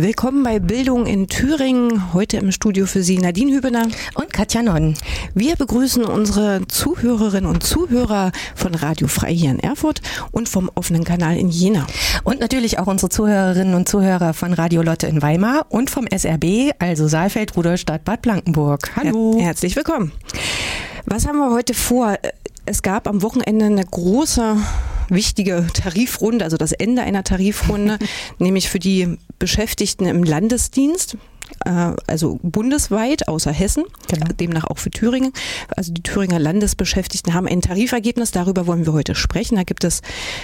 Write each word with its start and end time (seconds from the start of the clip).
Willkommen 0.00 0.44
bei 0.44 0.60
Bildung 0.60 1.06
in 1.06 1.26
Thüringen. 1.26 2.14
Heute 2.14 2.36
im 2.36 2.52
Studio 2.52 2.86
für 2.86 3.02
Sie 3.02 3.18
Nadine 3.18 3.52
Hübener 3.52 3.88
und 4.14 4.32
Katja 4.32 4.62
Nonn. 4.62 4.94
Wir 5.34 5.56
begrüßen 5.56 6.04
unsere 6.04 6.60
Zuhörerinnen 6.68 7.50
und 7.50 7.64
Zuhörer 7.64 8.30
von 8.54 8.76
Radio 8.76 9.08
Frei 9.08 9.34
hier 9.34 9.50
in 9.50 9.58
Erfurt 9.58 10.00
und 10.30 10.48
vom 10.48 10.70
offenen 10.76 11.02
Kanal 11.02 11.36
in 11.36 11.48
Jena. 11.48 11.84
Und 12.22 12.38
natürlich 12.38 12.78
auch 12.78 12.86
unsere 12.86 13.08
Zuhörerinnen 13.08 13.74
und 13.74 13.88
Zuhörer 13.88 14.34
von 14.34 14.52
Radio 14.52 14.82
Lotte 14.82 15.08
in 15.08 15.20
Weimar 15.20 15.66
und 15.68 15.90
vom 15.90 16.06
SRB, 16.06 16.74
also 16.78 17.08
Saalfeld, 17.08 17.56
Rudolstadt, 17.56 18.04
Bad 18.04 18.22
Blankenburg. 18.22 18.92
Hallo. 18.94 19.34
Her 19.36 19.46
herzlich 19.46 19.74
willkommen. 19.74 20.12
Was 21.06 21.26
haben 21.26 21.38
wir 21.38 21.50
heute 21.50 21.74
vor? 21.74 22.16
Es 22.66 22.82
gab 22.82 23.08
am 23.08 23.20
Wochenende 23.22 23.64
eine 23.64 23.84
große 23.84 24.58
wichtige 25.08 25.66
Tarifrunde, 25.72 26.44
also 26.44 26.56
das 26.56 26.72
Ende 26.72 27.02
einer 27.02 27.24
Tarifrunde, 27.24 27.98
nämlich 28.38 28.68
für 28.68 28.78
die 28.78 29.18
Beschäftigten 29.38 30.06
im 30.06 30.24
Landesdienst 30.24 31.16
äh, 31.64 31.92
also 32.06 32.38
bundesweit 32.42 33.28
außer 33.28 33.52
Hessen, 33.52 33.84
genau. 34.08 34.26
demnach 34.38 34.64
auch 34.64 34.78
für 34.78 34.90
Thüringen. 34.90 35.32
Also 35.76 35.92
die 35.92 36.02
Thüringer 36.02 36.38
Landesbeschäftigten 36.38 37.34
haben 37.34 37.46
ein 37.46 37.62
Tarifergebnis, 37.62 38.30
darüber 38.30 38.66
wollen 38.66 38.86
wir 38.86 38.92
heute 38.92 39.14
sprechen. 39.14 39.56
Da 39.56 39.62
gibt 39.64 39.84
es 39.84 40.02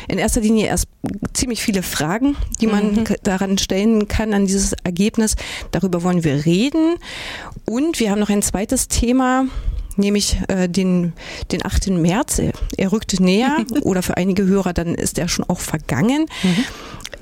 in 0.09 0.19
erster 0.19 0.41
Linie 0.41 0.67
erst 0.67 0.89
ziemlich 1.33 1.63
viele 1.63 1.83
Fragen, 1.83 2.37
die 2.61 2.67
man 2.67 2.95
mhm. 2.95 3.05
daran 3.23 3.59
stellen 3.59 4.09
kann, 4.09 4.33
an 4.35 4.47
dieses 4.47 4.73
Ergebnis. 4.85 5.37
Darüber 5.71 6.03
wollen 6.03 6.25
wir 6.25 6.47
reden. 6.47 6.97
Und 7.65 8.01
wir 8.01 8.11
haben 8.11 8.21
noch 8.21 8.31
ein 8.31 8.43
zweites 8.43 8.89
Thema, 8.89 9.47
nämlich 9.97 10.39
äh, 10.49 10.69
den, 10.69 11.13
den 11.53 11.65
8. 11.65 11.89
März. 11.89 12.41
Er 12.77 12.93
rückt 12.93 13.19
näher 13.21 13.65
oder 13.83 14.03
für 14.03 14.17
einige 14.17 14.45
Hörer, 14.45 14.73
dann 14.73 14.95
ist 14.95 15.19
er 15.19 15.29
schon 15.29 15.45
auch 15.49 15.61
vergangen. 15.61 16.27
Mhm. 16.43 16.65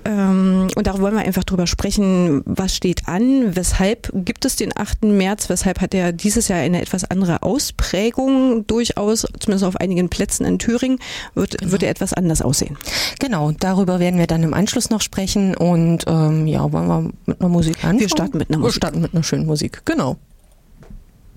Ähm, 0.05 0.69
und 0.75 0.87
da 0.87 0.99
wollen 0.99 1.15
wir 1.15 1.23
einfach 1.23 1.45
drüber 1.45 1.67
sprechen, 1.67 2.43
was 2.45 2.75
steht 2.75 3.07
an, 3.07 3.55
weshalb 3.55 4.11
gibt 4.15 4.45
es 4.45 4.57
den 4.57 4.77
8. 4.77 5.05
März, 5.05 5.49
weshalb 5.49 5.81
hat 5.81 5.95
er 5.95 6.13
dieses 6.13 6.49
Jahr 6.49 6.59
eine 6.59 6.81
etwas 6.83 7.05
andere 7.05 7.43
Ausprägung 7.43 8.67
durchaus, 8.67 9.27
zumindest 9.39 9.65
auf 9.65 9.77
einigen 9.77 10.09
Plätzen 10.09 10.45
in 10.45 10.59
Thüringen, 10.59 10.99
wird, 11.35 11.59
genau. 11.59 11.73
wird 11.73 11.83
er 11.85 11.91
etwas 11.91 12.13
anders 12.13 12.43
aussehen. 12.43 12.77
Genau, 13.21 13.53
darüber 13.53 14.01
werden 14.01 14.19
wir 14.19 14.27
dann 14.27 14.43
im 14.43 14.55
Anschluss 14.55 14.91
noch 14.91 15.03
sprechen 15.03 15.57
und 15.57 16.05
ähm, 16.09 16.47
ja, 16.47 16.73
wollen 16.73 16.89
wir 16.89 17.11
mit 17.27 17.41
einer 17.41 17.49
Musik 17.49 17.77
anfangen? 17.77 18.01
Wir 18.01 18.09
starten 18.09 18.39
mit 18.39 18.51
einer 18.51 18.59
Musik. 18.59 18.75
Wir 18.75 18.77
starten 18.77 19.01
mit 19.01 19.15
einer 19.15 19.23
schönen 19.23 19.47
Musik, 19.47 19.83
genau. 19.85 20.17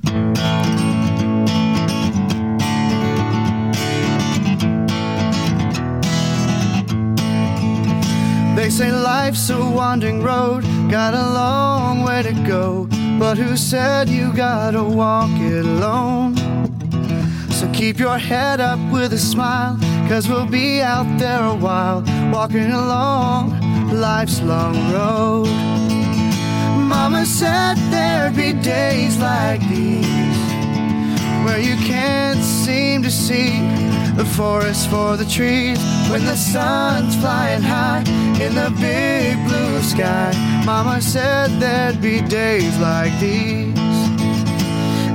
They 0.05 1.04
say 8.75 8.91
life's 8.91 9.49
a 9.49 9.57
wandering 9.57 10.21
road, 10.21 10.61
got 10.91 11.13
a 11.13 11.29
long 11.31 12.03
way 12.03 12.21
to 12.21 12.33
go. 12.45 12.89
But 13.17 13.37
who 13.37 13.55
said 13.55 14.09
you 14.09 14.33
gotta 14.33 14.83
walk 14.83 15.29
it 15.39 15.63
alone? 15.65 16.35
So 17.51 17.71
keep 17.71 17.99
your 17.99 18.17
head 18.17 18.59
up 18.59 18.79
with 18.91 19.13
a 19.13 19.17
smile, 19.17 19.77
cause 20.09 20.27
we'll 20.27 20.45
be 20.45 20.81
out 20.81 21.07
there 21.17 21.45
a 21.45 21.55
while, 21.55 22.03
walking 22.33 22.69
along 22.69 23.51
life's 23.93 24.41
long 24.41 24.75
road. 24.91 25.47
Mama 26.77 27.25
said 27.25 27.75
there'd 27.91 28.35
be 28.35 28.51
days 28.51 29.17
like 29.19 29.61
these 29.69 30.37
where 31.45 31.59
you 31.59 31.77
can't 31.87 32.43
seem 32.43 33.03
to 33.03 33.09
see 33.09 33.84
the 34.15 34.25
forest 34.25 34.89
for 34.89 35.17
the 35.17 35.25
trees 35.25 35.77
when 36.09 36.23
the 36.23 36.35
sun's 36.35 37.15
flying 37.17 37.61
high 37.61 38.03
in 38.39 38.55
the 38.55 38.73
big 38.79 39.35
blue 39.45 39.81
sky. 39.81 40.31
Mama 40.65 41.01
said 41.01 41.49
there'd 41.59 42.01
be 42.01 42.21
days 42.21 42.77
like 42.79 43.11
these. 43.19 43.77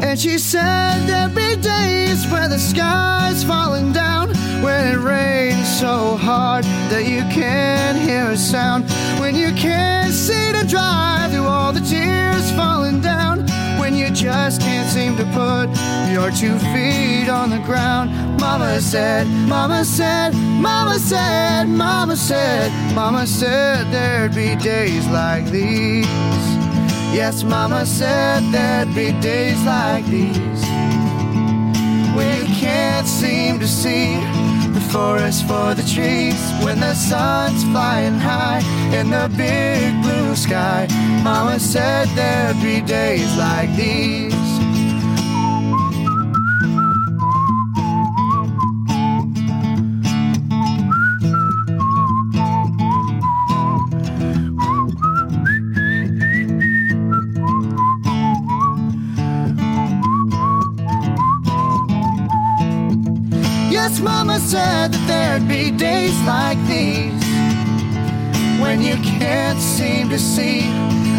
And 0.03 0.19
she 0.19 0.37
said 0.39 1.07
there'd 1.07 1.35
be 1.35 1.57
days 1.63 2.27
where 2.31 2.49
the 2.49 2.59
sky's 2.59 3.43
falling 3.43 3.93
down, 3.93 4.29
when 4.63 4.95
it 4.95 4.99
rains 4.99 5.69
so 5.79 6.17
hard 6.17 6.65
that 6.91 7.07
you 7.07 7.21
can't 7.33 7.99
hear 7.99 8.27
a 8.31 8.37
sound, 8.37 8.85
when 9.19 9.35
you 9.35 9.53
can't 9.53 10.13
see 10.13 10.53
to 10.53 10.67
drive 10.67 11.31
through 11.33 11.47
all 11.47 11.73
the 11.73 11.81
tears 11.81 12.51
falling 12.53 13.01
down 13.01 13.20
you 14.01 14.11
just 14.11 14.63
can't 14.63 14.89
seem 14.89 15.15
to 15.17 15.25
put 15.27 15.69
your 16.11 16.31
two 16.31 16.59
feet 16.73 17.29
on 17.29 17.51
the 17.51 17.59
ground. 17.67 18.11
Mama 18.41 18.81
said, 18.81 19.27
Mama 19.27 19.85
said, 19.85 20.33
Mama 20.35 20.99
said, 20.99 21.69
Mama 21.69 22.17
said, 22.17 22.73
Mama 22.95 23.27
said 23.27 23.93
there'd 23.93 24.35
be 24.35 24.57
days 24.57 25.07
like 25.09 25.45
these. 25.51 26.07
Yes, 27.13 27.43
Mama 27.45 27.85
said 27.85 28.41
there'd 28.51 28.95
be 28.95 29.13
days 29.21 29.63
like 29.65 30.07
these 30.07 30.63
when 32.17 32.41
you 32.41 32.47
can't 32.57 33.07
seem 33.07 33.61
to 33.61 33.69
see 33.69 34.15
the 34.73 34.81
forest 34.93 35.47
for 35.47 35.75
the 35.75 35.83
trees 35.83 36.41
when 36.65 36.81
the 36.81 36.95
sun's 36.95 37.63
flying 37.65 38.19
high 38.19 38.61
in 38.99 39.11
the 39.11 39.29
big 39.37 40.03
blue 40.03 40.10
sky. 40.37 40.87
Mama 41.23 41.59
said 41.59 42.09
there'd 42.17 42.61
be 42.63 42.81
days 42.81 43.37
like 43.37 43.75
these. 43.77 44.35
Yes, 63.71 64.01
Mama 64.01 64.39
said 64.39 64.93
that 64.93 65.07
there'd 65.07 65.49
be 65.49 65.71
days 65.71 66.21
like 66.23 66.59
these 66.67 67.20
when 68.71 68.83
you 68.83 68.95
can't 69.19 69.59
seem 69.59 70.09
to 70.09 70.17
see 70.17 70.61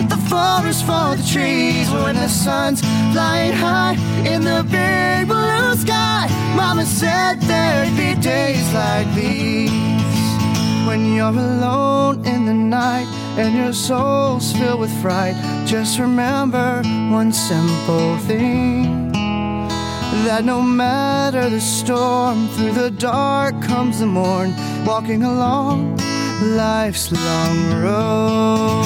the 0.08 0.20
forest 0.32 0.86
for 0.86 1.18
the 1.20 1.28
trees 1.34 1.92
when 1.92 2.16
the 2.16 2.30
sun's 2.30 2.80
flying 3.12 3.52
high 3.52 3.96
in 4.26 4.42
the 4.42 4.64
big 4.72 5.28
blue 5.28 5.76
sky. 5.76 6.30
Mama 6.56 6.86
said 6.86 7.42
there'd 7.42 7.94
be 7.98 8.16
days 8.22 8.68
like 8.74 9.08
these 9.16 9.70
when 10.88 11.14
you're 11.14 11.38
alone 11.50 12.26
in 12.26 12.46
the 12.46 12.54
night 12.54 13.08
and 13.38 13.54
your 13.54 13.74
soul's 13.74 14.54
filled 14.54 14.80
with 14.80 14.94
fright. 15.02 15.36
Just 15.66 16.00
remember 16.00 16.82
one 17.20 17.34
simple 17.34 18.16
thing 18.30 19.12
that 20.26 20.46
no 20.46 20.62
matter 20.62 21.50
the 21.50 21.60
storm, 21.60 22.48
through 22.54 22.76
the 22.84 22.92
dark 22.92 23.62
comes 23.62 24.00
the 24.00 24.06
morn, 24.06 24.56
walking 24.86 25.24
along 25.24 26.00
life's 26.42 27.12
long 27.12 27.84
road. 27.84 28.86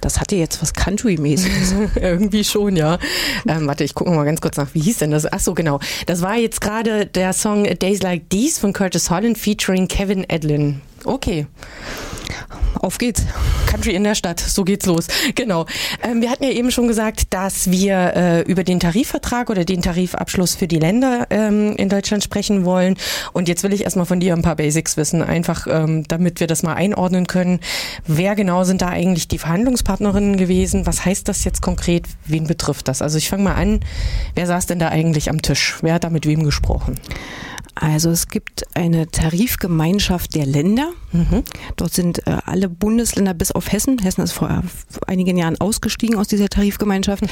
Das 0.00 0.20
hatte 0.20 0.36
jetzt 0.36 0.62
was 0.62 0.72
Country-mäßiges. 0.72 1.74
Irgendwie 2.00 2.44
schon, 2.44 2.76
ja. 2.76 2.98
Ähm, 3.46 3.66
warte, 3.66 3.82
ich 3.82 3.94
gucke 3.94 4.10
mal 4.10 4.24
ganz 4.24 4.40
kurz 4.40 4.56
nach. 4.56 4.68
Wie 4.72 4.80
hieß 4.80 4.98
denn 4.98 5.10
das? 5.10 5.30
Ach 5.30 5.40
so, 5.40 5.52
genau. 5.52 5.80
Das 6.06 6.22
war 6.22 6.36
jetzt 6.36 6.60
gerade 6.60 7.06
der 7.06 7.32
Song 7.32 7.64
Days 7.64 8.02
Like 8.02 8.30
These 8.30 8.60
von 8.60 8.72
Curtis 8.72 9.10
Holland 9.10 9.36
featuring 9.36 9.88
Kevin 9.88 10.24
Edlin. 10.30 10.80
Okay. 11.04 11.46
Auf 12.80 12.98
geht's. 12.98 13.24
Country 13.66 13.94
in 13.94 14.04
der 14.04 14.14
Stadt, 14.14 14.40
so 14.40 14.64
geht's 14.64 14.86
los. 14.86 15.08
Genau. 15.34 15.66
Ähm, 16.02 16.22
wir 16.22 16.30
hatten 16.30 16.44
ja 16.44 16.50
eben 16.50 16.70
schon 16.70 16.88
gesagt, 16.88 17.34
dass 17.34 17.70
wir 17.70 18.14
äh, 18.14 18.40
über 18.42 18.64
den 18.64 18.80
Tarifvertrag 18.80 19.50
oder 19.50 19.64
den 19.64 19.82
Tarifabschluss 19.82 20.54
für 20.54 20.68
die 20.68 20.78
Länder 20.78 21.26
ähm, 21.30 21.74
in 21.76 21.88
Deutschland 21.88 22.22
sprechen 22.22 22.64
wollen. 22.64 22.96
Und 23.32 23.48
jetzt 23.48 23.62
will 23.62 23.72
ich 23.72 23.84
erstmal 23.84 24.06
von 24.06 24.20
dir 24.20 24.34
ein 24.34 24.42
paar 24.42 24.56
Basics 24.56 24.96
wissen, 24.96 25.22
einfach 25.22 25.66
ähm, 25.68 26.04
damit 26.08 26.40
wir 26.40 26.46
das 26.46 26.62
mal 26.62 26.74
einordnen 26.74 27.26
können. 27.26 27.60
Wer 28.06 28.34
genau 28.34 28.64
sind 28.64 28.82
da 28.82 28.88
eigentlich 28.88 29.28
die 29.28 29.38
Verhandlungspartnerinnen 29.38 30.36
gewesen? 30.36 30.86
Was 30.86 31.04
heißt 31.04 31.28
das 31.28 31.44
jetzt 31.44 31.62
konkret? 31.62 32.06
Wen 32.26 32.46
betrifft 32.46 32.88
das? 32.88 33.02
Also 33.02 33.18
ich 33.18 33.28
fange 33.28 33.44
mal 33.44 33.54
an. 33.54 33.80
Wer 34.34 34.46
saß 34.46 34.66
denn 34.66 34.78
da 34.78 34.88
eigentlich 34.88 35.30
am 35.30 35.42
Tisch? 35.42 35.76
Wer 35.82 35.94
hat 35.94 36.04
da 36.04 36.10
mit 36.10 36.26
wem 36.26 36.44
gesprochen? 36.44 36.98
Also 37.78 38.10
es 38.10 38.28
gibt 38.28 38.64
eine 38.74 39.06
Tarifgemeinschaft 39.06 40.34
der 40.34 40.46
Länder. 40.46 40.92
Mhm. 41.12 41.42
Dort 41.76 41.92
sind 41.92 42.26
äh, 42.26 42.38
alle 42.46 42.70
Bundesländer 42.70 43.34
bis 43.34 43.52
auf 43.52 43.70
Hessen. 43.70 43.98
Hessen 43.98 44.22
ist 44.22 44.32
vor 44.32 44.62
einigen 45.06 45.36
Jahren 45.36 45.60
ausgestiegen 45.60 46.16
aus 46.16 46.26
dieser 46.26 46.48
Tarifgemeinschaft. 46.48 47.22
Mhm. 47.22 47.28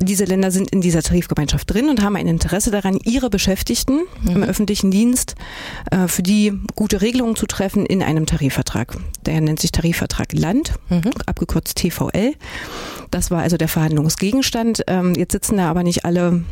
Diese 0.00 0.24
Länder 0.24 0.52
sind 0.52 0.70
in 0.70 0.80
dieser 0.82 1.02
Tarifgemeinschaft 1.02 1.72
drin 1.72 1.88
und 1.88 2.00
haben 2.00 2.14
ein 2.14 2.28
Interesse 2.28 2.70
daran, 2.70 2.96
ihre 3.02 3.28
Beschäftigten 3.28 4.02
mhm. 4.22 4.30
im 4.30 4.42
öffentlichen 4.44 4.92
Dienst 4.92 5.34
äh, 5.90 6.06
für 6.06 6.22
die 6.22 6.52
gute 6.76 7.00
Regelungen 7.00 7.34
zu 7.34 7.46
treffen 7.46 7.86
in 7.86 8.04
einem 8.04 8.26
Tarifvertrag. 8.26 8.96
Der 9.24 9.40
nennt 9.40 9.58
sich 9.58 9.72
Tarifvertrag 9.72 10.32
Land, 10.32 10.74
mhm. 10.90 11.10
abgekürzt 11.26 11.76
TVL. 11.76 12.34
Das 13.10 13.32
war 13.32 13.42
also 13.42 13.56
der 13.56 13.68
Verhandlungsgegenstand. 13.68 14.84
Ähm, 14.86 15.14
jetzt 15.14 15.32
sitzen 15.32 15.56
da 15.56 15.68
aber 15.68 15.82
nicht 15.82 16.04
alle 16.04 16.44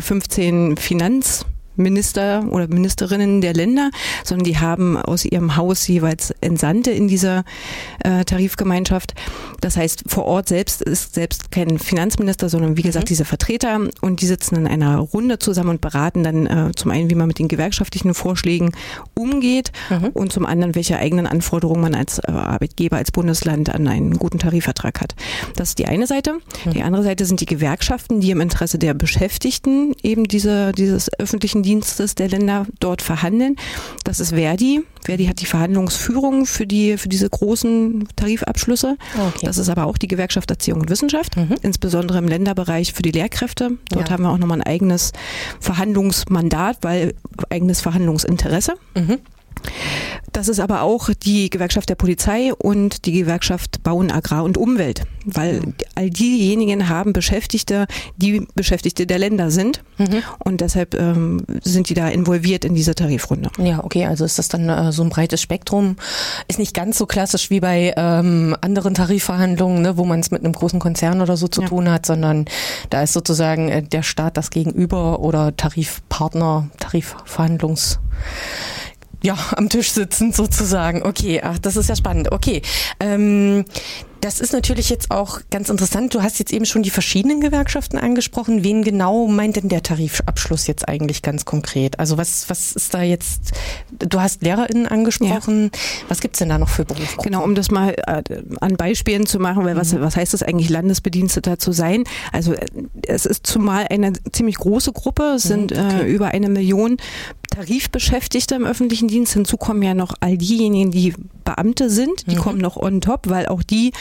15 0.00 0.72
äh, 0.72 0.80
Finanz 0.80 1.46
Minister 1.76 2.46
oder 2.50 2.68
Ministerinnen 2.68 3.40
der 3.40 3.54
Länder, 3.54 3.90
sondern 4.24 4.44
die 4.44 4.58
haben 4.58 4.96
aus 4.96 5.24
ihrem 5.24 5.56
Haus 5.56 5.86
jeweils 5.86 6.32
Entsandte 6.40 6.90
in 6.90 7.08
dieser 7.08 7.44
äh, 8.04 8.24
Tarifgemeinschaft. 8.24 9.14
Das 9.60 9.76
heißt, 9.76 10.04
vor 10.06 10.26
Ort 10.26 10.48
selbst 10.48 10.82
ist 10.82 11.14
selbst 11.14 11.50
kein 11.50 11.78
Finanzminister, 11.78 12.48
sondern 12.48 12.76
wie 12.76 12.82
gesagt 12.82 13.06
mhm. 13.06 13.08
diese 13.08 13.24
Vertreter 13.24 13.80
und 14.00 14.20
die 14.20 14.26
sitzen 14.26 14.56
in 14.56 14.66
einer 14.66 14.98
Runde 14.98 15.38
zusammen 15.38 15.70
und 15.70 15.80
beraten 15.80 16.22
dann 16.22 16.46
äh, 16.46 16.72
zum 16.76 16.90
einen, 16.90 17.10
wie 17.10 17.14
man 17.14 17.28
mit 17.28 17.38
den 17.38 17.48
gewerkschaftlichen 17.48 18.14
Vorschlägen 18.14 18.72
umgeht 19.14 19.72
mhm. 19.90 20.10
und 20.12 20.32
zum 20.32 20.46
anderen, 20.46 20.74
welche 20.74 20.98
eigenen 20.98 21.26
Anforderungen 21.26 21.80
man 21.80 21.94
als 21.94 22.18
äh, 22.18 22.30
Arbeitgeber, 22.30 22.96
als 22.96 23.10
Bundesland 23.10 23.74
an 23.74 23.88
einen 23.88 24.18
guten 24.18 24.38
Tarifvertrag 24.38 25.00
hat. 25.00 25.14
Das 25.56 25.70
ist 25.70 25.78
die 25.78 25.86
eine 25.86 26.06
Seite. 26.06 26.34
Mhm. 26.64 26.70
Die 26.72 26.82
andere 26.82 27.02
Seite 27.02 27.24
sind 27.24 27.40
die 27.40 27.46
Gewerkschaften, 27.46 28.20
die 28.20 28.30
im 28.30 28.40
Interesse 28.40 28.78
der 28.78 28.94
Beschäftigten 28.94 29.94
eben 30.02 30.24
diese, 30.24 30.72
dieses 30.72 31.10
öffentlichen 31.18 31.63
Dienstes 31.64 32.14
der 32.14 32.28
Länder 32.28 32.66
dort 32.80 33.02
verhandeln. 33.02 33.56
Das 34.04 34.20
ist 34.20 34.30
Verdi. 34.30 34.82
Verdi 35.04 35.26
hat 35.26 35.40
die 35.40 35.46
Verhandlungsführung 35.46 36.46
für 36.46 36.66
die 36.66 36.96
für 36.96 37.08
diese 37.08 37.28
großen 37.28 38.08
Tarifabschlüsse. 38.16 38.96
Okay. 39.14 39.46
Das 39.46 39.58
ist 39.58 39.68
aber 39.68 39.86
auch 39.86 39.98
die 39.98 40.08
Gewerkschaft 40.08 40.50
Erziehung 40.50 40.80
und 40.80 40.90
Wissenschaft, 40.90 41.36
mhm. 41.36 41.56
insbesondere 41.62 42.18
im 42.18 42.28
Länderbereich 42.28 42.92
für 42.92 43.02
die 43.02 43.10
Lehrkräfte. 43.10 43.72
Dort 43.90 44.08
ja. 44.08 44.12
haben 44.12 44.22
wir 44.22 44.30
auch 44.30 44.38
nochmal 44.38 44.60
ein 44.60 44.66
eigenes 44.66 45.12
Verhandlungsmandat, 45.60 46.78
weil 46.82 47.14
eigenes 47.50 47.80
Verhandlungsinteresse. 47.80 48.74
Mhm. 48.94 49.18
Das 50.34 50.48
ist 50.48 50.58
aber 50.58 50.82
auch 50.82 51.10
die 51.22 51.48
Gewerkschaft 51.48 51.88
der 51.88 51.94
Polizei 51.94 52.52
und 52.52 53.06
die 53.06 53.12
Gewerkschaft 53.12 53.84
Bauen, 53.84 54.10
Agrar 54.10 54.42
und 54.42 54.58
Umwelt, 54.58 55.02
weil 55.24 55.60
mhm. 55.60 55.74
all 55.94 56.10
diejenigen 56.10 56.88
haben 56.88 57.12
Beschäftigte, 57.12 57.86
die 58.16 58.44
Beschäftigte 58.56 59.06
der 59.06 59.20
Länder 59.20 59.52
sind 59.52 59.84
mhm. 59.96 60.24
und 60.40 60.60
deshalb 60.60 60.94
ähm, 60.94 61.44
sind 61.62 61.88
die 61.88 61.94
da 61.94 62.08
involviert 62.08 62.64
in 62.64 62.74
diese 62.74 62.96
Tarifrunde. 62.96 63.48
Ja, 63.58 63.84
okay, 63.84 64.06
also 64.06 64.24
ist 64.24 64.38
das 64.38 64.48
dann 64.48 64.68
äh, 64.68 64.90
so 64.90 65.04
ein 65.04 65.08
breites 65.08 65.40
Spektrum, 65.40 65.96
ist 66.48 66.58
nicht 66.58 66.74
ganz 66.74 66.98
so 66.98 67.06
klassisch 67.06 67.50
wie 67.50 67.60
bei 67.60 67.94
ähm, 67.96 68.56
anderen 68.60 68.94
Tarifverhandlungen, 68.94 69.82
ne, 69.82 69.96
wo 69.96 70.04
man 70.04 70.18
es 70.18 70.32
mit 70.32 70.42
einem 70.42 70.52
großen 70.52 70.80
Konzern 70.80 71.20
oder 71.20 71.36
so 71.36 71.46
zu 71.46 71.62
ja. 71.62 71.68
tun 71.68 71.88
hat, 71.88 72.06
sondern 72.06 72.46
da 72.90 73.04
ist 73.04 73.12
sozusagen 73.12 73.68
äh, 73.68 73.82
der 73.84 74.02
Staat 74.02 74.36
das 74.36 74.50
Gegenüber 74.50 75.20
oder 75.20 75.56
Tarifpartner, 75.56 76.70
Tarifverhandlungs 76.80 78.00
ja, 79.24 79.36
am 79.56 79.70
Tisch 79.70 79.90
sitzen 79.92 80.32
sozusagen. 80.32 81.02
Okay, 81.02 81.40
ach, 81.42 81.58
das 81.58 81.76
ist 81.76 81.88
ja 81.88 81.96
spannend. 81.96 82.30
Okay. 82.30 82.60
Ähm, 83.00 83.64
das 84.24 84.40
ist 84.40 84.54
natürlich 84.54 84.88
jetzt 84.88 85.10
auch 85.10 85.40
ganz 85.50 85.68
interessant. 85.68 86.14
Du 86.14 86.22
hast 86.22 86.38
jetzt 86.38 86.50
eben 86.50 86.64
schon 86.64 86.82
die 86.82 86.88
verschiedenen 86.88 87.42
Gewerkschaften 87.42 87.98
angesprochen. 87.98 88.64
Wen 88.64 88.82
genau 88.82 89.26
meint 89.26 89.56
denn 89.56 89.68
der 89.68 89.82
Tarifabschluss 89.82 90.66
jetzt 90.66 90.88
eigentlich 90.88 91.20
ganz 91.20 91.44
konkret? 91.44 91.98
Also 91.98 92.16
was, 92.16 92.48
was 92.48 92.72
ist 92.72 92.94
da 92.94 93.02
jetzt, 93.02 93.52
du 93.98 94.20
hast 94.22 94.42
LehrerInnen 94.42 94.86
angesprochen. 94.86 95.64
Ja. 95.64 95.80
Was 96.08 96.22
gibt's 96.22 96.38
denn 96.38 96.48
da 96.48 96.56
noch 96.56 96.70
für 96.70 96.86
Berufe? 96.86 97.18
Genau, 97.22 97.44
um 97.44 97.54
das 97.54 97.70
mal 97.70 97.94
äh, 98.06 98.22
an 98.62 98.76
Beispielen 98.76 99.26
zu 99.26 99.38
machen, 99.38 99.62
weil 99.66 99.76
was, 99.76 99.92
mhm. 99.92 100.00
was 100.00 100.16
heißt 100.16 100.32
das 100.32 100.42
eigentlich, 100.42 100.70
Landesbediensteter 100.70 101.58
zu 101.58 101.72
sein? 101.72 102.04
Also 102.32 102.54
äh, 102.54 102.64
es 103.06 103.26
ist 103.26 103.46
zumal 103.46 103.88
eine 103.90 104.14
ziemlich 104.32 104.56
große 104.56 104.92
Gruppe, 104.92 105.34
es 105.36 105.44
mhm, 105.44 105.48
sind 105.48 105.72
okay. 105.72 106.00
äh, 106.00 106.10
über 106.10 106.28
eine 106.28 106.48
Million 106.48 106.96
Tarifbeschäftigte 107.50 108.54
im 108.54 108.64
öffentlichen 108.64 109.08
Dienst. 109.08 109.34
Hinzu 109.34 109.56
kommen 109.56 109.82
ja 109.82 109.94
noch 109.94 110.14
all 110.20 110.36
diejenigen, 110.36 110.90
die 110.90 111.14
Beamte 111.44 111.90
sind, 111.90 112.26
die 112.26 112.36
mhm. 112.36 112.40
kommen 112.40 112.58
noch 112.58 112.76
on 112.76 113.00
top, 113.00 113.28
weil 113.28 113.46
auch 113.46 113.62
die 113.62 113.92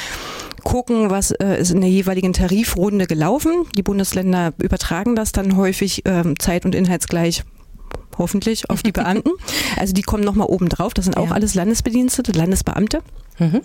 gucken, 0.64 1.10
was 1.10 1.32
äh, 1.32 1.60
ist 1.60 1.72
in 1.72 1.82
der 1.82 1.90
jeweiligen 1.90 2.34
Tarifrunde 2.34 3.06
gelaufen. 3.06 3.66
Die 3.78 3.84
Bundesländer 3.84 4.54
übertragen 4.62 5.16
das 5.16 5.32
dann 5.32 5.58
häufig 5.58 6.04
ähm, 6.06 6.40
zeit- 6.40 6.66
und 6.66 6.74
inhaltsgleich 6.76 7.44
hoffentlich 8.18 8.70
auf 8.70 8.84
die 8.84 8.92
Beamten. 8.94 9.32
Also 9.78 9.94
die 9.94 10.02
kommen 10.02 10.24
nochmal 10.24 10.48
oben 10.48 10.70
drauf. 10.70 10.94
Das 10.94 11.06
sind 11.06 11.18
auch 11.18 11.30
ja. 11.30 11.34
alles 11.34 11.56
Landesbedienstete, 11.56 12.32
Landesbeamte. 12.32 13.02
Mhm. 13.40 13.62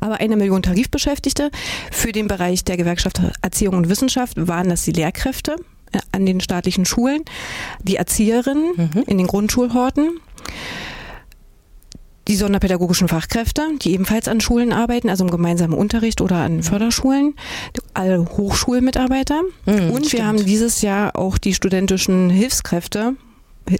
Aber 0.00 0.20
eine 0.20 0.36
Million 0.36 0.62
Tarifbeschäftigte. 0.62 1.50
Für 1.90 2.12
den 2.12 2.28
Bereich 2.28 2.64
der 2.64 2.76
Gewerkschaft 2.76 3.20
Erziehung 3.42 3.74
und 3.74 3.88
Wissenschaft 3.88 4.34
waren 4.36 4.68
das 4.68 4.84
die 4.84 4.92
Lehrkräfte 4.92 5.56
äh, 5.92 5.98
an 6.12 6.24
den 6.24 6.40
staatlichen 6.40 6.84
Schulen, 6.84 7.24
die 7.82 7.96
Erzieherinnen 7.96 8.72
mhm. 8.76 9.02
in 9.06 9.18
den 9.18 9.26
Grundschulhorten 9.26 10.20
die 12.28 12.36
sonderpädagogischen 12.36 13.08
Fachkräfte, 13.08 13.62
die 13.82 13.92
ebenfalls 13.92 14.28
an 14.28 14.40
Schulen 14.40 14.72
arbeiten, 14.72 15.08
also 15.08 15.24
im 15.24 15.30
gemeinsamen 15.30 15.76
Unterricht 15.76 16.20
oder 16.20 16.36
an 16.36 16.62
Förderschulen, 16.62 17.34
alle 17.94 18.24
Hochschulmitarbeiter. 18.24 19.42
Mhm, 19.66 19.90
und 19.90 20.06
stimmt. 20.06 20.12
wir 20.12 20.26
haben 20.26 20.44
dieses 20.44 20.82
Jahr 20.82 21.16
auch 21.16 21.38
die 21.38 21.54
studentischen 21.54 22.30
Hilfskräfte 22.30 23.14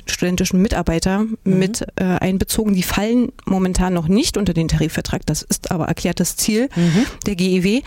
studentischen 0.06 0.60
Mitarbeiter 0.60 1.20
mhm. 1.20 1.36
mit 1.44 1.86
äh, 1.96 2.04
einbezogen. 2.04 2.74
Die 2.74 2.82
fallen 2.82 3.32
momentan 3.46 3.94
noch 3.94 4.08
nicht 4.08 4.36
unter 4.36 4.54
den 4.54 4.68
Tarifvertrag. 4.68 5.24
Das 5.26 5.42
ist 5.42 5.70
aber 5.70 5.86
erklärtes 5.86 6.36
Ziel 6.36 6.68
mhm. 6.74 7.06
der 7.26 7.36
GEW, 7.36 7.82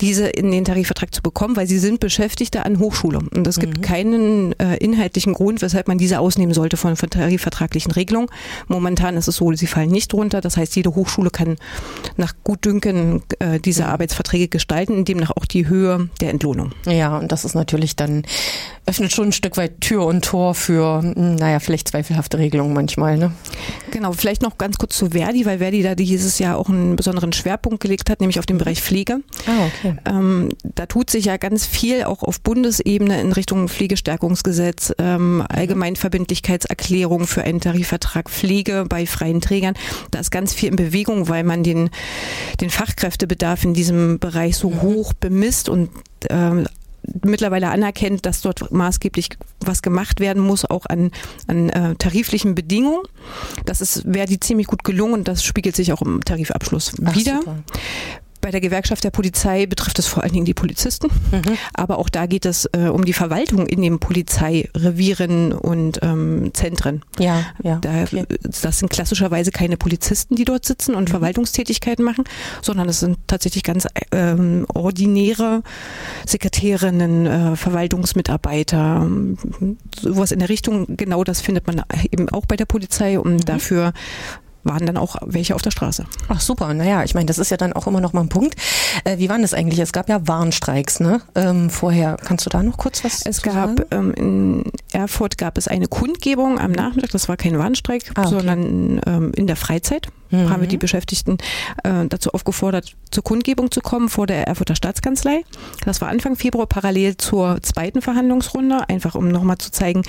diese 0.00 0.26
in 0.28 0.50
den 0.50 0.64
Tarifvertrag 0.64 1.14
zu 1.14 1.22
bekommen, 1.22 1.56
weil 1.56 1.66
sie 1.66 1.78
sind 1.78 2.00
Beschäftigte 2.00 2.64
an 2.64 2.78
Hochschule. 2.78 3.20
Und 3.34 3.46
es 3.46 3.58
gibt 3.58 3.78
mhm. 3.78 3.82
keinen 3.82 4.58
äh, 4.58 4.76
inhaltlichen 4.76 5.34
Grund, 5.34 5.62
weshalb 5.62 5.88
man 5.88 5.98
diese 5.98 6.20
ausnehmen 6.20 6.54
sollte 6.54 6.76
von, 6.76 6.96
von 6.96 7.10
tarifvertraglichen 7.10 7.92
Regelungen. 7.92 8.28
Momentan 8.68 9.16
ist 9.16 9.28
es 9.28 9.36
so, 9.36 9.52
sie 9.52 9.66
fallen 9.66 9.90
nicht 9.90 10.14
runter. 10.14 10.40
Das 10.40 10.56
heißt, 10.56 10.76
jede 10.76 10.94
Hochschule 10.94 11.30
kann 11.30 11.56
nach 12.16 12.34
Gutdünken 12.44 13.22
äh, 13.38 13.60
diese 13.60 13.82
mhm. 13.82 13.88
Arbeitsverträge 13.90 14.48
gestalten, 14.48 15.04
demnach 15.04 15.30
auch 15.30 15.46
die 15.46 15.68
Höhe 15.68 16.08
der 16.20 16.30
Entlohnung. 16.30 16.72
Ja, 16.86 17.18
und 17.18 17.32
das 17.32 17.44
ist 17.44 17.54
natürlich 17.54 17.96
dann, 17.96 18.22
öffnet 18.86 19.12
schon 19.12 19.28
ein 19.28 19.32
Stück 19.32 19.56
weit 19.56 19.80
Tür 19.80 20.06
und 20.06 20.24
Tor 20.24 20.54
für 20.54 21.00
hm, 21.02 21.36
naja, 21.42 21.58
vielleicht 21.58 21.88
zweifelhafte 21.88 22.38
Regelungen 22.38 22.72
manchmal. 22.72 23.18
Ne? 23.18 23.32
Genau, 23.90 24.12
vielleicht 24.12 24.42
noch 24.42 24.58
ganz 24.58 24.78
kurz 24.78 24.96
zu 24.96 25.10
Verdi, 25.10 25.44
weil 25.44 25.58
Verdi 25.58 25.82
da 25.82 25.96
dieses 25.96 26.38
Jahr 26.38 26.56
auch 26.56 26.68
einen 26.68 26.94
besonderen 26.94 27.32
Schwerpunkt 27.32 27.80
gelegt 27.80 28.10
hat, 28.10 28.20
nämlich 28.20 28.38
auf 28.38 28.46
den 28.46 28.58
Bereich 28.58 28.80
Pflege. 28.80 29.18
Ah, 29.46 29.66
okay. 29.66 29.96
Ähm, 30.04 30.50
da 30.62 30.86
tut 30.86 31.10
sich 31.10 31.24
ja 31.24 31.38
ganz 31.38 31.66
viel 31.66 32.04
auch 32.04 32.22
auf 32.22 32.40
Bundesebene 32.40 33.20
in 33.20 33.32
Richtung 33.32 33.68
Pflegestärkungsgesetz, 33.68 34.94
ähm. 34.98 35.44
Allgemeinverbindlichkeitserklärung 35.48 37.26
für 37.26 37.42
einen 37.42 37.60
Tarifvertrag 37.60 38.30
Pflege 38.30 38.84
bei 38.88 39.04
freien 39.04 39.40
Trägern. 39.40 39.74
Da 40.12 40.20
ist 40.20 40.30
ganz 40.30 40.54
viel 40.54 40.68
in 40.68 40.76
Bewegung, 40.76 41.28
weil 41.28 41.42
man 41.42 41.64
den, 41.64 41.90
den 42.60 42.70
Fachkräftebedarf 42.70 43.64
in 43.64 43.74
diesem 43.74 44.20
Bereich 44.20 44.56
so 44.56 44.70
mhm. 44.70 44.82
hoch 44.82 45.12
bemisst 45.12 45.68
und 45.68 45.90
ähm, 46.30 46.68
mittlerweile 47.24 47.70
anerkennt, 47.70 48.26
dass 48.26 48.40
dort 48.40 48.72
maßgeblich 48.72 49.30
was 49.60 49.82
gemacht 49.82 50.20
werden 50.20 50.42
muss, 50.42 50.64
auch 50.64 50.86
an, 50.86 51.10
an 51.46 51.68
äh, 51.70 51.94
tariflichen 51.96 52.54
Bedingungen. 52.54 53.02
Das 53.66 53.80
ist 53.80 54.04
Verdi 54.10 54.40
ziemlich 54.40 54.66
gut 54.66 54.84
gelungen 54.84 55.14
und 55.14 55.28
das 55.28 55.44
spiegelt 55.44 55.76
sich 55.76 55.92
auch 55.92 56.02
im 56.02 56.24
Tarifabschluss 56.24 56.94
Ach, 57.04 57.16
wieder. 57.16 57.38
Super. 57.38 57.62
Bei 58.42 58.50
der 58.50 58.60
Gewerkschaft 58.60 59.04
der 59.04 59.10
Polizei 59.10 59.66
betrifft 59.66 60.00
es 60.00 60.08
vor 60.08 60.24
allen 60.24 60.32
Dingen 60.32 60.44
die 60.44 60.52
Polizisten, 60.52 61.06
mhm. 61.30 61.56
aber 61.74 61.98
auch 61.98 62.08
da 62.08 62.26
geht 62.26 62.44
es 62.44 62.68
äh, 62.72 62.88
um 62.88 63.04
die 63.04 63.12
Verwaltung 63.12 63.68
in 63.68 63.80
den 63.80 64.00
Polizeirevieren 64.00 65.52
und 65.52 66.00
ähm, 66.02 66.50
Zentren. 66.52 67.02
Ja, 67.20 67.44
ja. 67.62 67.78
Da, 67.78 68.04
das 68.42 68.80
sind 68.80 68.90
klassischerweise 68.90 69.52
keine 69.52 69.76
Polizisten, 69.76 70.34
die 70.34 70.44
dort 70.44 70.64
sitzen 70.64 70.96
und 70.96 71.08
mhm. 71.08 71.12
Verwaltungstätigkeiten 71.12 72.04
machen, 72.04 72.24
sondern 72.62 72.88
es 72.88 72.98
sind 72.98 73.16
tatsächlich 73.28 73.62
ganz 73.62 73.86
ähm, 74.10 74.66
ordinäre 74.74 75.62
Sekretärinnen, 76.26 77.26
äh, 77.26 77.56
Verwaltungsmitarbeiter, 77.56 79.08
sowas 80.00 80.32
in 80.32 80.40
der 80.40 80.48
Richtung. 80.48 80.96
Genau 80.96 81.22
das 81.22 81.40
findet 81.40 81.68
man 81.68 81.82
eben 82.10 82.28
auch 82.30 82.46
bei 82.46 82.56
der 82.56 82.66
Polizei 82.66 83.20
und 83.20 83.34
mhm. 83.34 83.44
dafür 83.44 83.92
waren 84.64 84.86
dann 84.86 84.96
auch 84.96 85.16
welche 85.24 85.54
auf 85.54 85.62
der 85.62 85.70
Straße. 85.70 86.04
Ach 86.28 86.40
super, 86.40 86.72
naja, 86.74 87.04
ich 87.04 87.14
meine, 87.14 87.26
das 87.26 87.38
ist 87.38 87.50
ja 87.50 87.56
dann 87.56 87.72
auch 87.72 87.86
immer 87.86 88.00
noch 88.00 88.12
mal 88.12 88.20
ein 88.20 88.28
Punkt. 88.28 88.56
Äh, 89.04 89.18
wie 89.18 89.28
waren 89.28 89.42
das 89.42 89.54
eigentlich? 89.54 89.78
Es 89.78 89.92
gab 89.92 90.08
ja 90.08 90.26
Warnstreiks, 90.26 91.00
ne? 91.00 91.20
Ähm, 91.34 91.70
vorher. 91.70 92.16
Kannst 92.22 92.46
du 92.46 92.50
da 92.50 92.62
noch 92.62 92.76
kurz 92.76 93.04
was 93.04 93.24
Es 93.26 93.42
gab 93.42 93.92
ähm, 93.92 94.12
in 94.14 94.72
Erfurt 94.92 95.38
gab 95.38 95.58
es 95.58 95.68
eine 95.68 95.86
Kundgebung 95.86 96.58
am 96.58 96.72
Nachmittag, 96.72 97.10
das 97.10 97.28
war 97.28 97.36
kein 97.36 97.58
Warnstreik, 97.58 98.12
ah, 98.14 98.22
okay. 98.22 98.30
sondern 98.30 99.00
ähm, 99.06 99.32
in 99.34 99.46
der 99.46 99.56
Freizeit 99.56 100.08
mhm. 100.32 100.50
haben 100.50 100.60
wir 100.60 100.68
die 100.68 100.78
Beschäftigten 100.78 101.38
äh, 101.84 102.06
dazu 102.08 102.30
aufgefordert, 102.32 102.96
zur 103.10 103.22
Kundgebung 103.22 103.70
zu 103.70 103.80
kommen 103.80 104.08
vor 104.08 104.26
der 104.26 104.46
Erfurter 104.48 104.74
Staatskanzlei. 104.74 105.42
Das 105.84 106.00
war 106.00 106.08
Anfang 106.08 106.36
Februar 106.36 106.66
parallel 106.66 107.16
zur 107.16 107.62
zweiten 107.62 108.02
Verhandlungsrunde, 108.02 108.88
einfach 108.88 109.14
um 109.14 109.28
nochmal 109.28 109.58
zu 109.58 109.70
zeigen, 109.70 110.02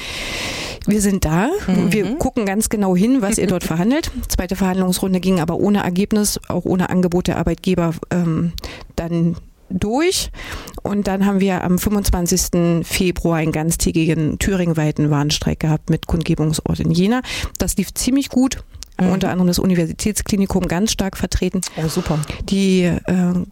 wir 0.87 1.01
sind 1.01 1.25
da, 1.25 1.49
mhm. 1.67 1.93
wir 1.93 2.15
gucken 2.15 2.45
ganz 2.45 2.69
genau 2.69 2.95
hin, 2.95 3.21
was 3.21 3.37
ihr 3.37 3.47
dort 3.47 3.63
verhandelt. 3.73 4.11
Zweite 4.27 4.55
Verhandlungsrunde 4.55 5.19
ging 5.19 5.39
aber 5.39 5.57
ohne 5.57 5.83
Ergebnis, 5.83 6.39
auch 6.47 6.65
ohne 6.65 6.89
Angebot 6.89 7.27
der 7.27 7.37
Arbeitgeber 7.37 7.93
ähm, 8.11 8.53
dann 8.95 9.35
durch. 9.69 10.31
Und 10.83 11.07
dann 11.07 11.25
haben 11.25 11.39
wir 11.39 11.63
am 11.63 11.79
25. 11.79 12.85
Februar 12.85 13.37
einen 13.37 13.51
ganztägigen 13.51 14.39
thüringenweiten 14.39 15.09
Warnstreik 15.09 15.59
gehabt 15.59 15.89
mit 15.89 16.07
Kundgebungsort 16.07 16.79
in 16.79 16.91
Jena. 16.91 17.21
Das 17.57 17.77
lief 17.77 17.93
ziemlich 17.93 18.29
gut. 18.29 18.63
Mhm. 18.99 19.09
Unter 19.09 19.29
anderem 19.29 19.47
das 19.47 19.59
Universitätsklinikum 19.59 20.67
ganz 20.67 20.91
stark 20.91 21.17
vertreten. 21.17 21.61
Oh, 21.77 21.87
super. 21.87 22.19
Die 22.49 22.83
äh, 22.83 22.99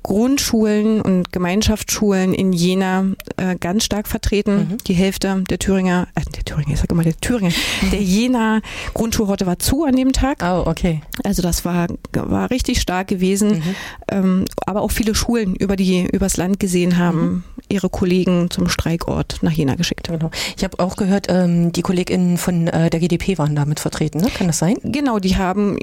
Grundschulen 0.03 1.01
und 1.01 1.31
Gemeinschaftsschulen 1.31 2.33
in 2.33 2.53
Jena 2.53 3.05
äh, 3.37 3.55
ganz 3.55 3.83
stark 3.83 4.07
vertreten. 4.07 4.69
Mhm. 4.71 4.77
Die 4.85 4.93
Hälfte 4.93 5.43
der 5.49 5.59
Thüringer, 5.59 6.07
äh, 6.15 6.21
der 6.35 6.45
Thüringer, 6.45 6.73
ich 6.73 6.79
sag 6.79 6.91
immer 6.91 7.03
der 7.03 7.17
Thüringer, 7.17 7.51
der 7.91 8.01
Jena 8.01 8.61
Grundschulhorte 8.93 9.45
war 9.45 9.57
zu 9.57 9.83
an 9.83 9.95
dem 9.95 10.13
Tag. 10.13 10.39
Oh, 10.43 10.63
okay. 10.65 11.01
Also 11.23 11.41
das 11.41 11.65
war, 11.65 11.87
war 12.13 12.51
richtig 12.51 12.81
stark 12.81 13.07
gewesen. 13.07 13.57
Mhm. 13.57 13.75
Ähm, 14.11 14.45
aber 14.65 14.81
auch 14.81 14.91
viele 14.91 15.15
Schulen, 15.15 15.55
über 15.55 15.75
die 15.75 16.07
übers 16.11 16.37
Land 16.37 16.59
gesehen 16.59 16.97
haben, 16.97 17.21
mhm. 17.21 17.43
ihre 17.69 17.89
Kollegen 17.89 18.49
zum 18.51 18.69
Streikort 18.69 19.39
nach 19.41 19.51
Jena 19.51 19.75
geschickt. 19.75 20.07
Genau. 20.07 20.29
Ich 20.55 20.63
habe 20.63 20.79
auch 20.79 20.95
gehört, 20.95 21.27
ähm, 21.29 21.71
die 21.71 21.81
KollegInnen 21.81 22.37
von 22.37 22.67
äh, 22.67 22.89
der 22.89 22.99
GDP 22.99 23.37
waren 23.37 23.55
damit 23.55 23.79
vertreten, 23.79 24.19
ne? 24.19 24.29
Kann 24.33 24.47
das 24.47 24.59
sein? 24.59 24.75
Genau, 24.83 25.19
die 25.19 25.30
haben, 25.37 25.77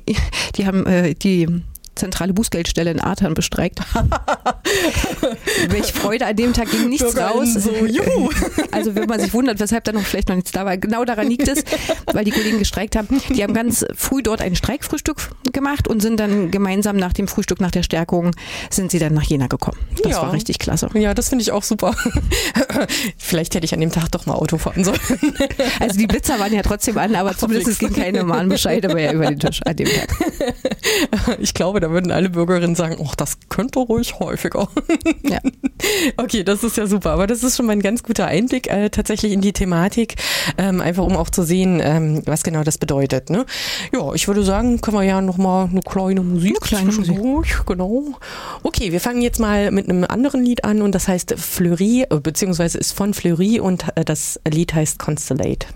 die 0.57 0.67
haben 0.67 0.87
äh, 0.87 1.15
die 1.15 1.63
zentrale 1.99 2.33
Bußgeldstelle 2.33 2.91
in 2.91 3.01
Artern 3.01 3.35
bestreikt. 3.35 3.81
Welch 5.69 5.93
Freude 5.93 6.27
an 6.27 6.37
dem 6.37 6.53
Tag 6.53 6.71
ging 6.71 6.89
nichts 6.89 7.17
raus. 7.17 7.55
So. 7.55 7.73
Also 8.71 8.95
wenn 8.95 9.09
man 9.09 9.19
sich 9.21 9.33
wundert, 9.33 9.61
weshalb 9.61 9.85
da 9.85 9.93
noch 9.93 10.03
vielleicht 10.03 10.29
noch 10.29 10.37
nichts 10.37 10.53
da 10.53 10.65
war, 10.65 10.77
genau 10.77 11.05
daran 11.05 11.29
liegt 11.29 11.49
es, 11.49 11.65
weil 12.13 12.25
die 12.25 12.31
Kollegen 12.31 12.59
gestreikt 12.59 12.97
haben. 12.97 13.21
Die 13.31 13.43
haben 13.43 13.55
ganz 13.55 13.85
früh 13.95 14.23
dort 14.23 14.41
ein 14.41 14.55
Streikfrühstück 14.55 15.31
gemacht 15.53 15.89
und 15.89 16.01
sind 16.01 16.21
dann 16.21 16.51
gemeinsam 16.51 16.97
nach 16.97 17.13
dem 17.13 17.29
Frühstück, 17.29 17.61
nach 17.61 17.71
der 17.71 17.83
Stärkung, 17.83 18.33
sind 18.71 18.91
sie 18.91 18.99
dann 18.99 19.15
nach 19.15 19.25
Jena 19.25 19.47
gekommen. 19.47 19.79
Das 20.03 20.13
ja. 20.13 20.23
war 20.23 20.33
richtig 20.33 20.59
klasse. 20.59 20.89
Ja, 20.95 21.15
das 21.15 21.29
finde 21.29 21.43
ich 21.43 21.51
auch 21.51 21.63
super. 21.63 21.95
vielleicht 23.17 23.55
hätte 23.55 23.65
ich 23.65 23.75
an 23.75 23.81
dem 23.81 23.91
Tag 23.91 24.11
doch 24.11 24.27
mal 24.27 24.35
Auto 24.35 24.59
fahren 24.59 24.85
sollen. 24.85 25.01
Also 25.81 25.99
die 25.99 26.07
Blitzer 26.07 26.39
waren 26.39 26.53
ja 26.53 26.63
trotzdem 26.63 26.99
an, 26.99 27.15
aber 27.15 27.37
zumindest 27.37 27.69
es 27.69 27.79
ging 27.79 27.93
keine 27.93 28.23
Mahnbescheid 28.25 28.87
mehr 28.93 29.13
über 29.13 29.27
den 29.27 29.39
Tisch 29.39 29.61
an 29.65 29.77
dem 29.77 29.89
Tag. 29.89 30.15
Ich 31.41 31.55
glaube, 31.55 31.81
da 31.81 31.88
würden 31.91 32.13
alle 32.13 32.31
Bürgerinnen 32.31 32.75
sagen, 32.75 32.97
oh, 32.99 33.11
das 33.17 33.39
könnte 33.49 33.81
ruhig 33.81 34.19
häufiger. 34.19 34.69
Ja. 35.29 35.39
Okay, 36.17 36.43
das 36.43 36.65
ist 36.65 36.77
ja 36.77 36.87
super. 36.87 37.11
Aber 37.11 37.27
das 37.27 37.43
ist 37.43 37.57
schon 37.57 37.67
mal 37.67 37.73
ein 37.73 37.83
ganz 37.83 38.03
guter 38.03 38.27
Einblick 38.27 38.69
äh, 38.69 38.91
tatsächlich 38.91 39.33
in 39.33 39.41
die 39.41 39.53
Thematik, 39.53 40.17
ähm, 40.57 40.81
einfach 40.81 41.05
um 41.05 41.17
auch 41.17 41.31
zu 41.31 41.43
sehen, 41.43 41.81
ähm, 41.83 42.23
was 42.27 42.43
genau 42.43 42.65
das 42.65 42.79
bedeutet. 42.79 43.31
Ne? 43.31 43.47
Ja, 43.93 44.13
ich 44.13 44.27
würde 44.27 44.43
sagen, 44.43 44.81
können 44.81 44.97
wir 44.97 45.05
ja 45.05 45.21
nochmal 45.21 45.69
eine 45.71 45.81
kleine 45.81 46.23
Musik. 46.23 46.57
Eine 46.73 46.91
kleine 46.91 46.93
Musik. 46.93 47.67
Genau. 47.67 48.05
Okay, 48.63 48.93
wir 48.93 49.01
fangen 49.01 49.23
jetzt 49.23 49.39
mal 49.39 49.71
mit 49.71 49.89
einem 49.89 50.05
anderen 50.05 50.45
Lied 50.45 50.65
an 50.65 50.83
und 50.83 50.95
das 50.95 51.09
heißt 51.09 51.35
Fleury, 51.39 52.07
äh, 52.11 52.21
beziehungsweise 52.21 52.79
ist 52.79 52.93
von 52.93 53.15
Fleury 53.15 53.61
und 53.61 53.85
äh, 53.95 54.05
das 54.05 54.41
Lied 54.49 54.75
heißt 54.75 54.99
Constellate. 54.99 55.69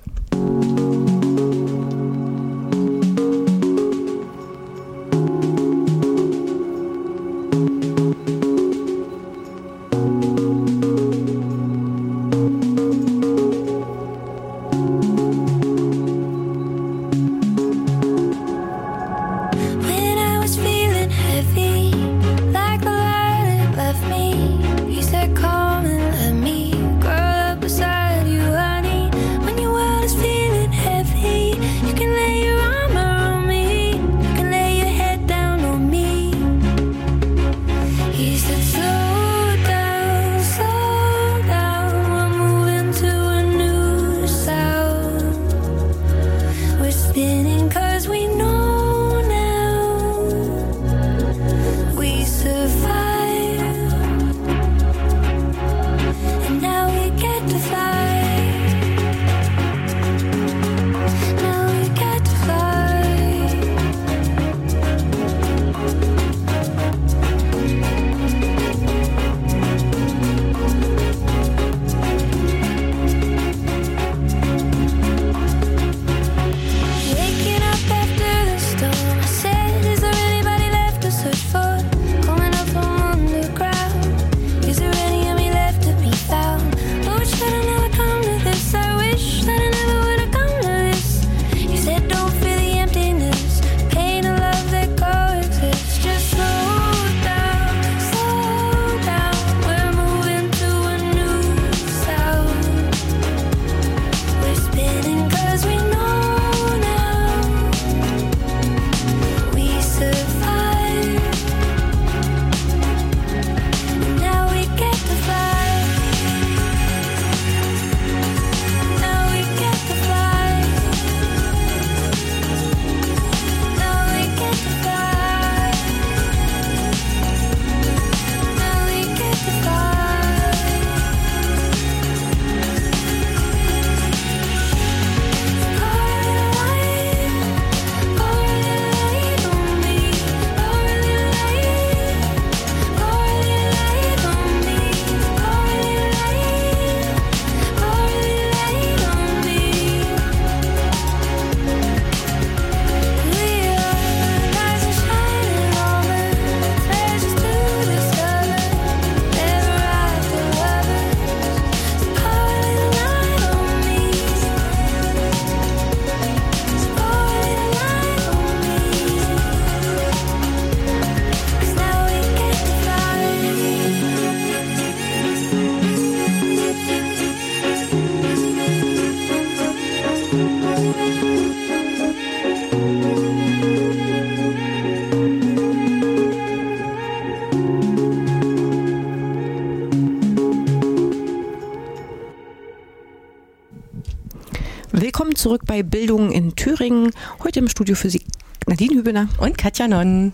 Im 197.62 197.68
Studio 197.68 197.94
für 197.94 198.10
Sie 198.10 198.22
Nadine 198.66 198.94
Hübener 198.96 199.28
und 199.38 199.56
Katja 199.56 199.86
Nonn. 199.86 200.32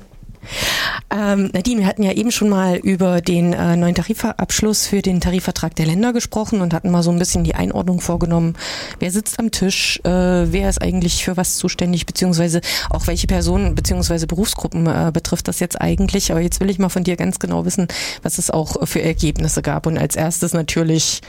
Ähm, 1.11 1.51
Nadine, 1.53 1.81
wir 1.81 1.87
hatten 1.87 2.03
ja 2.03 2.13
eben 2.13 2.31
schon 2.31 2.49
mal 2.49 2.77
über 2.77 3.21
den 3.21 3.53
äh, 3.53 3.77
neuen 3.77 3.95
Tarifabschluss 3.95 4.87
für 4.87 5.03
den 5.03 5.21
Tarifvertrag 5.21 5.75
der 5.75 5.87
Länder 5.87 6.13
gesprochen 6.15 6.63
und 6.63 6.73
hatten 6.73 6.91
mal 6.91 7.03
so 7.03 7.11
ein 7.11 7.19
bisschen 7.19 7.45
die 7.45 7.55
Einordnung 7.55 8.01
vorgenommen. 8.01 8.57
Wer 8.99 9.11
sitzt 9.11 9.39
am 9.39 9.51
Tisch? 9.51 10.01
Äh, 10.05 10.11
wer 10.11 10.71
ist 10.71 10.81
eigentlich 10.81 11.25
für 11.25 11.37
was 11.37 11.57
zuständig? 11.57 12.07
Beziehungsweise 12.07 12.63
auch 12.89 13.07
welche 13.07 13.27
Personen 13.27 13.75
beziehungsweise 13.75 14.27
Berufsgruppen 14.27 14.87
äh, 14.87 15.11
betrifft 15.13 15.49
das 15.49 15.61
jetzt 15.61 15.81
eigentlich? 15.81 16.31
Aber 16.31 16.41
jetzt 16.41 16.61
will 16.61 16.71
ich 16.71 16.79
mal 16.79 16.89
von 16.89 17.05
dir 17.05 17.17
ganz 17.17 17.39
genau 17.39 17.67
wissen, 17.67 17.89
was 18.23 18.39
es 18.39 18.51
auch 18.51 18.87
für 18.87 19.03
Ergebnisse 19.03 19.61
gab. 19.61 19.87
Und 19.87 19.99
als 19.99 20.17
erstes 20.17 20.55
natürlich 20.55 21.21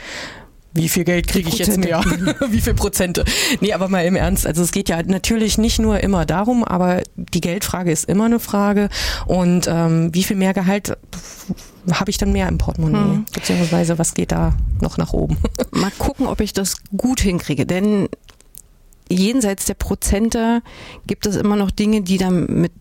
wie 0.74 0.88
viel 0.88 1.04
Geld 1.04 1.28
kriege 1.28 1.50
ich 1.50 1.58
jetzt 1.58 1.78
mehr? 1.78 2.04
wie 2.50 2.62
viel 2.62 2.76
Prozente? 2.76 3.26
Nee, 3.60 3.74
aber 3.74 3.90
mal 3.90 4.06
im 4.06 4.16
Ernst. 4.16 4.46
Also 4.46 4.62
es 4.62 4.72
geht 4.72 4.90
ja 4.90 5.02
natürlich 5.02 5.58
nicht 5.58 5.80
nur 5.80 6.02
immer 6.02 6.26
darum, 6.26 6.64
aber 6.64 7.02
die 7.16 7.42
Geldfrage 7.42 7.92
ist 7.92 8.06
immer 8.06 8.26
eine 8.26 8.40
Frage. 8.40 8.90
Und 9.26 9.68
ähm, 9.68 10.14
wie 10.14 10.24
viel 10.24 10.38
mehr 10.38 10.54
Gehalt 10.54 10.96
habe 11.92 12.12
ich 12.12 12.18
dann 12.18 12.32
mehr 12.32 12.48
im 12.48 12.60
Portemonnaie? 12.60 13.16
Hm. 13.16 13.26
Beziehungsweise 13.34 13.98
was 13.98 14.14
geht 14.14 14.32
da 14.32 14.54
noch 14.82 14.98
nach 14.98 15.14
oben? 15.14 15.38
Mal 15.72 15.92
gucken, 15.98 16.28
ob 16.28 16.40
ich 16.40 16.54
das 16.54 16.76
gut 16.96 17.20
hinkriege. 17.20 17.66
Denn 17.66 18.08
jenseits 19.10 19.66
der 19.66 19.74
Prozente 19.74 20.62
gibt 21.08 21.26
es 21.26 21.36
immer 21.36 21.56
noch 21.56 21.72
Dinge, 21.72 22.02
die 22.02 22.18
da 22.18 22.30
mit 22.30 22.72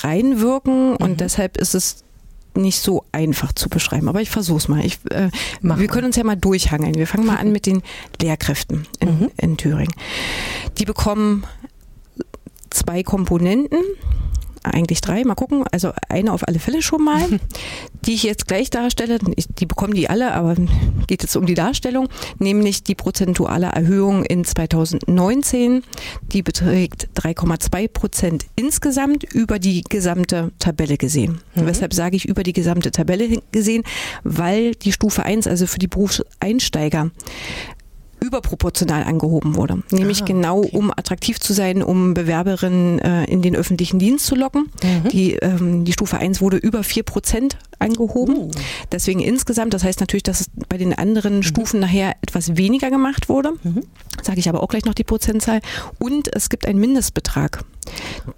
reinwirken. 0.00 0.96
Und 0.96 1.10
mhm. 1.12 1.16
deshalb 1.18 1.56
ist 1.56 1.74
es 1.74 2.02
nicht 2.56 2.80
so 2.80 3.04
einfach 3.12 3.52
zu 3.52 3.68
beschreiben, 3.68 4.08
aber 4.08 4.20
ich 4.20 4.30
versuche 4.30 4.58
es 4.58 4.68
mal. 4.68 4.84
Ich, 4.84 4.98
äh, 5.10 5.30
wir 5.62 5.88
können 5.88 6.06
uns 6.06 6.16
ja 6.16 6.24
mal 6.24 6.36
durchhangeln. 6.36 6.94
Wir 6.94 7.06
fangen 7.06 7.26
mal 7.26 7.36
an 7.36 7.52
mit 7.52 7.66
den 7.66 7.82
Lehrkräften 8.20 8.86
in, 9.00 9.08
mhm. 9.08 9.30
in 9.36 9.56
Thüringen. 9.56 9.94
Die 10.78 10.84
bekommen 10.84 11.44
zwei 12.70 13.02
Komponenten 13.02 13.78
eigentlich 14.62 15.00
drei, 15.00 15.24
mal 15.24 15.34
gucken. 15.34 15.64
Also 15.70 15.92
eine 16.08 16.32
auf 16.32 16.46
alle 16.46 16.58
Fälle 16.58 16.82
schon 16.82 17.04
mal, 17.04 17.40
die 18.04 18.14
ich 18.14 18.22
jetzt 18.22 18.46
gleich 18.46 18.70
darstelle. 18.70 19.18
Die 19.58 19.66
bekommen 19.66 19.94
die 19.94 20.08
alle, 20.08 20.32
aber 20.32 20.54
geht 21.06 21.22
jetzt 21.22 21.36
um 21.36 21.46
die 21.46 21.54
Darstellung, 21.54 22.08
nämlich 22.38 22.82
die 22.82 22.94
prozentuale 22.94 23.66
Erhöhung 23.66 24.24
in 24.24 24.44
2019. 24.44 25.82
Die 26.32 26.42
beträgt 26.42 27.08
3,2 27.16 27.88
Prozent 27.88 28.46
insgesamt 28.56 29.24
über 29.24 29.58
die 29.58 29.82
gesamte 29.82 30.52
Tabelle 30.58 30.96
gesehen. 30.96 31.40
Mhm. 31.54 31.66
Weshalb 31.66 31.94
sage 31.94 32.16
ich 32.16 32.28
über 32.28 32.42
die 32.42 32.52
gesamte 32.52 32.90
Tabelle 32.90 33.40
gesehen? 33.52 33.84
Weil 34.24 34.72
die 34.74 34.92
Stufe 34.92 35.24
1, 35.24 35.46
also 35.46 35.66
für 35.66 35.78
die 35.78 35.88
Berufseinsteiger, 35.88 37.10
überproportional 38.22 39.04
angehoben 39.04 39.56
wurde. 39.56 39.82
Nämlich 39.90 40.22
ah, 40.22 40.26
genau, 40.26 40.58
okay. 40.60 40.76
um 40.76 40.90
attraktiv 40.90 41.40
zu 41.40 41.52
sein, 41.52 41.82
um 41.82 42.14
Bewerberinnen 42.14 42.98
äh, 43.00 43.24
in 43.24 43.42
den 43.42 43.56
öffentlichen 43.56 43.98
Dienst 43.98 44.26
zu 44.26 44.36
locken. 44.36 44.70
Mhm. 44.82 45.08
Die, 45.10 45.34
ähm, 45.34 45.84
die 45.84 45.92
Stufe 45.92 46.18
1 46.18 46.40
wurde 46.40 46.56
über 46.56 46.84
4 46.84 47.02
Prozent 47.02 47.58
angehoben. 47.78 48.36
Uh. 48.36 48.50
Deswegen 48.92 49.20
insgesamt, 49.20 49.74
das 49.74 49.82
heißt 49.82 50.00
natürlich, 50.00 50.22
dass 50.22 50.40
es 50.40 50.50
bei 50.68 50.78
den 50.78 50.96
anderen 50.96 51.36
mhm. 51.36 51.42
Stufen 51.42 51.80
nachher 51.80 52.14
etwas 52.22 52.56
weniger 52.56 52.90
gemacht 52.90 53.28
wurde. 53.28 53.52
Mhm. 53.62 53.82
Sage 54.22 54.38
ich 54.38 54.48
aber 54.48 54.62
auch 54.62 54.68
gleich 54.68 54.84
noch 54.84 54.94
die 54.94 55.04
Prozentzahl. 55.04 55.60
Und 55.98 56.34
es 56.34 56.48
gibt 56.48 56.66
einen 56.66 56.78
Mindestbetrag 56.78 57.64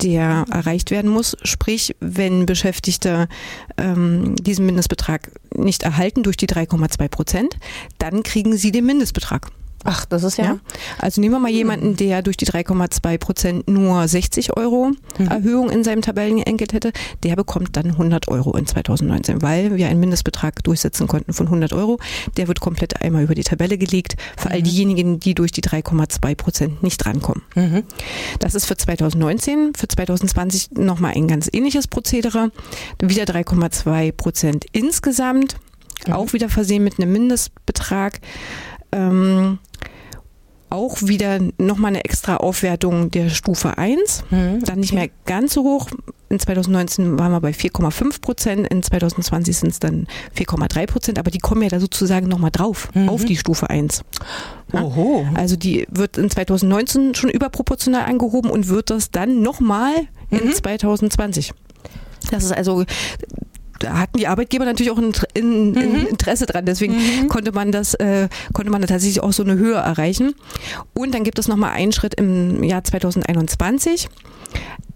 der 0.02 0.46
erreicht 0.50 0.90
werden 0.90 1.10
muss. 1.10 1.36
Sprich, 1.42 1.94
wenn 2.00 2.46
Beschäftigte 2.46 3.28
ähm, 3.76 4.36
diesen 4.36 4.66
Mindestbetrag 4.66 5.30
nicht 5.54 5.82
erhalten 5.82 6.22
durch 6.22 6.36
die 6.36 6.48
3,2 6.48 7.08
Prozent, 7.08 7.56
dann 7.98 8.22
kriegen 8.22 8.56
sie 8.56 8.72
den 8.72 8.86
Mindestbetrag. 8.86 9.50
Ach, 9.84 10.06
das 10.06 10.24
ist 10.24 10.38
ja. 10.38 10.44
ja. 10.44 10.58
Also 10.98 11.20
nehmen 11.20 11.34
wir 11.34 11.38
mal 11.38 11.50
jemanden, 11.50 11.96
der 11.96 12.22
durch 12.22 12.36
die 12.36 12.46
3,2 12.46 13.18
Prozent 13.18 13.68
nur 13.68 14.08
60 14.08 14.56
Euro 14.56 14.92
mhm. 15.18 15.26
Erhöhung 15.28 15.70
in 15.70 15.84
seinem 15.84 16.02
Tabellenentgelt 16.02 16.72
hätte, 16.72 16.92
der 17.22 17.36
bekommt 17.36 17.76
dann 17.76 17.86
100 17.86 18.28
Euro 18.28 18.56
in 18.56 18.66
2019, 18.66 19.42
weil 19.42 19.76
wir 19.76 19.88
einen 19.88 20.00
Mindestbetrag 20.00 20.64
durchsetzen 20.64 21.06
konnten 21.06 21.34
von 21.34 21.46
100 21.46 21.74
Euro. 21.74 21.98
Der 22.36 22.48
wird 22.48 22.60
komplett 22.60 23.02
einmal 23.02 23.22
über 23.22 23.34
die 23.34 23.44
Tabelle 23.44 23.76
gelegt 23.76 24.16
für 24.36 24.48
mhm. 24.48 24.54
all 24.54 24.62
diejenigen, 24.62 25.20
die 25.20 25.34
durch 25.34 25.52
die 25.52 25.62
3,2 25.62 26.34
Prozent 26.34 26.82
nicht 26.82 26.98
drankommen. 26.98 27.42
Mhm. 27.54 27.82
Das 28.38 28.54
ist 28.54 28.66
für 28.66 28.76
2019. 28.76 29.72
Für 29.76 29.88
2020 29.88 30.72
nochmal 30.72 31.12
ein 31.14 31.28
ganz 31.28 31.48
ähnliches 31.52 31.88
Prozedere. 31.88 32.50
Wieder 33.02 33.24
3,2 33.24 34.12
Prozent 34.12 34.64
insgesamt. 34.72 35.56
Mhm. 36.06 36.12
Auch 36.12 36.32
wieder 36.32 36.48
versehen 36.48 36.84
mit 36.84 36.98
einem 36.98 37.12
Mindestbetrag. 37.12 38.20
Ähm, 38.94 39.58
auch 40.74 41.02
wieder 41.02 41.38
nochmal 41.56 41.90
eine 41.90 42.04
extra 42.04 42.36
Aufwertung 42.36 43.10
der 43.10 43.30
Stufe 43.30 43.78
1. 43.78 44.24
Mhm. 44.30 44.64
Dann 44.64 44.80
nicht 44.80 44.92
mehr 44.92 45.08
ganz 45.24 45.54
so 45.54 45.62
hoch. 45.62 45.88
In 46.28 46.40
2019 46.40 47.16
waren 47.18 47.30
wir 47.30 47.40
bei 47.40 47.52
4,5 47.52 48.20
Prozent, 48.20 48.66
in 48.66 48.82
2020 48.82 49.56
sind 49.56 49.70
es 49.70 49.78
dann 49.78 50.08
4,3 50.36 50.86
Prozent, 50.86 51.18
aber 51.20 51.30
die 51.30 51.38
kommen 51.38 51.62
ja 51.62 51.68
da 51.68 51.78
sozusagen 51.78 52.26
nochmal 52.26 52.50
drauf, 52.50 52.88
mhm. 52.94 53.08
auf 53.08 53.24
die 53.24 53.36
Stufe 53.36 53.70
1. 53.70 54.02
Oho. 54.72 55.26
Also 55.34 55.54
die 55.54 55.86
wird 55.90 56.18
in 56.18 56.28
2019 56.28 57.14
schon 57.14 57.30
überproportional 57.30 58.06
angehoben 58.06 58.50
und 58.50 58.68
wird 58.68 58.90
das 58.90 59.12
dann 59.12 59.42
nochmal 59.42 59.94
mhm. 60.30 60.38
in 60.38 60.52
2020. 60.52 61.52
Das 62.30 62.42
ist 62.42 62.52
also 62.52 62.84
da 63.78 63.98
hatten 63.98 64.18
die 64.18 64.26
Arbeitgeber 64.26 64.64
natürlich 64.64 64.92
auch 64.92 64.98
ein, 64.98 65.12
ein, 65.36 65.70
mhm. 65.70 65.76
ein 65.76 66.06
Interesse 66.06 66.46
dran. 66.46 66.64
Deswegen 66.64 66.94
mhm. 66.94 67.28
konnte 67.28 67.52
man 67.52 67.72
das, 67.72 67.94
äh, 67.94 68.28
konnte 68.52 68.70
man 68.70 68.80
da 68.80 68.86
tatsächlich 68.86 69.22
auch 69.22 69.32
so 69.32 69.42
eine 69.42 69.56
Höhe 69.56 69.76
erreichen. 69.76 70.34
Und 70.94 71.14
dann 71.14 71.24
gibt 71.24 71.38
es 71.38 71.48
nochmal 71.48 71.72
einen 71.72 71.92
Schritt 71.92 72.14
im 72.14 72.62
Jahr 72.62 72.84
2021 72.84 74.08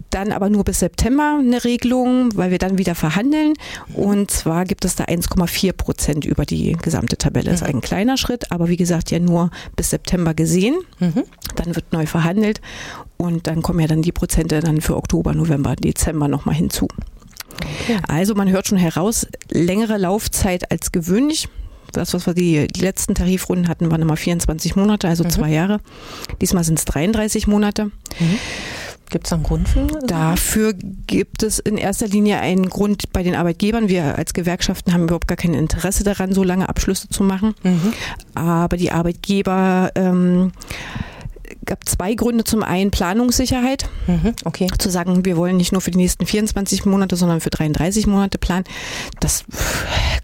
dann 0.09 0.31
aber 0.31 0.49
nur 0.49 0.63
bis 0.63 0.79
September 0.79 1.37
eine 1.39 1.63
Regelung, 1.63 2.35
weil 2.35 2.51
wir 2.51 2.57
dann 2.57 2.77
wieder 2.77 2.95
verhandeln. 2.95 3.53
Und 3.93 4.31
zwar 4.31 4.65
gibt 4.65 4.85
es 4.85 4.95
da 4.95 5.05
1,4 5.05 5.73
Prozent 5.73 6.25
über 6.25 6.45
die 6.45 6.73
gesamte 6.73 7.17
Tabelle. 7.17 7.51
Das 7.51 7.61
ist 7.61 7.67
mhm. 7.67 7.75
ein 7.75 7.81
kleiner 7.81 8.17
Schritt, 8.17 8.51
aber 8.51 8.69
wie 8.69 8.77
gesagt 8.77 9.11
ja 9.11 9.19
nur 9.19 9.51
bis 9.75 9.91
September 9.91 10.33
gesehen. 10.33 10.77
Mhm. 10.99 11.23
Dann 11.55 11.75
wird 11.75 11.93
neu 11.93 12.05
verhandelt 12.05 12.61
und 13.17 13.47
dann 13.47 13.61
kommen 13.61 13.79
ja 13.79 13.87
dann 13.87 14.01
die 14.01 14.11
Prozente 14.11 14.59
dann 14.61 14.81
für 14.81 14.97
Oktober, 14.97 15.33
November, 15.33 15.75
Dezember 15.75 16.27
nochmal 16.27 16.55
hinzu. 16.55 16.87
Okay. 17.61 17.97
Also 18.07 18.35
man 18.35 18.49
hört 18.49 18.67
schon 18.67 18.77
heraus, 18.77 19.27
längere 19.49 19.97
Laufzeit 19.97 20.71
als 20.71 20.91
gewöhnlich. 20.91 21.47
Das, 21.91 22.13
was 22.13 22.27
wir 22.27 22.33
die, 22.33 22.67
die 22.67 22.81
letzten 22.81 23.15
Tarifrunden 23.15 23.67
hatten, 23.67 23.89
waren 23.89 24.01
immer 24.01 24.17
24 24.17 24.75
Monate, 24.75 25.07
also 25.07 25.23
mhm. 25.23 25.29
zwei 25.29 25.49
Jahre. 25.49 25.79
Diesmal 26.39 26.63
sind 26.63 26.77
es 26.77 26.85
33 26.85 27.47
Monate. 27.47 27.85
Mhm. 27.85 28.39
Gibt 29.09 29.25
es 29.25 29.33
einen 29.33 29.41
Grund 29.41 29.67
für? 29.67 29.87
Dafür 30.05 30.73
gibt 31.07 31.41
es 31.41 31.57
in 31.57 31.77
erster 31.77 32.07
Linie 32.07 32.41
einen 32.41 32.69
Grund 32.69 33.11
bei 33.11 33.23
den 33.23 33.33
Arbeitgebern. 33.33 33.89
Wir 33.89 34.17
als 34.19 34.33
Gewerkschaften 34.33 34.93
haben 34.93 35.03
überhaupt 35.05 35.27
gar 35.27 35.37
kein 35.37 35.55
Interesse 35.55 36.03
daran, 36.03 36.31
so 36.33 36.43
lange 36.43 36.69
Abschlüsse 36.69 37.09
zu 37.09 37.23
machen. 37.23 37.55
Mhm. 37.63 37.93
Aber 38.35 38.77
die 38.77 38.91
Arbeitgeber 38.91 39.91
ähm, 39.95 40.51
gab 41.65 41.87
zwei 41.87 42.13
Gründe. 42.13 42.43
Zum 42.43 42.63
einen 42.63 42.91
Planungssicherheit. 42.91 43.89
Mhm, 44.07 44.33
okay. 44.45 44.67
Zu 44.77 44.89
sagen, 44.89 45.25
wir 45.25 45.37
wollen 45.37 45.57
nicht 45.57 45.71
nur 45.71 45.81
für 45.81 45.91
die 45.91 45.97
nächsten 45.97 46.25
24 46.25 46.85
Monate, 46.85 47.15
sondern 47.15 47.41
für 47.41 47.49
33 47.49 48.07
Monate 48.07 48.37
planen. 48.37 48.65
Das 49.19 49.45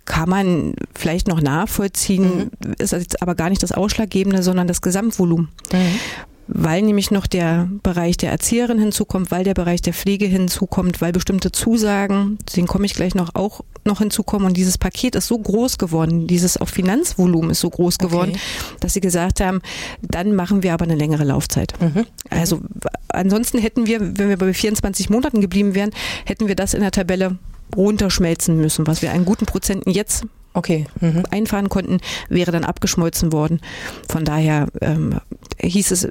kann 0.06 0.30
man 0.30 0.76
vielleicht 0.94 1.28
noch 1.28 1.42
nachvollziehen, 1.42 2.52
mhm. 2.64 2.74
ist 2.78 2.92
jetzt 2.92 3.22
aber 3.22 3.36
gar 3.36 3.50
nicht 3.50 3.64
das 3.64 3.72
Ausschlaggebende, 3.72 4.44
sondern 4.44 4.68
das 4.68 4.82
Gesamtvolumen. 4.82 5.50
Mhm 5.72 6.00
weil 6.48 6.82
nämlich 6.84 7.10
noch 7.12 7.26
der 7.28 7.70
Bereich 7.82 8.18
der 8.18 8.32
Erzieherin 8.32 8.78
hinzukommt, 8.78 9.32
weil 9.32 9.44
der 9.44 9.54
Bereich 9.54 9.82
der 9.82 9.94
Pflege 9.94 10.26
hinzukommt, 10.26 11.02
weil 11.02 11.12
bestimmte 11.12 11.52
Zusagen, 11.52 12.38
zu 12.46 12.58
denen 12.58 12.68
komme 12.68 12.86
ich 12.86 12.94
gleich 12.94 13.16
noch, 13.16 13.34
auch 13.34 13.62
noch 13.84 14.00
hinzukommen. 14.00 14.48
Und 14.48 14.58
dieses 14.58 14.78
Paket 14.78 15.16
ist 15.16 15.28
so 15.28 15.38
groß 15.38 15.78
geworden, 15.78 16.28
dieses 16.28 16.58
auch 16.58 16.70
Finanzvolumen 16.70 17.52
ist 17.52 17.62
so 17.62 17.70
groß 17.70 17.98
geworden, 17.98 18.32
okay. 18.32 18.40
dass 18.80 18.94
sie 18.94 19.02
gesagt 19.02 19.40
haben, 19.40 19.62
dann 20.02 20.36
machen 20.36 20.62
wir 20.62 20.74
aber 20.74 20.86
eine 20.86 20.96
längere 20.96 21.24
Laufzeit. 21.24 21.74
Mhm. 21.80 22.06
Also 22.30 22.62
ansonsten 23.08 23.58
hätten 23.58 23.88
wir, 23.88 24.18
wenn 24.18 24.30
wir 24.30 24.38
bei 24.38 24.54
24 24.54 25.10
Monaten 25.10 25.42
geblieben 25.42 25.74
wären, 25.74 25.92
hätten 26.26 26.48
wir 26.48 26.56
das 26.56 26.74
in 26.74 26.82
der 26.82 26.92
Tabelle 26.92 27.38
runterschmelzen 27.76 28.58
müssen, 28.58 28.86
was 28.86 29.02
wir 29.02 29.12
einen 29.12 29.26
guten 29.26 29.46
Prozenten 29.46 29.92
jetzt 29.92 30.26
okay. 30.56 30.86
Mhm. 31.00 31.24
einfahren 31.30 31.70
konnten, 31.70 32.00
wäre 32.30 32.52
dann 32.52 32.64
abgeschmolzen 32.64 33.32
worden. 33.32 33.62
Von 34.10 34.26
daher 34.26 34.68
ähm, 34.82 35.20
hieß 35.62 35.92
es 35.92 36.08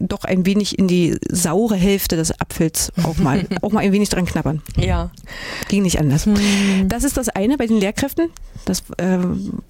doch 0.00 0.24
ein 0.24 0.46
wenig 0.46 0.78
in 0.78 0.88
die 0.88 1.16
saure 1.28 1.76
Hälfte 1.76 2.16
des 2.16 2.40
Apfels 2.40 2.92
auch 3.02 3.16
mal, 3.16 3.46
auch 3.62 3.72
mal 3.72 3.80
ein 3.80 3.92
wenig 3.92 4.08
dran 4.08 4.26
knabbern. 4.26 4.62
Ja. 4.76 5.10
Ging 5.68 5.82
nicht 5.82 5.98
anders. 5.98 6.26
Mhm. 6.26 6.88
Das 6.88 7.04
ist 7.04 7.16
das 7.16 7.28
eine 7.28 7.56
bei 7.56 7.66
den 7.66 7.78
Lehrkräften. 7.78 8.30
Das 8.64 8.84
äh, 8.98 9.18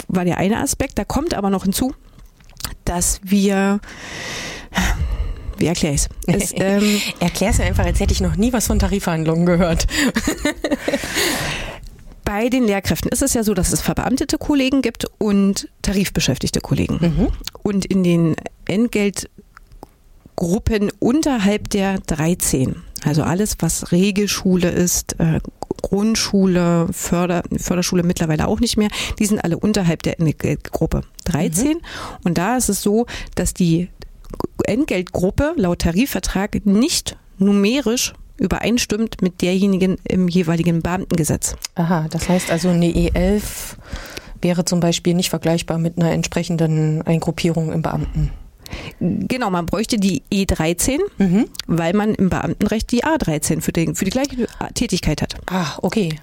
war 0.08 0.24
der 0.24 0.38
eine 0.38 0.58
Aspekt. 0.58 0.98
Da 0.98 1.04
kommt 1.04 1.34
aber 1.34 1.50
noch 1.50 1.64
hinzu, 1.64 1.94
dass 2.84 3.20
wir 3.24 3.80
wie 5.58 5.66
erkläre 5.66 5.94
ich 5.94 6.02
es? 6.26 6.52
Ähm, 6.54 7.00
Erklär 7.20 7.50
es 7.50 7.60
einfach, 7.60 7.84
als 7.84 8.00
hätte 8.00 8.12
ich 8.12 8.20
noch 8.20 8.36
nie 8.36 8.52
was 8.52 8.66
von 8.66 8.78
Tarifverhandlungen 8.78 9.46
gehört. 9.46 9.86
bei 12.28 12.50
den 12.50 12.64
Lehrkräften 12.64 13.10
ist 13.10 13.22
es 13.22 13.32
ja 13.32 13.42
so, 13.42 13.54
dass 13.54 13.72
es 13.72 13.80
verbeamtete 13.80 14.36
Kollegen 14.36 14.82
gibt 14.82 15.06
und 15.16 15.66
tarifbeschäftigte 15.80 16.60
Kollegen. 16.60 16.98
Mhm. 17.00 17.28
Und 17.62 17.86
in 17.86 18.04
den 18.04 18.36
Entgelt 18.66 19.30
Gruppen 20.36 20.92
unterhalb 20.98 21.70
der 21.70 22.00
13. 22.00 22.82
Also 23.02 23.22
alles, 23.22 23.56
was 23.60 23.92
Regelschule 23.92 24.68
ist, 24.68 25.18
äh, 25.18 25.40
Grundschule, 25.80 26.88
Förder, 26.92 27.44
Förderschule 27.56 28.02
mittlerweile 28.02 28.46
auch 28.46 28.60
nicht 28.60 28.76
mehr, 28.76 28.90
die 29.18 29.24
sind 29.24 29.42
alle 29.42 29.56
unterhalb 29.56 30.02
der 30.02 30.20
Entgeltgruppe 30.20 31.04
13. 31.24 31.68
Mhm. 31.68 31.80
Und 32.24 32.36
da 32.36 32.58
ist 32.58 32.68
es 32.68 32.82
so, 32.82 33.06
dass 33.36 33.54
die 33.54 33.88
Entgeltgruppe 34.64 35.54
laut 35.56 35.78
Tarifvertrag 35.78 36.66
nicht 36.66 37.16
numerisch 37.38 38.12
übereinstimmt 38.38 39.20
mit 39.22 39.42
derjenigen 39.42 39.96
im 40.04 40.28
jeweiligen 40.28 40.82
Beamtengesetz. 40.82 41.56
Aha, 41.74 42.06
das 42.10 42.28
heißt 42.28 42.50
also 42.50 42.68
eine 42.68 42.86
E11 42.86 43.76
wäre 44.40 44.64
zum 44.64 44.80
Beispiel 44.80 45.14
nicht 45.14 45.30
vergleichbar 45.30 45.78
mit 45.78 45.98
einer 45.98 46.12
entsprechenden 46.12 47.02
Eingruppierung 47.02 47.72
im 47.72 47.82
Beamten. 47.82 48.30
Genau, 49.00 49.50
man 49.50 49.66
bräuchte 49.66 49.96
die 49.96 50.22
E13, 50.32 50.98
mhm. 51.16 51.46
weil 51.66 51.94
man 51.94 52.14
im 52.14 52.28
Beamtenrecht 52.28 52.92
die 52.92 53.04
A13 53.04 53.60
für, 53.60 53.72
den, 53.72 53.94
für 53.94 54.04
die 54.04 54.10
gleiche 54.10 54.46
Tätigkeit 54.74 55.22
hat. 55.22 55.36
Ah, 55.46 55.78
okay. 55.82 56.20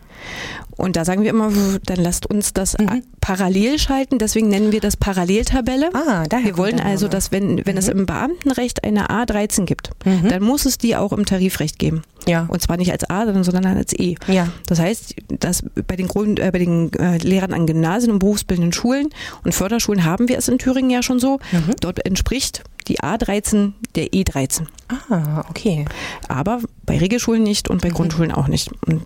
Und 0.77 0.95
da 0.95 1.05
sagen 1.05 1.23
wir 1.23 1.29
immer, 1.29 1.51
dann 1.85 1.97
lasst 1.97 2.25
uns 2.25 2.53
das 2.53 2.77
mhm. 2.77 3.03
parallel 3.21 3.79
schalten. 3.79 4.19
Deswegen 4.19 4.49
nennen 4.49 4.71
wir 4.71 4.81
das 4.81 4.97
Paralleltabelle. 4.97 5.89
Ah, 5.93 6.25
daher 6.29 6.45
wir 6.45 6.57
wollen 6.57 6.79
also, 6.79 7.07
dass 7.07 7.31
wenn, 7.31 7.65
wenn 7.65 7.75
mhm. 7.75 7.79
es 7.79 7.87
im 7.87 8.05
Beamtenrecht 8.05 8.83
eine 8.83 9.09
A13 9.09 9.65
gibt, 9.65 9.91
mhm. 10.05 10.29
dann 10.29 10.43
muss 10.43 10.65
es 10.65 10.77
die 10.77 10.95
auch 10.95 11.13
im 11.13 11.25
Tarifrecht 11.25 11.79
geben. 11.79 12.03
Ja. 12.27 12.45
Und 12.49 12.61
zwar 12.61 12.77
nicht 12.77 12.91
als 12.91 13.09
A, 13.09 13.25
sondern 13.43 13.65
als 13.65 13.93
E. 13.93 14.15
Ja. 14.27 14.49
Das 14.67 14.79
heißt, 14.79 15.15
dass 15.39 15.63
bei 15.87 15.95
den, 15.95 16.07
Grund, 16.07 16.39
äh, 16.39 16.49
bei 16.51 16.59
den 16.59 16.91
äh, 16.93 17.17
Lehrern 17.17 17.53
an 17.53 17.67
Gymnasien 17.67 18.11
und 18.11 18.19
berufsbildenden 18.19 18.73
Schulen 18.73 19.09
und 19.43 19.53
Förderschulen 19.53 20.05
haben 20.05 20.27
wir 20.27 20.37
es 20.37 20.47
in 20.47 20.57
Thüringen 20.57 20.89
ja 20.89 21.03
schon 21.03 21.19
so. 21.19 21.39
Mhm. 21.51 21.75
Dort 21.81 22.05
entspricht 22.05 22.63
die 22.87 22.99
A13 22.99 23.73
der 23.95 24.07
E13. 24.07 24.67
Ah, 24.87 25.43
okay. 25.49 25.85
Aber 26.27 26.61
bei 26.85 26.97
Regelschulen 26.97 27.43
nicht 27.43 27.69
und 27.69 27.81
bei 27.81 27.89
mhm. 27.89 27.93
Grundschulen 27.93 28.31
auch 28.31 28.47
nicht. 28.47 28.71
Und 28.85 29.05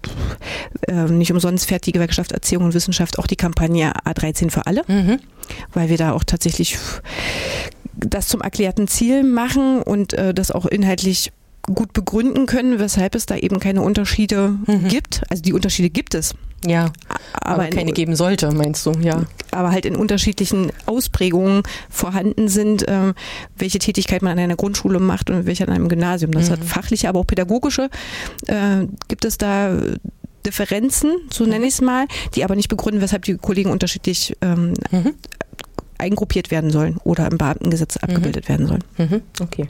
äh, 0.87 1.05
nicht 1.05 1.31
umsonst 1.31 1.67
fährt 1.67 1.85
die 1.85 1.91
Gewerkschaft 1.91 2.31
Erziehung 2.31 2.65
und 2.65 2.73
Wissenschaft 2.73 3.19
auch 3.19 3.27
die 3.27 3.35
Kampagne 3.35 3.93
A13 4.05 4.51
für 4.51 4.65
alle, 4.65 4.83
mhm. 4.87 5.19
weil 5.73 5.89
wir 5.89 5.97
da 5.97 6.11
auch 6.11 6.23
tatsächlich 6.23 6.77
das 7.93 8.27
zum 8.27 8.41
erklärten 8.41 8.87
Ziel 8.87 9.23
machen 9.23 9.81
und 9.81 10.13
äh, 10.13 10.33
das 10.33 10.51
auch 10.51 10.65
inhaltlich 10.65 11.31
gut 11.63 11.93
begründen 11.93 12.45
können, 12.45 12.79
weshalb 12.79 13.15
es 13.15 13.25
da 13.25 13.35
eben 13.35 13.59
keine 13.59 13.81
Unterschiede 13.81 14.55
mhm. 14.65 14.87
gibt. 14.87 15.21
Also 15.29 15.43
die 15.43 15.53
Unterschiede 15.53 15.89
gibt 15.89 16.15
es. 16.15 16.33
Ja, 16.65 16.91
aber, 17.33 17.63
aber 17.63 17.69
keine 17.69 17.93
geben 17.93 18.17
sollte, 18.17 18.51
meinst 18.51 18.85
du, 18.85 18.91
ja. 19.01 19.23
Aber 19.51 19.71
halt 19.71 19.85
in 19.85 19.95
unterschiedlichen 19.95 20.71
Ausprägungen 20.87 21.63
vorhanden 21.89 22.49
sind, 22.49 22.85
äh, 22.87 23.13
welche 23.57 23.79
Tätigkeit 23.79 24.21
man 24.21 24.33
an 24.33 24.39
einer 24.39 24.57
Grundschule 24.57 24.99
macht 24.99 25.29
und 25.29 25.45
welche 25.45 25.65
an 25.65 25.73
einem 25.73 25.87
Gymnasium. 25.87 26.31
Das 26.31 26.49
mhm. 26.49 26.53
hat 26.53 26.65
fachliche, 26.65 27.07
aber 27.07 27.19
auch 27.21 27.27
pädagogische. 27.27 27.89
Äh, 28.47 28.87
gibt 29.07 29.23
es 29.23 29.37
da 29.37 29.77
Differenzen, 30.45 31.13
so 31.31 31.45
nenne 31.45 31.65
ich 31.65 31.75
es 31.75 31.81
mal, 31.81 32.07
die 32.35 32.43
aber 32.43 32.55
nicht 32.55 32.69
begründen, 32.69 33.01
weshalb 33.01 33.23
die 33.23 33.37
Kollegen 33.37 33.71
unterschiedlich 33.71 34.35
ähm, 34.41 34.73
mhm 34.91 35.13
eingruppiert 35.99 36.49
werden 36.49 36.71
sollen 36.71 36.97
oder 37.03 37.27
im 37.27 37.37
Beamtengesetz 37.37 37.97
abgebildet 37.97 38.45
mhm. 38.45 38.49
werden 38.49 38.67
sollen. 38.67 38.83
Mhm. 38.97 39.21
Okay. 39.41 39.67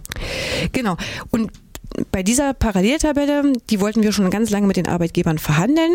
Genau. 0.71 0.95
Und 1.32 1.52
bei 2.12 2.23
dieser 2.23 2.54
Paralleltabelle, 2.54 3.54
die 3.69 3.80
wollten 3.80 4.04
wir 4.04 4.12
schon 4.12 4.30
ganz 4.30 4.49
lange 4.49 4.67
mit 4.67 4.78
den 4.78 4.88
Arbeitgebern 4.88 5.38
verhandeln. 5.38 5.91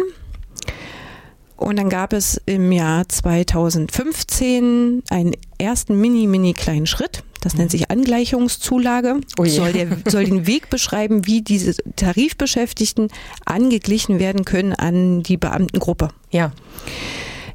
Und 1.56 1.76
dann 1.78 1.88
gab 1.88 2.12
es 2.12 2.40
im 2.46 2.72
Jahr 2.72 3.08
2015 3.08 5.04
einen 5.08 5.32
ersten 5.58 6.00
mini, 6.00 6.26
mini 6.26 6.52
kleinen 6.52 6.86
Schritt. 6.86 7.22
Das 7.40 7.54
nennt 7.54 7.70
sich 7.70 7.90
Angleichungszulage. 7.90 9.20
Oh 9.38 9.44
soll, 9.44 9.72
der, 9.72 9.88
soll 10.06 10.24
den 10.24 10.46
Weg 10.46 10.70
beschreiben, 10.70 11.26
wie 11.26 11.42
diese 11.42 11.74
Tarifbeschäftigten 11.96 13.08
angeglichen 13.44 14.18
werden 14.18 14.44
können 14.44 14.72
an 14.72 15.22
die 15.22 15.36
Beamtengruppe. 15.36 16.08
Ja. 16.30 16.52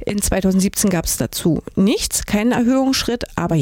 In 0.05 0.21
2017 0.21 0.89
gab 0.89 1.05
es 1.05 1.17
dazu 1.17 1.61
nichts, 1.75 2.25
keinen 2.25 2.51
Erhöhungsschritt, 2.51 3.25
aber 3.35 3.55
mhm. 3.55 3.61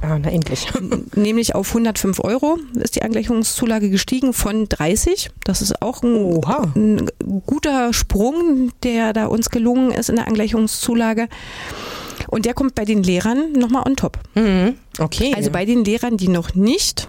Ah, 0.00 0.18
na 0.18 0.30
endlich. 0.30 0.68
Nämlich 1.14 1.54
auf 1.54 1.68
105 1.68 2.20
Euro 2.20 2.58
ist 2.74 2.96
die 2.96 3.02
Angleichungszulage 3.02 3.90
gestiegen 3.90 4.32
von 4.32 4.68
30. 4.68 5.30
Das 5.44 5.60
ist 5.60 5.82
auch 5.82 6.02
ein, 6.02 6.40
ein 6.76 7.10
guter 7.46 7.92
Sprung, 7.92 8.70
der 8.82 9.12
da 9.12 9.26
uns 9.26 9.50
gelungen 9.50 9.90
ist 9.90 10.08
in 10.08 10.16
der 10.16 10.28
Angleichungszulage. 10.28 11.28
Und 12.28 12.44
der 12.44 12.54
kommt 12.54 12.74
bei 12.74 12.84
den 12.84 13.02
Lehrern 13.02 13.52
nochmal 13.52 13.84
on 13.86 13.96
top. 13.96 14.18
Mhm. 14.34 14.74
Okay. 14.98 15.32
Also 15.34 15.50
bei 15.50 15.64
den 15.64 15.84
Lehrern, 15.84 16.16
die 16.16 16.28
noch 16.28 16.54
nicht 16.54 17.08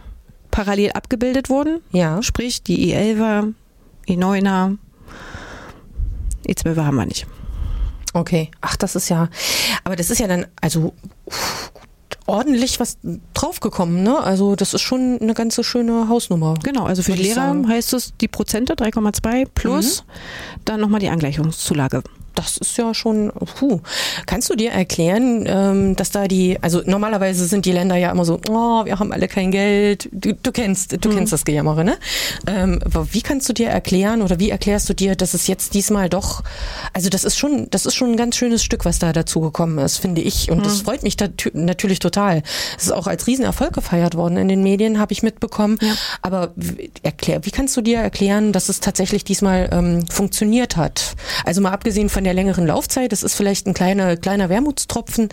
parallel 0.52 0.92
abgebildet 0.92 1.50
wurden, 1.50 1.82
ja. 1.92 2.22
sprich 2.24 2.64
die 2.64 2.94
E11er, 2.94 3.54
E9er, 4.08 4.78
E12er 6.48 6.86
haben 6.86 6.96
wir 6.96 7.06
nicht. 7.06 7.28
Okay. 8.14 8.50
Ach, 8.62 8.76
das 8.76 8.96
ist 8.96 9.10
ja, 9.10 9.30
aber 9.84 9.96
das 9.96 10.10
ist 10.10 10.20
ja 10.20 10.28
dann, 10.28 10.48
also 10.62 10.94
ordentlich 12.30 12.80
was 12.80 12.98
draufgekommen, 13.34 14.04
ne? 14.04 14.20
Also 14.20 14.56
das 14.56 14.74
ist 14.74 14.82
schon 14.82 15.20
eine 15.22 15.34
ganze 15.34 15.64
schöne 15.64 16.08
Hausnummer. 16.08 16.56
Genau, 16.64 16.86
also 16.86 17.04
für 17.04 17.14
die 17.14 17.24
Lehrer 17.24 17.36
sagen. 17.36 17.68
heißt 17.68 17.94
es 17.94 18.14
die 18.22 18.28
Prozente 18.28 18.76
3,2 18.76 19.48
plus 19.54 20.04
mhm. 20.04 20.62
dann 20.66 20.80
nochmal 20.80 21.00
die 21.00 21.10
Angleichungszulage 21.10 22.04
das 22.36 22.58
ist 22.58 22.78
ja 22.78 22.94
schon, 22.94 23.32
puh. 23.58 23.82
Kannst 24.26 24.50
du 24.50 24.56
dir 24.56 24.72
erklären, 24.72 25.46
ähm, 25.48 25.96
dass 25.96 26.12
da 26.12 26.28
die, 26.28 26.58
also 26.62 26.82
normalerweise 26.86 27.46
sind 27.46 27.66
die 27.66 27.72
Länder 27.72 27.96
ja 27.96 28.12
immer 28.12 28.26
so, 28.26 28.40
oh, 28.50 28.86
wir 28.86 29.00
haben 29.00 29.12
alle 29.12 29.28
kein 29.28 29.52
Geld. 29.52 30.10
Du, 30.12 30.34
du 30.34 30.52
kennst, 30.52 31.04
du 31.04 31.10
mhm. 31.10 31.16
kennst 31.16 31.34
das 31.34 31.46
Gejammere, 31.46 31.84
ne? 31.84 31.98
Ähm, 32.48 32.80
wie 33.12 33.22
kannst 33.22 33.50
du 33.50 33.54
dir 33.54 33.70
erklären 33.70 34.22
oder 34.22 34.40
wie 34.40 34.50
erklärst 34.50 34.90
du 34.90 34.94
dir, 34.94 35.16
dass 35.16 35.34
es 35.34 35.48
jetzt 35.48 35.74
diesmal 35.74 36.10
doch, 36.10 36.44
also 36.94 37.10
das 37.10 37.24
ist 37.24 37.38
schon, 37.38 37.70
das 37.70 37.86
ist 37.86 37.96
schon 37.96 38.12
ein 38.12 38.18
ganz 38.18 38.36
schönes 38.36 38.64
Stück, 38.64 38.86
was 38.86 39.00
da 39.00 39.14
dazu 39.14 39.42
gekommen 39.42 39.78
ist, 39.80 39.98
finde 39.98 40.22
ich. 40.22 40.52
Und 40.52 40.60
mhm. 40.60 40.64
das 40.64 40.82
freut 40.82 41.04
mich 41.04 41.18
natürlich 41.54 42.00
total. 42.00 42.44
Es 42.78 42.86
ist 42.86 42.92
auch 42.92 43.08
als 43.08 43.28
Riesenerfolg 43.28 43.74
gefeiert 43.74 44.16
worden 44.16 44.38
in 44.38 44.48
den 44.48 44.64
Medien, 44.64 45.00
habe 45.00 45.14
ich 45.14 45.24
mitbekommen. 45.24 45.78
Ja. 45.82 45.94
Aber 46.22 46.54
erklär, 47.04 47.46
wie 47.46 47.52
kannst 47.52 47.76
du 47.78 47.82
dir 47.82 48.00
erklären, 48.00 48.54
dass 48.54 48.70
es 48.70 48.80
tatsächlich 48.80 49.24
diesmal 49.24 49.70
ähm, 49.72 50.08
funktioniert 50.08 50.78
hat? 50.78 51.16
Also 51.46 51.62
mal 51.62 51.72
abgesehen 51.72 52.10
von 52.10 52.24
der 52.24 52.29
der 52.30 52.36
längeren 52.36 52.68
Laufzeit. 52.68 53.12
Das 53.12 53.24
ist 53.24 53.36
vielleicht 53.36 53.66
ein 53.66 53.74
kleiner, 53.74 54.16
kleiner 54.16 54.50
Wermutstropfen, 54.50 55.30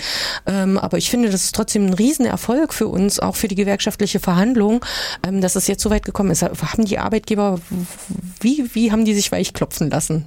ähm, 0.46 0.78
aber 0.78 0.96
ich 0.96 1.10
finde, 1.10 1.28
das 1.28 1.44
ist 1.44 1.54
trotzdem 1.54 1.86
ein 1.86 1.92
Riesenerfolg 1.92 2.72
für 2.72 2.88
uns, 2.88 3.20
auch 3.20 3.36
für 3.36 3.48
die 3.48 3.54
gewerkschaftliche 3.54 4.18
Verhandlung, 4.18 4.84
ähm, 5.26 5.42
dass 5.42 5.56
es 5.56 5.66
jetzt 5.66 5.82
so 5.82 5.90
weit 5.90 6.04
gekommen 6.06 6.30
ist. 6.30 6.42
Haben 6.42 6.86
die 6.86 6.98
Arbeitgeber, 6.98 7.60
wie, 8.40 8.64
wie 8.72 8.92
haben 8.92 9.04
die 9.04 9.14
sich 9.14 9.30
weichklopfen 9.30 9.90
lassen? 9.90 10.24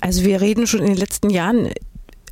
Also 0.00 0.24
wir 0.24 0.40
reden 0.40 0.66
schon 0.66 0.80
in 0.80 0.86
den 0.86 0.96
letzten 0.96 1.28
Jahren 1.28 1.70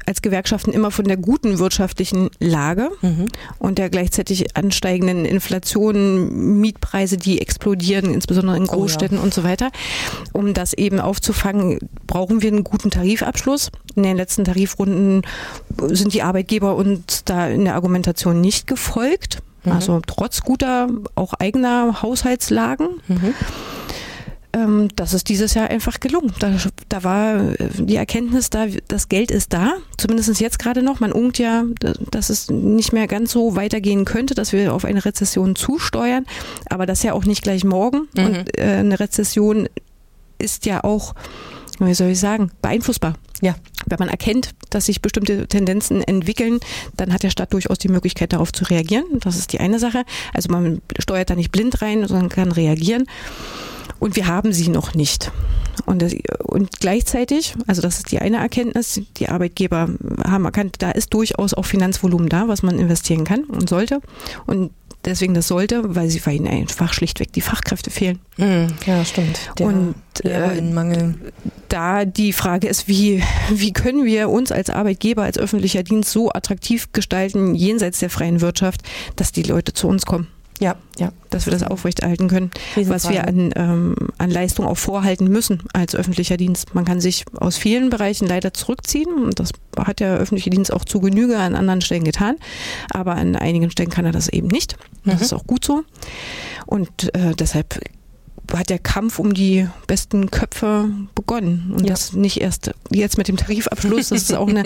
als 0.07 0.23
Gewerkschaften 0.23 0.73
immer 0.73 0.91
von 0.91 1.07
der 1.07 1.17
guten 1.17 1.59
wirtschaftlichen 1.59 2.31
Lage 2.39 2.91
mhm. 3.01 3.29
und 3.59 3.79
der 3.79 3.91
gleichzeitig 3.91 4.57
ansteigenden 4.57 5.25
Inflation, 5.25 6.61
Mietpreise, 6.61 7.17
die 7.17 7.41
explodieren, 7.41 8.13
insbesondere 8.13 8.57
in 8.57 8.67
Großstädten 8.67 9.19
oh 9.19 9.21
ja. 9.21 9.25
und 9.25 9.35
so 9.35 9.45
weiter. 9.45 9.71
Um 10.33 10.55
das 10.55 10.73
eben 10.73 11.01
aufzufangen, 11.01 11.79
brauchen 12.07 12.43
wir 12.43 12.51
einen 12.51 12.65
guten 12.65 12.91
Tarifabschluss. 12.91 13.71
In 13.95 14.03
den 14.03 14.17
letzten 14.17 14.45
Tarifrunden 14.45 15.23
sind 15.89 16.15
die 16.15 16.23
Arbeitgeber 16.23 16.77
uns 16.77 17.25
da 17.25 17.49
in 17.49 17.65
der 17.65 17.75
Argumentation 17.75 18.41
nicht 18.41 18.67
gefolgt. 18.67 19.43
Mhm. 19.65 19.73
Also 19.73 20.01
trotz 20.07 20.41
guter, 20.41 20.89
auch 21.15 21.35
eigener 21.35 22.03
Haushaltslagen. 22.03 23.01
Mhm 23.09 23.35
ähm, 24.53 24.89
das 24.97 25.15
ist 25.15 25.29
dieses 25.29 25.55
Jahr 25.55 25.71
einfach 25.71 26.01
gelungen. 26.01 26.33
Da, 26.39 26.55
da 26.89 27.05
war 27.05 27.53
äh, 27.53 27.69
die 27.79 27.97
Erkenntnis 27.97 28.51
da, 28.51 28.67
das 28.89 29.09
Geld 29.09 29.31
ist 29.31 29.53
da, 29.53 29.75
zumindest 29.97 30.41
jetzt 30.41 30.59
gerade 30.59 30.83
noch. 30.83 31.01
Man 31.01 31.13
ungt 31.13 31.39
ja, 31.39 31.65
dass 32.11 32.31
es 32.31 32.51
nicht 32.51 32.93
mehr 32.93 33.07
ganz 33.07 33.33
so 33.33 33.57
weitergehen 33.57 34.05
könnte, 34.05 34.35
dass 34.35 34.53
wir 34.53 34.75
auf 34.75 34.85
eine 34.85 35.05
Rezession 35.05 35.57
zusteuern, 35.57 36.27
aber 36.69 36.87
das 36.87 37.03
ja 37.03 37.13
auch 37.15 37.25
nicht 37.25 37.43
gleich 37.43 37.65
morgen. 37.65 38.09
Mhm. 38.17 38.25
Und 38.25 38.59
äh, 38.59 38.63
eine 38.63 39.01
Rezession 39.01 39.69
ist 40.39 40.67
ja 40.67 40.85
auch, 40.85 41.15
wie 41.79 41.95
soll 41.95 42.09
ich 42.09 42.21
sagen, 42.21 42.51
beeinflussbar. 42.61 43.15
Ja. 43.41 43.57
Wenn 43.87 43.99
man 43.99 44.09
erkennt, 44.09 44.51
dass 44.71 44.87
sich 44.87 45.03
bestimmte 45.03 45.49
Tendenzen 45.49 46.03
entwickeln, 46.03 46.61
dann 46.97 47.13
hat 47.13 47.25
der 47.25 47.31
Staat 47.31 47.53
durchaus 47.53 47.79
die 47.79 47.89
Möglichkeit, 47.89 48.33
darauf 48.33 48.53
zu 48.53 48.65
reagieren. 48.65 49.05
Das 49.21 49.37
ist 49.37 49.53
die 49.53 49.61
eine 49.61 49.79
Sache. 49.79 50.05
Also 50.33 50.51
man 50.51 50.81
steuert 50.99 51.31
da 51.31 51.35
nicht 51.35 51.51
blind 51.51 51.83
rein, 51.83 52.07
sondern 52.07 52.29
kann 52.29 52.53
reagieren. 52.53 53.07
Und 53.99 54.17
wir 54.17 54.27
haben 54.27 54.53
sie 54.53 54.69
noch 54.69 54.95
nicht. 54.95 55.31
Und, 55.87 56.03
das, 56.03 56.15
und 56.45 56.81
gleichzeitig, 56.81 57.55
also 57.67 57.83
das 57.83 57.99
ist 57.99 58.13
die 58.13 58.19
eine 58.19 58.37
Erkenntnis, 58.37 59.01
die 59.17 59.29
Arbeitgeber 59.29 59.89
haben 60.25 60.45
erkannt, 60.45 60.77
da 60.81 60.91
ist 60.91 61.15
durchaus 61.15 61.55
auch 61.55 61.65
Finanzvolumen 61.65 62.29
da, 62.29 62.49
was 62.49 62.63
man 62.63 62.79
investieren 62.79 63.25
kann 63.25 63.45
und 63.45 63.69
sollte. 63.69 64.01
Und 64.47 64.71
deswegen 65.05 65.35
das 65.35 65.49
sollte, 65.49 65.95
weil 65.95 66.09
sie 66.09 66.25
weil 66.25 66.37
ihnen 66.37 66.47
einfach 66.47 66.93
schlichtweg 66.93 67.33
die 67.33 67.41
Fachkräfte 67.41 67.91
fehlen. 67.91 68.21
Mhm, 68.37 68.69
ja, 68.87 69.05
stimmt. 69.05 69.41
Der 69.59 69.67
und 69.67 69.95
äh, 70.25 70.61
Mangel. 70.61 71.15
da 71.69 72.05
die 72.05 72.33
Frage 72.33 72.69
ist, 72.69 72.89
wie, 72.89 73.23
wie 73.51 73.73
können 73.73 74.05
wir 74.05 74.29
uns 74.29 74.53
als 74.53 74.71
Arbeitgeber, 74.71 75.23
als 75.23 75.39
öffentlicher 75.39 75.83
Dienst 75.83 76.13
so 76.13 76.31
attraktiv 76.31 76.93
gestalten, 76.93 77.55
jenseits 77.55 77.99
der 77.99 78.11
freien 78.11 78.41
Wirtschaft, 78.41 78.83
dass 79.17 79.33
die 79.33 79.43
Leute 79.43 79.73
zu 79.73 79.89
uns 79.89 80.07
kommen. 80.07 80.29
Ja, 80.63 80.77
ja. 80.97 81.11
Dass 81.31 81.47
wir 81.47 81.51
das 81.51 81.65
aufrechterhalten 81.65 82.29
können, 82.29 82.53
was 82.77 83.09
wir 83.09 83.27
an, 83.27 83.53
ähm, 83.57 83.97
an 84.19 84.31
Leistung 84.31 84.65
auch 84.65 84.77
vorhalten 84.77 85.29
müssen 85.29 85.65
als 85.73 85.97
öffentlicher 85.97 86.37
Dienst. 86.37 86.75
Man 86.75 86.85
kann 86.85 87.01
sich 87.01 87.25
aus 87.35 87.57
vielen 87.57 87.91
Bereichen 87.91 88.29
leider 88.29 88.55
zurückziehen 88.55 89.13
und 89.13 89.41
das 89.41 89.51
hat 89.77 89.99
der 89.99 90.19
öffentliche 90.19 90.51
Dienst 90.51 90.73
auch 90.73 90.85
zu 90.85 91.01
Genüge 91.01 91.37
an 91.37 91.57
anderen 91.57 91.81
Stellen 91.81 92.05
getan, 92.05 92.37
aber 92.91 93.17
an 93.17 93.35
einigen 93.35 93.73
Stellen 93.73 93.91
kann 93.91 94.05
er 94.05 94.13
das 94.13 94.29
eben 94.29 94.47
nicht. 94.47 94.77
Das 95.05 95.17
mhm. 95.17 95.23
ist 95.23 95.33
auch 95.33 95.47
gut 95.49 95.65
so. 95.65 95.83
Und 96.67 97.13
äh, 97.15 97.35
deshalb 97.35 97.81
hat 98.55 98.71
der 98.71 98.79
Kampf 98.79 99.19
um 99.19 99.35
die 99.35 99.69
besten 99.87 100.31
Köpfe 100.31 100.91
begonnen. 101.15 101.73
Und 101.75 101.85
ja. 101.85 101.91
das 101.91 102.13
nicht 102.13 102.41
erst 102.41 102.73
jetzt 102.91 103.19
mit 103.19 103.29
dem 103.29 103.37
Tarifabschluss. 103.37 104.09
Das 104.09 104.23
ist 104.23 104.35
auch 104.35 104.49
eine 104.49 104.65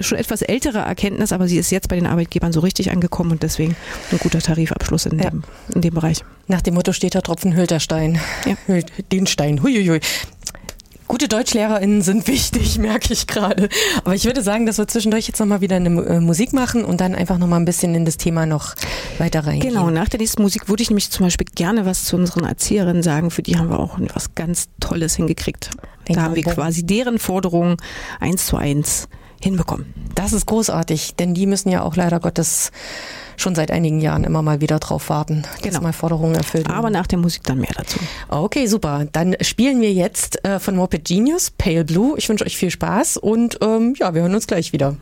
schon 0.00 0.18
etwas 0.18 0.42
ältere 0.42 0.78
Erkenntnis, 0.78 1.32
aber 1.32 1.46
sie 1.46 1.58
ist 1.58 1.70
jetzt 1.70 1.88
bei 1.88 1.96
den 1.96 2.06
Arbeitgebern 2.06 2.52
so 2.52 2.60
richtig 2.60 2.90
angekommen 2.90 3.32
und 3.32 3.42
deswegen 3.42 3.76
ein 4.10 4.18
guter 4.18 4.40
Tarifabschluss 4.40 5.06
in, 5.06 5.18
ja. 5.18 5.30
dem, 5.30 5.44
in 5.74 5.82
dem 5.82 5.94
Bereich. 5.94 6.24
Nach 6.48 6.60
dem 6.60 6.74
Motto 6.74 6.92
steht 6.92 7.14
der 7.14 7.22
Tropfen 7.22 7.54
hüllt 7.54 7.70
der 7.70 7.80
Stein. 7.80 8.18
Ja. 8.44 8.56
Hüllt 8.66 8.90
den 9.12 9.26
Stein. 9.26 9.62
Huiuiui. 9.62 10.00
Gute 11.10 11.26
DeutschlehrerInnen 11.26 12.02
sind 12.02 12.28
wichtig, 12.28 12.78
merke 12.78 13.12
ich 13.12 13.26
gerade. 13.26 13.68
Aber 14.04 14.14
ich 14.14 14.26
würde 14.26 14.42
sagen, 14.42 14.64
dass 14.64 14.78
wir 14.78 14.86
zwischendurch 14.86 15.26
jetzt 15.26 15.40
nochmal 15.40 15.60
wieder 15.60 15.74
eine 15.74 15.88
äh, 15.88 16.20
Musik 16.20 16.52
machen 16.52 16.84
und 16.84 17.00
dann 17.00 17.16
einfach 17.16 17.36
nochmal 17.36 17.58
ein 17.58 17.64
bisschen 17.64 17.96
in 17.96 18.04
das 18.04 18.16
Thema 18.16 18.46
noch 18.46 18.76
weiter 19.18 19.44
reingehen. 19.44 19.74
Genau, 19.74 19.90
nach 19.90 20.08
der 20.08 20.20
nächsten 20.20 20.40
Musik 20.40 20.68
würde 20.68 20.84
ich 20.84 20.90
nämlich 20.90 21.10
zum 21.10 21.26
Beispiel 21.26 21.48
gerne 21.52 21.84
was 21.84 22.04
zu 22.04 22.14
unseren 22.14 22.44
Erzieherinnen 22.44 23.02
sagen. 23.02 23.32
Für 23.32 23.42
die 23.42 23.56
haben 23.56 23.70
wir 23.70 23.80
auch 23.80 23.98
was 24.14 24.36
ganz 24.36 24.68
Tolles 24.78 25.16
hingekriegt. 25.16 25.70
Den 26.06 26.14
da 26.14 26.22
haben 26.22 26.36
wir 26.36 26.44
quasi 26.44 26.86
deren 26.86 27.18
Forderungen 27.18 27.78
eins 28.20 28.46
zu 28.46 28.56
eins 28.56 29.08
hinbekommen. 29.42 29.92
Das 30.14 30.32
ist 30.32 30.46
großartig, 30.46 31.16
denn 31.16 31.34
die 31.34 31.46
müssen 31.46 31.70
ja 31.70 31.82
auch 31.82 31.96
leider 31.96 32.20
Gottes 32.20 32.70
schon 33.40 33.54
seit 33.54 33.70
einigen 33.70 34.00
Jahren 34.00 34.24
immer 34.24 34.42
mal 34.42 34.60
wieder 34.60 34.78
drauf 34.78 35.08
warten, 35.08 35.42
dass 35.42 35.62
genau. 35.62 35.80
mal 35.80 35.92
Forderungen 35.92 36.34
erfüllt 36.34 36.68
werden. 36.68 36.78
Aber 36.78 36.90
nach 36.90 37.06
der 37.06 37.18
Musik 37.18 37.42
dann 37.44 37.58
mehr 37.58 37.72
dazu. 37.74 37.98
Okay, 38.28 38.66
super. 38.66 39.06
Dann 39.12 39.36
spielen 39.40 39.80
wir 39.80 39.92
jetzt 39.92 40.44
äh, 40.44 40.58
von 40.58 40.76
Moped 40.76 41.04
Genius 41.04 41.50
Pale 41.50 41.84
Blue. 41.84 42.16
Ich 42.18 42.28
wünsche 42.28 42.44
euch 42.44 42.56
viel 42.56 42.70
Spaß 42.70 43.16
und 43.16 43.58
ähm, 43.62 43.94
ja, 43.98 44.14
wir 44.14 44.22
hören 44.22 44.34
uns 44.34 44.46
gleich 44.46 44.72
wieder. 44.72 44.96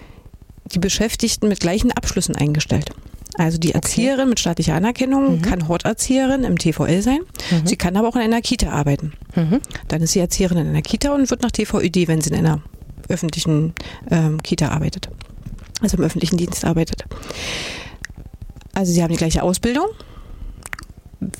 die 0.73 0.79
Beschäftigten 0.79 1.47
mit 1.47 1.59
gleichen 1.59 1.91
Abschlüssen 1.91 2.35
eingestellt. 2.35 2.91
Also 3.37 3.57
die 3.57 3.73
Erzieherin 3.73 4.21
okay. 4.21 4.29
mit 4.29 4.39
staatlicher 4.39 4.75
Anerkennung 4.75 5.37
mhm. 5.37 5.41
kann 5.41 5.67
Horterzieherin 5.67 6.43
im 6.43 6.57
TVL 6.57 7.01
sein. 7.01 7.19
Mhm. 7.51 7.67
Sie 7.67 7.75
kann 7.75 7.97
aber 7.97 8.07
auch 8.07 8.15
in 8.15 8.21
einer 8.21 8.41
Kita 8.41 8.69
arbeiten. 8.69 9.13
Mhm. 9.35 9.59
Dann 9.87 10.01
ist 10.01 10.13
sie 10.13 10.19
Erzieherin 10.19 10.57
in 10.57 10.67
einer 10.69 10.81
Kita 10.81 11.13
und 11.13 11.29
wird 11.29 11.41
nach 11.41 11.51
TVÖD, 11.51 12.07
wenn 12.07 12.21
sie 12.21 12.29
in 12.29 12.37
einer 12.37 12.61
öffentlichen 13.09 13.73
ähm, 14.09 14.41
Kita 14.41 14.69
arbeitet. 14.69 15.09
Also 15.81 15.97
im 15.97 16.03
öffentlichen 16.03 16.37
Dienst 16.37 16.65
arbeitet. 16.65 17.05
Also 18.73 18.91
sie 18.91 19.01
haben 19.01 19.11
die 19.11 19.17
gleiche 19.17 19.43
Ausbildung, 19.43 19.87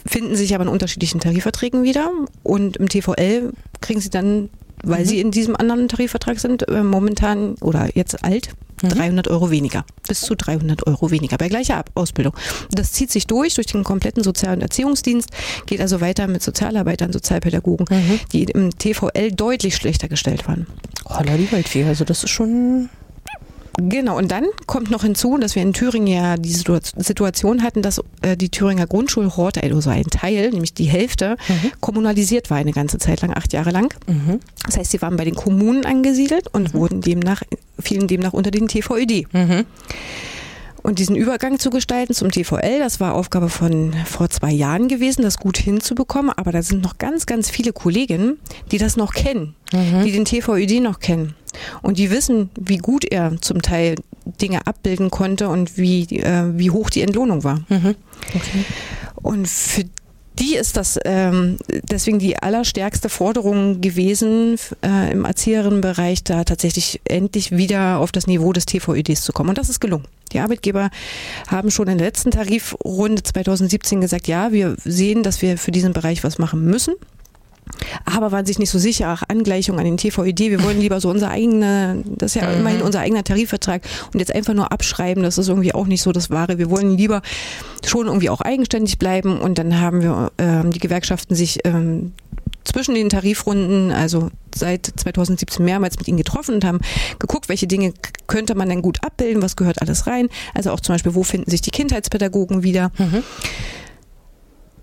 finden 0.05 0.35
sich 0.35 0.55
aber 0.55 0.63
in 0.63 0.69
unterschiedlichen 0.69 1.19
Tarifverträgen 1.19 1.83
wieder 1.83 2.09
und 2.43 2.77
im 2.77 2.89
TVL 2.89 3.51
kriegen 3.81 3.99
sie 3.99 4.09
dann, 4.09 4.49
weil 4.85 5.01
mhm. 5.01 5.05
sie 5.07 5.19
in 5.19 5.31
diesem 5.31 5.55
anderen 5.55 5.87
Tarifvertrag 5.87 6.39
sind, 6.39 6.67
äh, 6.67 6.83
momentan 6.83 7.55
oder 7.61 7.89
jetzt 7.95 8.23
alt, 8.23 8.49
300 8.81 9.25
mhm. 9.25 9.31
Euro 9.31 9.51
weniger. 9.51 9.85
Bis 10.07 10.21
zu 10.21 10.35
300 10.35 10.85
Euro 10.87 11.11
weniger 11.11 11.37
bei 11.37 11.47
gleicher 11.47 11.83
Ausbildung. 11.95 12.33
Das 12.71 12.91
zieht 12.91 13.11
sich 13.11 13.27
durch, 13.27 13.55
durch 13.55 13.67
den 13.67 13.83
kompletten 13.83 14.23
Sozial- 14.23 14.55
und 14.55 14.61
Erziehungsdienst, 14.61 15.29
geht 15.65 15.81
also 15.81 16.01
weiter 16.01 16.27
mit 16.27 16.43
Sozialarbeitern, 16.43 17.11
Sozialpädagogen, 17.13 17.87
mhm. 17.89 18.19
die 18.31 18.43
im 18.43 18.77
TVL 18.77 19.31
deutlich 19.31 19.75
schlechter 19.75 20.07
gestellt 20.07 20.47
waren. 20.47 20.67
Holla 21.07 21.37
die 21.37 21.51
Waldfee, 21.51 21.85
also 21.85 22.03
das 22.03 22.23
ist 22.23 22.31
schon 22.31 22.89
Genau, 23.77 24.17
und 24.17 24.31
dann 24.31 24.45
kommt 24.67 24.89
noch 24.89 25.03
hinzu, 25.03 25.37
dass 25.37 25.55
wir 25.55 25.61
in 25.61 25.73
Thüringen 25.73 26.07
ja 26.07 26.37
die 26.37 26.51
Situation 26.51 27.63
hatten, 27.63 27.81
dass 27.81 28.01
äh, 28.21 28.37
die 28.37 28.49
Thüringer 28.49 28.87
Grundschulhorte, 28.87 29.61
also 29.63 29.89
ein 29.89 30.05
Teil, 30.05 30.51
nämlich 30.51 30.73
die 30.73 30.85
Hälfte, 30.85 31.35
mhm. 31.47 31.71
kommunalisiert 31.81 32.49
war 32.49 32.57
eine 32.57 32.71
ganze 32.71 32.99
Zeit 32.99 33.21
lang, 33.21 33.33
acht 33.35 33.51
Jahre 33.53 33.71
lang. 33.71 33.93
Mhm. 34.07 34.39
Das 34.65 34.77
heißt, 34.77 34.91
sie 34.91 35.01
waren 35.01 35.17
bei 35.17 35.25
den 35.25 35.35
Kommunen 35.35 35.85
angesiedelt 35.85 36.47
und 36.53 36.73
mhm. 36.73 36.77
wurden 36.77 37.01
demnach, 37.01 37.43
fielen 37.79 38.07
demnach 38.07 38.33
unter 38.33 38.51
den 38.51 38.67
TVÖD. 38.67 39.33
Mhm. 39.33 39.65
Und 40.85 40.99
diesen 40.99 41.15
Übergang 41.15 41.57
zu 41.57 41.71
gestalten 41.71 42.13
zum 42.13 42.29
TVL, 42.29 42.77
das 42.77 42.99
war 42.99 43.15
Aufgabe 43.15 43.49
von 43.49 43.91
vor 44.05 44.29
zwei 44.29 44.51
Jahren 44.51 44.87
gewesen, 44.87 45.23
das 45.23 45.39
gut 45.39 45.57
hinzubekommen. 45.57 46.31
Aber 46.35 46.51
da 46.51 46.61
sind 46.61 46.83
noch 46.83 46.99
ganz, 46.99 47.25
ganz 47.25 47.49
viele 47.49 47.73
Kolleginnen, 47.73 48.37
die 48.71 48.77
das 48.77 48.95
noch 48.95 49.13
kennen, 49.13 49.55
mhm. 49.73 50.03
die 50.03 50.11
den 50.11 50.25
TVÖD 50.25 50.83
noch 50.83 50.99
kennen. 50.99 51.33
Und 51.81 51.97
die 51.97 52.11
wissen, 52.11 52.49
wie 52.59 52.77
gut 52.77 53.05
er 53.05 53.39
zum 53.41 53.61
Teil 53.61 53.95
Dinge 54.41 54.65
abbilden 54.65 55.11
konnte 55.11 55.49
und 55.49 55.77
wie, 55.77 56.03
äh, 56.19 56.57
wie 56.57 56.71
hoch 56.71 56.89
die 56.89 57.01
Entlohnung 57.01 57.43
war. 57.43 57.61
Mhm. 57.69 57.95
Okay. 58.33 58.65
Und 59.21 59.47
für 59.47 59.83
die 60.39 60.55
ist 60.55 60.75
das 60.75 60.99
ähm, 61.05 61.57
deswegen 61.69 62.19
die 62.19 62.37
allerstärkste 62.37 63.09
Forderung 63.09 63.79
gewesen, 63.81 64.57
äh, 64.83 65.11
im 65.11 65.25
Erzieherinnenbereich 65.25 66.23
da 66.23 66.43
tatsächlich 66.43 66.99
endlich 67.05 67.51
wieder 67.51 67.99
auf 67.99 68.11
das 68.11 68.27
Niveau 68.27 68.51
des 68.51 68.65
TVÖDs 68.65 69.21
zu 69.21 69.31
kommen. 69.31 69.49
Und 69.49 69.57
das 69.57 69.69
ist 69.69 69.79
gelungen. 69.79 70.05
Die 70.33 70.39
Arbeitgeber 70.39 70.89
haben 71.47 71.71
schon 71.71 71.87
in 71.87 71.97
der 71.97 72.07
letzten 72.07 72.31
Tarifrunde 72.31 73.23
2017 73.23 74.01
gesagt, 74.01 74.27
ja, 74.27 74.51
wir 74.51 74.75
sehen, 74.83 75.23
dass 75.23 75.41
wir 75.41 75.57
für 75.57 75.71
diesen 75.71 75.93
Bereich 75.93 76.23
was 76.23 76.37
machen 76.37 76.65
müssen 76.65 76.95
aber 78.05 78.31
waren 78.31 78.45
sich 78.45 78.59
nicht 78.59 78.69
so 78.69 78.79
sicher, 78.79 79.07
ach, 79.07 79.23
Angleichung 79.27 79.79
an 79.79 79.85
den 79.85 79.97
TVED, 79.97 80.39
wir 80.51 80.63
wollen 80.63 80.79
lieber 80.79 80.99
so 80.99 81.09
unser 81.09 81.29
eigener, 81.29 81.97
das 82.05 82.35
ist 82.35 82.41
ja 82.41 82.49
mhm. 82.49 82.59
immerhin 82.59 82.81
unser 82.81 82.99
eigener 82.99 83.23
Tarifvertrag 83.23 83.81
und 84.13 84.19
jetzt 84.19 84.33
einfach 84.33 84.53
nur 84.53 84.71
abschreiben, 84.71 85.23
das 85.23 85.37
ist 85.37 85.49
irgendwie 85.49 85.73
auch 85.73 85.87
nicht 85.87 86.01
so 86.01 86.11
das 86.11 86.29
Wahre. 86.29 86.57
Wir 86.57 86.69
wollen 86.69 86.97
lieber 86.97 87.21
schon 87.85 88.07
irgendwie 88.07 88.29
auch 88.29 88.41
eigenständig 88.41 88.99
bleiben 88.99 89.39
und 89.39 89.57
dann 89.57 89.79
haben 89.79 90.01
wir 90.01 90.31
ähm, 90.37 90.71
die 90.71 90.79
Gewerkschaften 90.79 91.35
sich 91.35 91.59
ähm, 91.63 92.13
zwischen 92.63 92.95
den 92.95 93.09
Tarifrunden, 93.09 93.91
also 93.91 94.29
seit 94.53 94.85
2017 94.85 95.63
mehrmals 95.63 95.97
mit 95.97 96.07
ihnen 96.07 96.17
getroffen 96.17 96.55
und 96.55 96.65
haben 96.65 96.79
geguckt, 97.19 97.47
welche 97.47 97.67
Dinge 97.67 97.93
könnte 98.27 98.55
man 98.55 98.69
denn 98.69 98.81
gut 98.81 99.03
abbilden, 99.03 99.41
was 99.41 99.55
gehört 99.55 99.81
alles 99.81 100.07
rein. 100.07 100.29
Also 100.53 100.71
auch 100.71 100.79
zum 100.79 100.95
Beispiel, 100.95 101.15
wo 101.15 101.23
finden 101.23 101.49
sich 101.49 101.61
die 101.61 101.71
Kindheitspädagogen 101.71 102.63
wieder. 102.63 102.91
Mhm. 102.97 103.23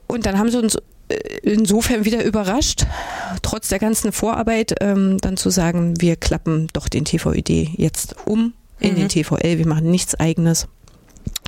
Und 0.07 0.27
dann 0.27 0.39
haben 0.39 0.51
sie 0.51 0.59
uns 0.59 0.79
insofern 1.43 2.05
wieder 2.05 2.25
überrascht, 2.25 2.87
trotz 3.43 3.69
der 3.69 3.79
ganzen 3.79 4.13
Vorarbeit, 4.13 4.75
ähm, 4.81 5.19
dann 5.19 5.37
zu 5.37 5.51
sagen, 5.51 6.01
wir 6.01 6.17
klappen 6.17 6.69
doch 6.73 6.89
den 6.89 7.05
TVÖD 7.05 7.69
jetzt 7.77 8.17
um 8.27 8.53
in 8.81 8.93
mhm. 8.93 8.97
den 8.97 9.09
TVL, 9.09 9.59
wir 9.59 9.67
machen 9.67 9.91
nichts 9.91 10.15
eigenes 10.15 10.69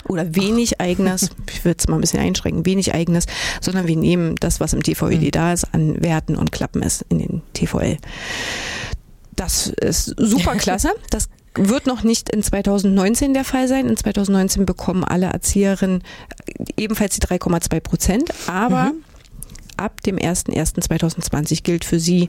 oder 0.09 0.35
wenig 0.35 0.81
eigenes, 0.81 1.31
ich 1.51 1.65
würde 1.65 1.79
es 1.79 1.89
mal 1.89 1.97
ein 1.97 2.01
bisschen 2.01 2.21
einschränken, 2.21 2.67
wenig 2.67 2.95
eigenes, 2.95 3.27
sondern 3.61 3.87
wir 3.87 3.97
nehmen 3.97 4.37
das, 4.37 4.61
was 4.61 4.73
im 4.73 4.83
TVÖD 4.83 5.21
mhm. 5.21 5.31
da 5.31 5.53
ist, 5.53 5.73
an 5.73 6.03
Werten 6.03 6.37
und 6.37 6.53
klappen 6.53 6.83
es 6.83 7.05
in 7.09 7.19
den 7.19 7.43
TVL. 7.55 7.99
Das 9.37 9.67
ist 9.67 10.15
super 10.17 10.55
klasse. 10.57 10.91
Das 11.11 11.29
wird 11.57 11.87
noch 11.87 12.03
nicht 12.03 12.31
in 12.31 12.43
2019 12.43 13.33
der 13.33 13.45
Fall 13.45 13.69
sein. 13.69 13.89
In 13.89 13.97
2019 13.97 14.67
bekommen 14.67 15.05
alle 15.05 15.27
Erzieherinnen 15.27 16.03
ebenfalls 16.77 17.17
die 17.17 17.25
3,2 17.25 17.79
Prozent, 17.79 18.31
aber 18.49 18.87
mhm 18.87 19.04
ab 19.77 20.03
dem 20.03 20.17
01.01.2020 20.17 21.63
gilt 21.63 21.85
für 21.85 22.01
sie 22.01 22.29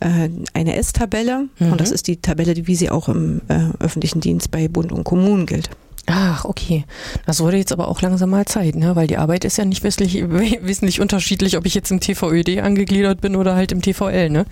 äh, 0.00 0.28
eine 0.54 0.76
S-Tabelle 0.76 1.48
mhm. 1.58 1.72
und 1.72 1.80
das 1.80 1.90
ist 1.90 2.08
die 2.08 2.18
Tabelle, 2.18 2.54
wie 2.66 2.76
sie 2.76 2.90
auch 2.90 3.08
im 3.08 3.42
äh, 3.48 3.70
öffentlichen 3.80 4.20
Dienst 4.20 4.50
bei 4.50 4.68
Bund 4.68 4.92
und 4.92 5.04
Kommunen 5.04 5.46
gilt. 5.46 5.70
Ach, 6.06 6.44
okay. 6.44 6.84
Das 7.26 7.40
wurde 7.40 7.56
jetzt 7.56 7.72
aber 7.72 7.88
auch 7.88 8.00
langsam 8.00 8.30
mal 8.30 8.44
Zeit, 8.44 8.76
ne? 8.76 8.94
weil 8.94 9.08
die 9.08 9.16
Arbeit 9.16 9.44
ist 9.44 9.58
ja 9.58 9.64
nicht 9.64 9.82
wesentlich, 9.82 10.22
wesentlich 10.30 11.00
unterschiedlich, 11.00 11.56
ob 11.56 11.66
ich 11.66 11.74
jetzt 11.74 11.90
im 11.90 12.00
TVÖD 12.00 12.60
angegliedert 12.60 13.20
bin 13.20 13.34
oder 13.34 13.56
halt 13.56 13.72
im 13.72 13.82
TVL. 13.82 14.30
Ne? 14.30 14.46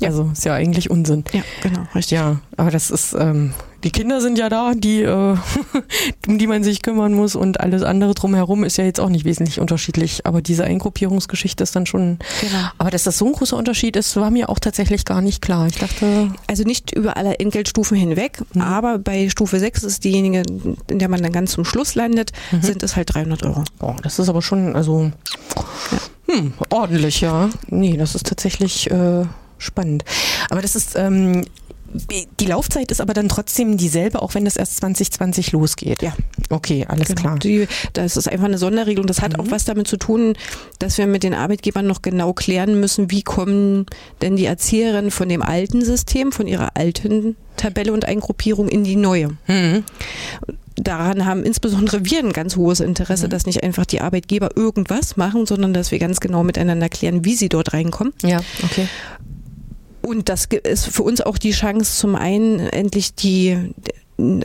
Ja. 0.00 0.08
Also 0.08 0.30
ist 0.32 0.44
ja 0.44 0.54
eigentlich 0.54 0.90
Unsinn. 0.90 1.24
Ja, 1.32 1.42
genau, 1.62 1.80
richtig. 1.94 2.16
Ja, 2.18 2.40
aber 2.56 2.70
das 2.70 2.90
ist, 2.90 3.14
ähm, 3.18 3.52
die 3.84 3.90
Kinder 3.90 4.20
sind 4.20 4.38
ja 4.38 4.48
da, 4.48 4.72
die, 4.74 5.02
äh, 5.02 5.36
um 6.26 6.38
die 6.38 6.46
man 6.46 6.62
sich 6.62 6.82
kümmern 6.82 7.14
muss 7.14 7.34
und 7.34 7.60
alles 7.60 7.82
andere 7.82 8.14
drumherum 8.14 8.64
ist 8.64 8.76
ja 8.76 8.84
jetzt 8.84 9.00
auch 9.00 9.08
nicht 9.08 9.24
wesentlich 9.24 9.60
unterschiedlich. 9.60 10.24
Aber 10.26 10.42
diese 10.42 10.64
Eingruppierungsgeschichte 10.64 11.62
ist 11.62 11.74
dann 11.74 11.86
schon. 11.86 12.18
Genau. 12.40 12.68
Aber 12.78 12.90
dass 12.90 13.04
das 13.04 13.18
so 13.18 13.26
ein 13.26 13.32
großer 13.32 13.56
Unterschied 13.56 13.96
ist, 13.96 14.16
war 14.16 14.30
mir 14.30 14.48
auch 14.48 14.58
tatsächlich 14.58 15.04
gar 15.04 15.20
nicht 15.20 15.42
klar. 15.42 15.66
Ich 15.66 15.78
dachte. 15.78 16.32
Also 16.46 16.64
nicht 16.64 16.92
über 16.92 17.16
alle 17.16 17.38
Entgeltstufen 17.38 17.96
hinweg, 17.96 18.38
mhm. 18.54 18.62
aber 18.62 18.98
bei 18.98 19.28
Stufe 19.28 19.58
6 19.58 19.84
ist 19.84 20.04
diejenige, 20.04 20.42
in 20.88 20.98
der 20.98 21.08
man 21.08 21.22
dann 21.22 21.32
ganz 21.32 21.52
zum 21.52 21.64
Schluss 21.64 21.94
landet, 21.94 22.32
mhm. 22.50 22.62
sind 22.62 22.82
es 22.82 22.96
halt 22.96 23.14
300 23.14 23.42
Euro. 23.44 23.64
Oh, 23.80 23.94
das 24.02 24.18
ist 24.18 24.28
aber 24.28 24.42
schon, 24.42 24.76
also. 24.76 25.10
Ja. 25.90 26.34
Hm, 26.34 26.54
ordentlich, 26.70 27.20
ja. 27.20 27.50
Nee, 27.68 27.96
das 27.96 28.14
ist 28.14 28.26
tatsächlich. 28.26 28.90
Äh, 28.90 29.24
spannend. 29.62 30.04
Aber 30.50 30.60
das 30.60 30.76
ist, 30.76 30.96
ähm, 30.96 31.44
die 32.40 32.46
Laufzeit 32.46 32.90
ist 32.90 33.00
aber 33.00 33.12
dann 33.12 33.28
trotzdem 33.28 33.76
dieselbe, 33.76 34.22
auch 34.22 34.34
wenn 34.34 34.44
das 34.44 34.56
erst 34.56 34.76
2020 34.76 35.52
losgeht. 35.52 36.02
Ja. 36.02 36.14
Okay, 36.48 36.86
alles 36.88 37.08
genau. 37.08 37.20
klar. 37.20 37.38
Die, 37.38 37.68
das 37.92 38.16
ist 38.16 38.28
einfach 38.28 38.46
eine 38.46 38.58
Sonderregelung. 38.58 39.06
Das 39.06 39.20
hat 39.20 39.34
mhm. 39.34 39.40
auch 39.40 39.50
was 39.50 39.64
damit 39.64 39.88
zu 39.88 39.96
tun, 39.96 40.34
dass 40.78 40.98
wir 40.98 41.06
mit 41.06 41.22
den 41.22 41.34
Arbeitgebern 41.34 41.86
noch 41.86 42.02
genau 42.02 42.32
klären 42.32 42.80
müssen, 42.80 43.10
wie 43.10 43.22
kommen 43.22 43.86
denn 44.22 44.36
die 44.36 44.46
Erzieherinnen 44.46 45.10
von 45.10 45.28
dem 45.28 45.42
alten 45.42 45.84
System, 45.84 46.32
von 46.32 46.46
ihrer 46.46 46.76
alten 46.76 47.36
Tabelle 47.56 47.92
und 47.92 48.06
Eingruppierung 48.06 48.68
in 48.68 48.84
die 48.84 48.96
neue. 48.96 49.36
Mhm. 49.46 49.84
Daran 50.76 51.26
haben 51.26 51.44
insbesondere 51.44 52.04
wir 52.06 52.20
ein 52.20 52.32
ganz 52.32 52.56
hohes 52.56 52.80
Interesse, 52.80 53.26
Mhm. 53.26 53.30
dass 53.30 53.46
nicht 53.46 53.62
einfach 53.62 53.84
die 53.84 54.00
Arbeitgeber 54.00 54.56
irgendwas 54.56 55.16
machen, 55.16 55.46
sondern 55.46 55.74
dass 55.74 55.90
wir 55.90 55.98
ganz 55.98 56.20
genau 56.20 56.42
miteinander 56.42 56.88
klären, 56.88 57.24
wie 57.24 57.34
sie 57.34 57.50
dort 57.50 57.74
reinkommen. 57.74 58.14
Ja, 58.22 58.40
okay. 58.64 58.88
Und 60.02 60.28
das 60.28 60.46
ist 60.46 60.86
für 60.88 61.02
uns 61.04 61.20
auch 61.20 61.38
die 61.38 61.52
Chance, 61.52 61.98
zum 61.98 62.16
einen 62.16 62.60
endlich 62.60 63.14
die 63.14 63.72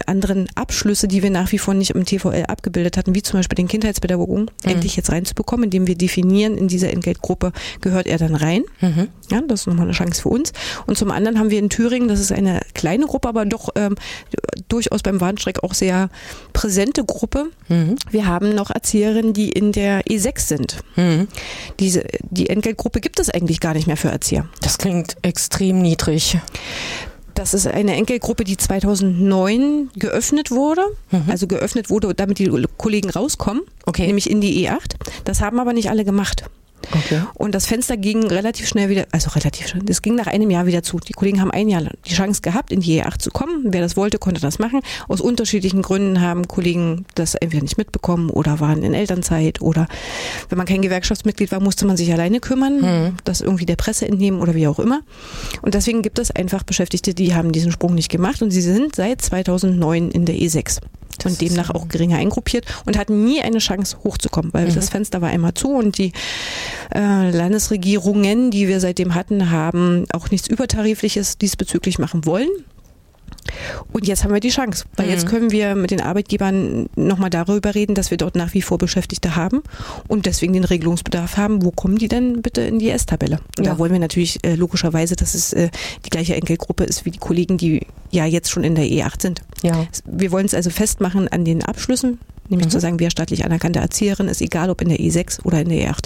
anderen 0.05 0.47
Abschlüsse, 0.55 1.07
die 1.07 1.23
wir 1.23 1.29
nach 1.29 1.51
wie 1.51 1.57
vor 1.57 1.73
nicht 1.73 1.91
im 1.91 2.05
TVL 2.05 2.45
abgebildet 2.47 2.97
hatten, 2.97 3.15
wie 3.15 3.21
zum 3.21 3.39
Beispiel 3.39 3.55
den 3.55 3.67
Kindheitspädagogen, 3.67 4.49
endlich 4.63 4.95
jetzt 4.95 5.11
reinzubekommen, 5.11 5.65
indem 5.65 5.87
wir 5.87 5.95
definieren, 5.95 6.57
in 6.57 6.67
dieser 6.67 6.91
Entgeltgruppe 6.91 7.51
gehört 7.81 8.07
er 8.07 8.17
dann 8.17 8.35
rein. 8.35 8.63
Mhm. 8.81 9.09
Ja, 9.29 9.41
das 9.47 9.61
ist 9.61 9.67
nochmal 9.67 9.85
eine 9.85 9.93
Chance 9.93 10.21
für 10.21 10.29
uns. 10.29 10.53
Und 10.85 10.97
zum 10.97 11.11
anderen 11.11 11.39
haben 11.39 11.49
wir 11.49 11.59
in 11.59 11.69
Thüringen, 11.69 12.07
das 12.07 12.19
ist 12.19 12.31
eine 12.31 12.61
kleine 12.73 13.05
Gruppe, 13.05 13.27
aber 13.27 13.45
doch 13.45 13.69
ähm, 13.75 13.95
durchaus 14.69 15.03
beim 15.03 15.21
Warnstreck 15.21 15.63
auch 15.63 15.73
sehr 15.73 16.09
präsente 16.53 17.03
Gruppe. 17.03 17.49
Mhm. 17.67 17.95
Wir 18.09 18.25
haben 18.25 18.55
noch 18.55 18.69
Erzieherinnen, 18.69 19.33
die 19.33 19.49
in 19.49 19.71
der 19.71 20.03
E6 20.05 20.39
sind. 20.39 20.77
Mhm. 20.95 21.27
Diese, 21.79 22.05
die 22.29 22.49
Entgeltgruppe 22.49 23.01
gibt 23.01 23.19
es 23.19 23.29
eigentlich 23.29 23.59
gar 23.59 23.73
nicht 23.73 23.87
mehr 23.87 23.97
für 23.97 24.09
Erzieher. 24.09 24.47
Das 24.61 24.77
klingt 24.77 25.17
extrem 25.21 25.81
niedrig. 25.81 26.37
Das 27.37 27.53
ist 27.53 27.67
eine 27.67 27.93
Enkelgruppe, 27.93 28.43
die 28.43 28.57
2009 28.57 29.91
geöffnet 29.95 30.49
wurde. 30.49 30.81
Also 31.27 31.45
geöffnet 31.45 31.91
wurde, 31.91 32.15
damit 32.15 32.39
die 32.39 32.51
Kollegen 32.77 33.11
rauskommen, 33.11 33.61
Okay. 33.85 34.07
nämlich 34.07 34.27
in 34.29 34.41
die 34.41 34.67
E8. 34.67 34.95
Das 35.23 35.39
haben 35.41 35.59
aber 35.59 35.73
nicht 35.73 35.89
alle 35.91 36.03
gemacht. 36.03 36.43
Okay. 36.91 37.21
Und 37.33 37.53
das 37.53 37.65
Fenster 37.65 37.97
ging 37.97 38.25
relativ 38.27 38.67
schnell 38.67 38.89
wieder, 38.89 39.07
also 39.11 39.29
relativ 39.31 39.67
schnell, 39.67 39.83
das 39.83 40.01
ging 40.01 40.15
nach 40.15 40.27
einem 40.27 40.49
Jahr 40.49 40.65
wieder 40.65 40.83
zu. 40.83 40.99
Die 40.99 41.13
Kollegen 41.13 41.41
haben 41.41 41.51
ein 41.51 41.67
Jahr 41.67 41.83
die 42.05 42.13
Chance 42.13 42.41
gehabt, 42.41 42.71
in 42.71 42.79
die 42.79 43.01
E8 43.01 43.19
zu 43.19 43.31
kommen. 43.31 43.65
Wer 43.65 43.81
das 43.81 43.97
wollte, 43.97 44.17
konnte 44.17 44.41
das 44.41 44.59
machen. 44.59 44.81
Aus 45.07 45.21
unterschiedlichen 45.21 45.81
Gründen 45.81 46.21
haben 46.21 46.47
Kollegen 46.47 47.05
das 47.15 47.35
entweder 47.35 47.63
nicht 47.63 47.77
mitbekommen 47.77 48.29
oder 48.29 48.59
waren 48.59 48.83
in 48.83 48.93
Elternzeit 48.93 49.61
oder 49.61 49.87
wenn 50.49 50.57
man 50.57 50.67
kein 50.67 50.81
Gewerkschaftsmitglied 50.81 51.51
war, 51.51 51.59
musste 51.59 51.85
man 51.85 51.97
sich 51.97 52.11
alleine 52.13 52.39
kümmern, 52.39 53.17
das 53.23 53.41
irgendwie 53.41 53.65
der 53.65 53.75
Presse 53.75 54.07
entnehmen 54.07 54.39
oder 54.39 54.55
wie 54.55 54.67
auch 54.67 54.79
immer. 54.79 55.01
Und 55.61 55.73
deswegen 55.73 56.01
gibt 56.01 56.19
es 56.19 56.31
einfach 56.31 56.63
Beschäftigte, 56.63 57.13
die 57.13 57.35
haben 57.35 57.51
diesen 57.51 57.71
Sprung 57.71 57.95
nicht 57.95 58.09
gemacht 58.09 58.41
und 58.41 58.51
sie 58.51 58.61
sind 58.61 58.95
seit 58.95 59.21
2009 59.21 60.11
in 60.11 60.25
der 60.25 60.35
E6 60.35 60.79
Das 61.17 61.31
und 61.31 61.41
demnach 61.41 61.69
auch 61.69 61.87
geringer 61.87 62.17
eingruppiert 62.17 62.65
und 62.85 62.97
hatten 62.97 63.25
nie 63.25 63.41
eine 63.41 63.59
Chance 63.59 63.97
hochzukommen, 64.03 64.53
weil 64.53 64.71
das 64.71 64.89
Fenster 64.89 65.21
war 65.21 65.29
einmal 65.29 65.53
zu 65.53 65.69
und 65.69 65.97
die 65.97 66.11
äh, 66.93 67.31
Landesregierungen, 67.31 68.51
die 68.51 68.67
wir 68.67 68.79
seitdem 68.79 69.15
hatten, 69.15 69.49
haben 69.49 70.05
auch 70.13 70.31
nichts 70.31 70.47
Übertarifliches 70.47 71.37
diesbezüglich 71.37 71.99
machen 71.99 72.25
wollen. 72.25 72.49
Und 73.93 74.07
jetzt 74.07 74.23
haben 74.23 74.33
wir 74.33 74.39
die 74.39 74.49
Chance, 74.49 74.85
weil 74.95 75.09
jetzt 75.09 75.27
können 75.27 75.51
wir 75.51 75.75
mit 75.75 75.91
den 75.91 76.01
Arbeitgebern 76.01 76.87
nochmal 76.95 77.29
darüber 77.29 77.75
reden, 77.75 77.95
dass 77.95 78.11
wir 78.11 78.17
dort 78.17 78.35
nach 78.35 78.53
wie 78.53 78.61
vor 78.61 78.77
Beschäftigte 78.77 79.35
haben 79.35 79.61
und 80.07 80.25
deswegen 80.25 80.53
den 80.53 80.63
Regelungsbedarf 80.63 81.37
haben. 81.37 81.63
Wo 81.63 81.71
kommen 81.71 81.97
die 81.97 82.07
denn 82.07 82.41
bitte 82.41 82.61
in 82.61 82.79
die 82.79 82.89
S-Tabelle? 82.89 83.39
Und 83.57 83.65
Ja. 83.65 83.73
da 83.73 83.79
wollen 83.79 83.91
wir 83.91 83.99
natürlich 83.99 84.43
äh, 84.43 84.55
logischerweise, 84.55 85.15
dass 85.15 85.33
es 85.33 85.53
äh, 85.53 85.69
die 86.05 86.09
gleiche 86.09 86.35
Enkelgruppe 86.35 86.83
ist 86.83 87.05
wie 87.05 87.11
die 87.11 87.19
Kollegen, 87.19 87.57
die 87.57 87.85
ja 88.11 88.25
jetzt 88.25 88.49
schon 88.51 88.63
in 88.63 88.75
der 88.75 88.85
E8 88.85 89.21
sind. 89.21 89.41
Ja. 89.63 89.85
Wir 90.05 90.31
wollen 90.31 90.45
es 90.45 90.53
also 90.53 90.69
festmachen 90.69 91.27
an 91.27 91.43
den 91.45 91.63
Abschlüssen, 91.63 92.19
nämlich 92.49 92.69
zu 92.69 92.79
sagen, 92.79 92.99
wer 92.99 93.11
staatlich 93.11 93.43
anerkannte 93.45 93.79
Erzieherin 93.79 94.27
ist, 94.27 94.41
egal 94.41 94.69
ob 94.69 94.81
in 94.81 94.89
der 94.89 94.99
E6 94.99 95.43
oder 95.43 95.61
in 95.61 95.69
der 95.69 95.89
E8, 95.89 96.05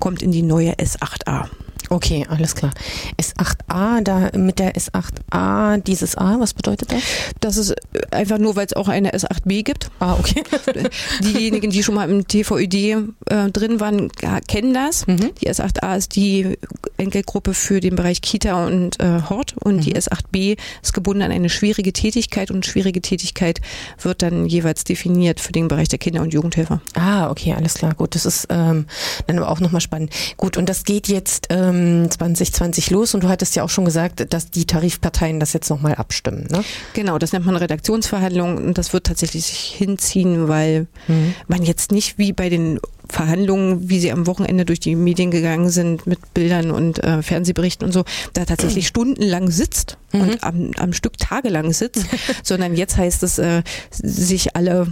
kommt 0.00 0.22
in 0.22 0.32
die 0.32 0.42
neue 0.42 0.72
S8a. 0.74 1.46
Okay, 1.88 2.26
alles 2.28 2.54
klar. 2.54 2.72
S8a, 3.20 4.02
da 4.02 4.30
mit 4.36 4.58
der 4.58 4.74
S8a, 4.74 5.78
dieses 5.78 6.16
A, 6.16 6.40
was 6.40 6.52
bedeutet 6.52 6.92
das? 6.92 7.02
Das 7.40 7.56
ist 7.56 7.70
äh, 7.70 7.76
einfach 8.10 8.38
nur, 8.38 8.56
weil 8.56 8.66
es 8.66 8.72
auch 8.72 8.88
eine 8.88 9.14
S8b 9.14 9.62
gibt. 9.62 9.90
Ah, 10.00 10.14
okay. 10.18 10.42
Diejenigen, 11.22 11.70
die 11.70 11.82
schon 11.82 11.94
mal 11.94 12.10
im 12.10 12.26
TVÖD 12.26 12.74
äh, 12.74 13.50
drin 13.52 13.78
waren, 13.78 14.10
kennen 14.48 14.74
das. 14.74 15.06
Mhm. 15.06 15.30
Die 15.40 15.48
S8a 15.48 15.96
ist 15.96 16.16
die 16.16 16.58
Enkelgruppe 16.96 17.54
für 17.54 17.80
den 17.80 17.94
Bereich 17.94 18.20
Kita 18.20 18.66
und 18.66 18.98
äh, 19.00 19.22
Hort 19.28 19.54
und 19.62 19.84
die 19.84 19.94
S8b 19.94 20.58
ist 20.82 20.92
gebunden 20.92 21.22
an 21.22 21.30
eine 21.30 21.48
schwierige 21.48 21.92
Tätigkeit 21.92 22.50
und 22.50 22.66
schwierige 22.66 23.00
Tätigkeit 23.00 23.60
wird 24.00 24.22
dann 24.22 24.46
jeweils 24.46 24.84
definiert 24.84 25.40
für 25.40 25.52
den 25.52 25.68
Bereich 25.68 25.88
der 25.88 25.98
Kinder- 25.98 26.22
und 26.22 26.32
Jugendhilfe. 26.32 26.80
Ah, 26.94 27.30
okay, 27.30 27.54
alles 27.54 27.74
klar. 27.74 27.94
Gut, 27.94 28.14
das 28.14 28.26
ist 28.26 28.48
ähm, 28.50 28.86
dann 29.26 29.38
aber 29.38 29.50
auch 29.50 29.60
nochmal 29.60 29.80
spannend. 29.80 30.12
Gut, 30.36 30.56
und 30.56 30.68
das 30.68 30.84
geht 30.84 31.08
jetzt 31.08 31.46
ähm, 31.50 31.75
2020 32.10 32.90
los 32.90 33.14
und 33.14 33.24
du 33.24 33.28
hattest 33.28 33.56
ja 33.56 33.62
auch 33.62 33.70
schon 33.70 33.84
gesagt, 33.84 34.32
dass 34.32 34.50
die 34.50 34.64
Tarifparteien 34.64 35.40
das 35.40 35.52
jetzt 35.52 35.70
nochmal 35.70 35.94
abstimmen, 35.94 36.46
ne? 36.50 36.64
Genau, 36.94 37.18
das 37.18 37.32
nennt 37.32 37.46
man 37.46 37.56
Redaktionsverhandlungen 37.56 38.58
und 38.58 38.78
das 38.78 38.92
wird 38.92 39.06
tatsächlich 39.06 39.46
sich 39.46 39.74
hinziehen, 39.76 40.48
weil 40.48 40.86
man 41.48 41.62
jetzt 41.62 41.92
nicht 41.92 42.18
wie 42.18 42.32
bei 42.32 42.48
den 42.48 42.80
Verhandlungen, 43.08 43.88
wie 43.88 44.00
sie 44.00 44.12
am 44.12 44.26
Wochenende 44.26 44.64
durch 44.64 44.80
die 44.80 44.96
Medien 44.96 45.30
gegangen 45.30 45.70
sind 45.70 46.06
mit 46.06 46.34
Bildern 46.34 46.70
und 46.70 47.02
äh, 47.04 47.22
Fernsehberichten 47.22 47.86
und 47.86 47.92
so, 47.92 48.04
da 48.32 48.44
tatsächlich 48.44 48.88
stundenlang 48.88 49.50
sitzt 49.50 49.96
und 50.12 50.42
am, 50.42 50.72
am 50.78 50.92
Stück 50.92 51.18
tagelang 51.18 51.72
sitzt, 51.72 52.06
sondern 52.42 52.74
jetzt 52.74 52.96
heißt 52.96 53.22
es, 53.22 53.38
äh, 53.38 53.62
sich 53.90 54.56
alle 54.56 54.88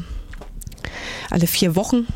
alle 1.31 1.47
vier 1.47 1.77
Wochen 1.77 2.07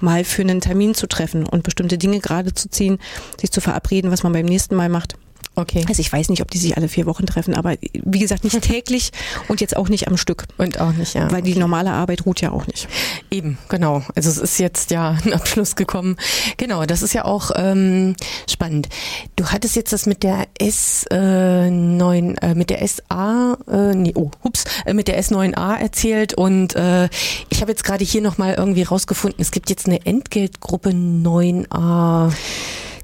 mal 0.00 0.24
für 0.24 0.42
einen 0.42 0.60
Termin 0.60 0.94
zu 0.94 1.06
treffen 1.06 1.46
und 1.46 1.62
bestimmte 1.62 1.98
Dinge 1.98 2.20
gerade 2.20 2.54
zu 2.54 2.68
ziehen, 2.68 2.98
sich 3.40 3.50
zu 3.50 3.60
verabreden, 3.60 4.10
was 4.10 4.22
man 4.22 4.32
beim 4.32 4.46
nächsten 4.46 4.74
Mal 4.74 4.88
macht. 4.88 5.16
Okay. 5.60 5.84
Also 5.86 6.00
ich 6.00 6.10
weiß 6.10 6.30
nicht, 6.30 6.40
ob 6.40 6.50
die 6.50 6.58
sich 6.58 6.76
alle 6.76 6.88
vier 6.88 7.06
Wochen 7.06 7.26
treffen, 7.26 7.54
aber 7.54 7.76
wie 7.92 8.18
gesagt, 8.18 8.44
nicht 8.44 8.60
täglich 8.62 9.10
und 9.48 9.60
jetzt 9.60 9.76
auch 9.76 9.88
nicht 9.88 10.08
am 10.08 10.16
Stück. 10.16 10.46
Und 10.56 10.80
auch 10.80 10.92
nicht, 10.92 11.14
ja. 11.14 11.30
Weil 11.30 11.42
die 11.42 11.54
normale 11.54 11.92
Arbeit 11.92 12.24
ruht 12.24 12.40
ja 12.40 12.50
auch 12.50 12.66
nicht. 12.66 12.88
Eben, 13.30 13.58
genau. 13.68 14.02
Also 14.14 14.30
es 14.30 14.38
ist 14.38 14.58
jetzt 14.58 14.90
ja 14.90 15.18
ein 15.24 15.32
Abschluss 15.32 15.76
gekommen. 15.76 16.16
Genau, 16.56 16.84
das 16.86 17.02
ist 17.02 17.12
ja 17.12 17.24
auch 17.24 17.50
ähm, 17.56 18.16
spannend. 18.48 18.88
Du 19.36 19.46
hattest 19.46 19.76
jetzt 19.76 19.92
das 19.92 20.06
mit 20.06 20.22
der 20.22 20.46
S9, 20.58 22.40
äh, 22.40 22.54
mit 22.54 22.70
der 22.70 22.86
SA, 22.86 23.58
äh, 23.70 23.94
nee, 23.94 24.12
oh, 24.14 24.30
hups, 24.42 24.64
äh, 24.86 24.94
mit 24.94 25.08
der 25.08 25.22
S9A 25.22 25.76
erzählt 25.76 26.34
und 26.34 26.74
äh, 26.74 27.08
ich 27.50 27.60
habe 27.60 27.72
jetzt 27.72 27.84
gerade 27.84 28.04
hier 28.04 28.22
nochmal 28.22 28.54
irgendwie 28.54 28.82
rausgefunden, 28.82 29.40
es 29.40 29.50
gibt 29.50 29.70
jetzt 29.70 29.86
eine 29.86 30.04
Entgeltgruppe 30.06 30.90
9A. 30.90 32.32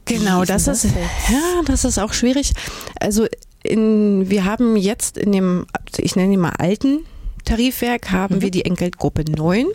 Genau, 0.06 0.44
das 0.44 0.68
ist, 0.68 0.84
jetzt? 0.84 0.96
ja, 1.30 1.62
das 1.66 1.84
ist 1.84 1.98
auch 1.98 2.12
schwierig. 2.12 2.52
Also 3.00 3.26
in, 3.62 4.30
wir 4.30 4.44
haben 4.44 4.76
jetzt 4.76 5.18
in 5.18 5.32
dem, 5.32 5.66
ich 5.98 6.16
nenne 6.16 6.34
ihn 6.34 6.40
mal 6.40 6.54
alten 6.58 7.00
Tarifwerk, 7.44 8.10
haben 8.12 8.40
wir 8.40 8.50
die 8.50 8.64
Entgeltgruppe 8.64 9.24
9 9.30 9.66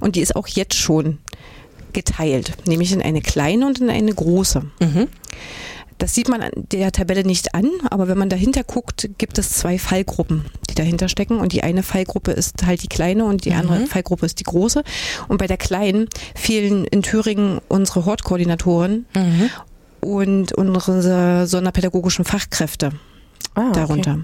und 0.00 0.16
die 0.16 0.20
ist 0.20 0.36
auch 0.36 0.46
jetzt 0.48 0.74
schon 0.74 1.18
geteilt, 1.92 2.52
nämlich 2.66 2.92
in 2.92 3.02
eine 3.02 3.20
kleine 3.20 3.66
und 3.66 3.80
in 3.80 3.90
eine 3.90 4.12
große. 4.12 4.62
Das 5.98 6.12
sieht 6.14 6.28
man 6.28 6.42
an 6.42 6.50
der 6.54 6.90
Tabelle 6.90 7.22
nicht 7.22 7.54
an, 7.54 7.70
aber 7.88 8.08
wenn 8.08 8.18
man 8.18 8.28
dahinter 8.28 8.64
guckt, 8.64 9.08
gibt 9.16 9.38
es 9.38 9.50
zwei 9.50 9.78
Fallgruppen, 9.78 10.44
die 10.68 10.74
dahinter 10.74 11.08
stecken. 11.08 11.38
Und 11.38 11.52
die 11.52 11.62
eine 11.62 11.84
Fallgruppe 11.84 12.32
ist 12.32 12.66
halt 12.66 12.82
die 12.82 12.88
kleine 12.88 13.24
und 13.26 13.44
die 13.44 13.52
andere 13.52 13.86
Fallgruppe 13.86 14.26
ist 14.26 14.40
die 14.40 14.44
große. 14.44 14.82
Und 15.28 15.38
bei 15.38 15.46
der 15.46 15.56
kleinen 15.56 16.08
fehlen 16.34 16.84
in 16.84 17.02
Thüringen 17.02 17.60
unsere 17.68 18.06
Hortkoordinatoren 18.06 19.06
und 20.04 20.52
unsere 20.52 21.46
sonderpädagogischen 21.46 22.24
Fachkräfte 22.24 22.92
Ah, 23.54 23.68
okay. 23.68 23.72
darunter. 23.80 24.18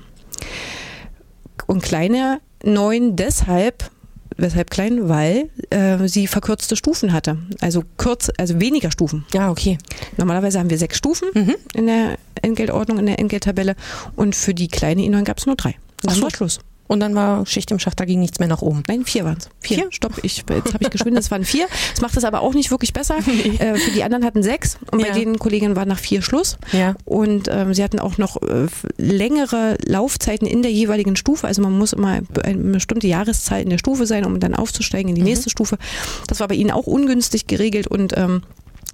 Und 1.67 1.83
kleine 1.83 2.41
neun 2.65 3.17
deshalb, 3.17 3.91
weshalb 4.37 4.71
klein, 4.71 5.09
weil 5.09 5.51
äh, 5.71 6.09
sie 6.09 6.27
verkürzte 6.27 6.77
Stufen 6.77 7.13
hatte. 7.13 7.39
Also 7.61 7.85
kurz, 7.97 8.31
also 8.39 8.61
weniger 8.61 8.91
Stufen. 8.91 9.25
Ja, 9.33 9.51
okay. 9.51 9.79
Normalerweise 10.17 10.59
haben 10.59 10.71
wir 10.71 10.79
sechs 10.79 10.97
Stufen 10.99 11.29
in 11.75 11.87
der 11.87 12.19
Entgeltordnung, 12.43 12.99
in 12.99 13.07
der 13.07 13.19
Entgelttabelle 13.19 13.77
und 14.17 14.35
für 14.35 14.55
die 14.55 14.69
kleine 14.69 15.03
E9 15.03 15.23
gab 15.25 15.39
es 15.39 15.47
nur 15.47 15.57
drei. 15.57 15.77
Ach 16.07 16.15
so. 16.15 16.23
war 16.23 16.31
Schluss. 16.31 16.61
Und 16.91 16.99
dann 16.99 17.15
war 17.15 17.47
Schicht 17.47 17.71
im 17.71 17.79
Schacht, 17.79 18.01
da 18.01 18.05
ging 18.05 18.19
nichts 18.19 18.41
mehr 18.41 18.49
nach 18.49 18.63
oben. 18.63 18.83
Nein, 18.89 19.05
vier 19.05 19.25
waren 19.25 19.37
es. 19.39 19.49
Vier. 19.61 19.77
Vier? 19.77 19.87
Stopp, 19.93 20.15
ich, 20.25 20.39
jetzt 20.51 20.75
habe 20.75 20.83
ich 20.83 20.91
geschwind, 20.91 21.17
es 21.17 21.31
waren 21.31 21.45
vier. 21.45 21.69
Das 21.93 22.01
macht 22.01 22.17
es 22.17 22.25
aber 22.25 22.41
auch 22.41 22.53
nicht 22.53 22.73
wirklich 22.73 22.93
besser. 22.93 23.19
Äh, 23.61 23.77
für 23.77 23.91
die 23.93 24.03
anderen 24.03 24.25
hatten 24.25 24.43
sechs 24.43 24.77
und 24.91 24.99
Ja. 24.99 25.09
bei 25.13 25.19
den 25.21 25.39
Kolleginnen 25.39 25.77
war 25.77 25.85
nach 25.87 26.01
vier 26.01 26.21
Schluss. 26.21 26.59
Ja. 26.73 26.97
Und 27.05 27.47
ähm, 27.49 27.75
sie 27.75 27.85
hatten 27.85 28.01
auch 28.01 28.19
noch 28.19 28.43
äh, 28.43 28.67
längere 28.97 29.79
Laufzeiten 29.87 30.49
in 30.49 30.63
der 30.63 30.73
jeweiligen 30.73 31.15
Stufe. 31.15 31.47
Also 31.47 31.63
man 31.63 31.79
muss 31.79 31.93
immer 31.93 32.21
eine 32.43 32.59
bestimmte 32.73 33.07
Jahreszahl 33.07 33.63
in 33.63 33.71
der 33.71 33.79
Stufe 33.79 34.07
sein, 34.07 34.25
um 34.25 34.41
dann 34.41 34.57
aufzusteigen 34.57 35.11
in 35.11 35.15
die 35.15 35.23
nächste 35.23 35.49
Stufe. 35.49 35.79
Das 36.27 36.41
war 36.41 36.49
bei 36.49 36.57
ihnen 36.57 36.73
auch 36.73 36.87
ungünstig 36.89 37.47
geregelt 37.47 37.87
und 37.87 38.17
ähm, 38.17 38.43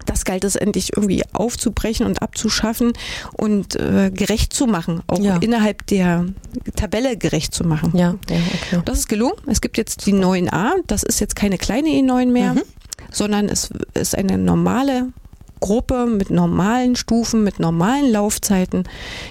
das 0.07 0.25
galt 0.25 0.45
es 0.45 0.57
endlich 0.57 0.97
irgendwie 0.97 1.23
aufzubrechen 1.33 2.07
und 2.07 2.23
abzuschaffen 2.23 2.93
und 3.35 3.77
äh, 3.77 4.11
gerecht 4.13 4.53
zu 4.53 4.67
machen, 4.67 5.03
auch 5.07 5.21
Ja. 5.21 5.37
innerhalb 5.37 5.87
der 5.87 6.27
Tabelle 6.77 7.17
gerecht 7.17 7.53
zu 7.55 7.65
machen. 7.65 7.93
Ja, 7.97 8.15
ja, 8.31 8.37
okay. 8.55 8.83
Das 8.85 8.99
ist 9.01 9.09
gelungen. 9.09 9.35
Es 9.47 9.61
gibt 9.61 9.77
jetzt 9.77 10.07
die 10.07 10.13
9a. 10.15 10.73
Das 10.87 11.03
ist 11.03 11.21
jetzt 11.21 11.37
keine 11.37 11.59
kleine 11.59 11.89
E9 11.91 12.27
mehr, 12.27 12.55
Mhm. 12.55 12.63
sondern 13.11 13.49
es 13.49 13.71
ist 13.95 14.17
eine 14.17 14.39
normale 14.39 15.09
Gruppe 15.61 16.07
mit 16.07 16.31
normalen 16.31 16.97
Stufen, 16.97 17.43
mit 17.43 17.59
normalen 17.61 18.11
Laufzeiten, 18.11 18.85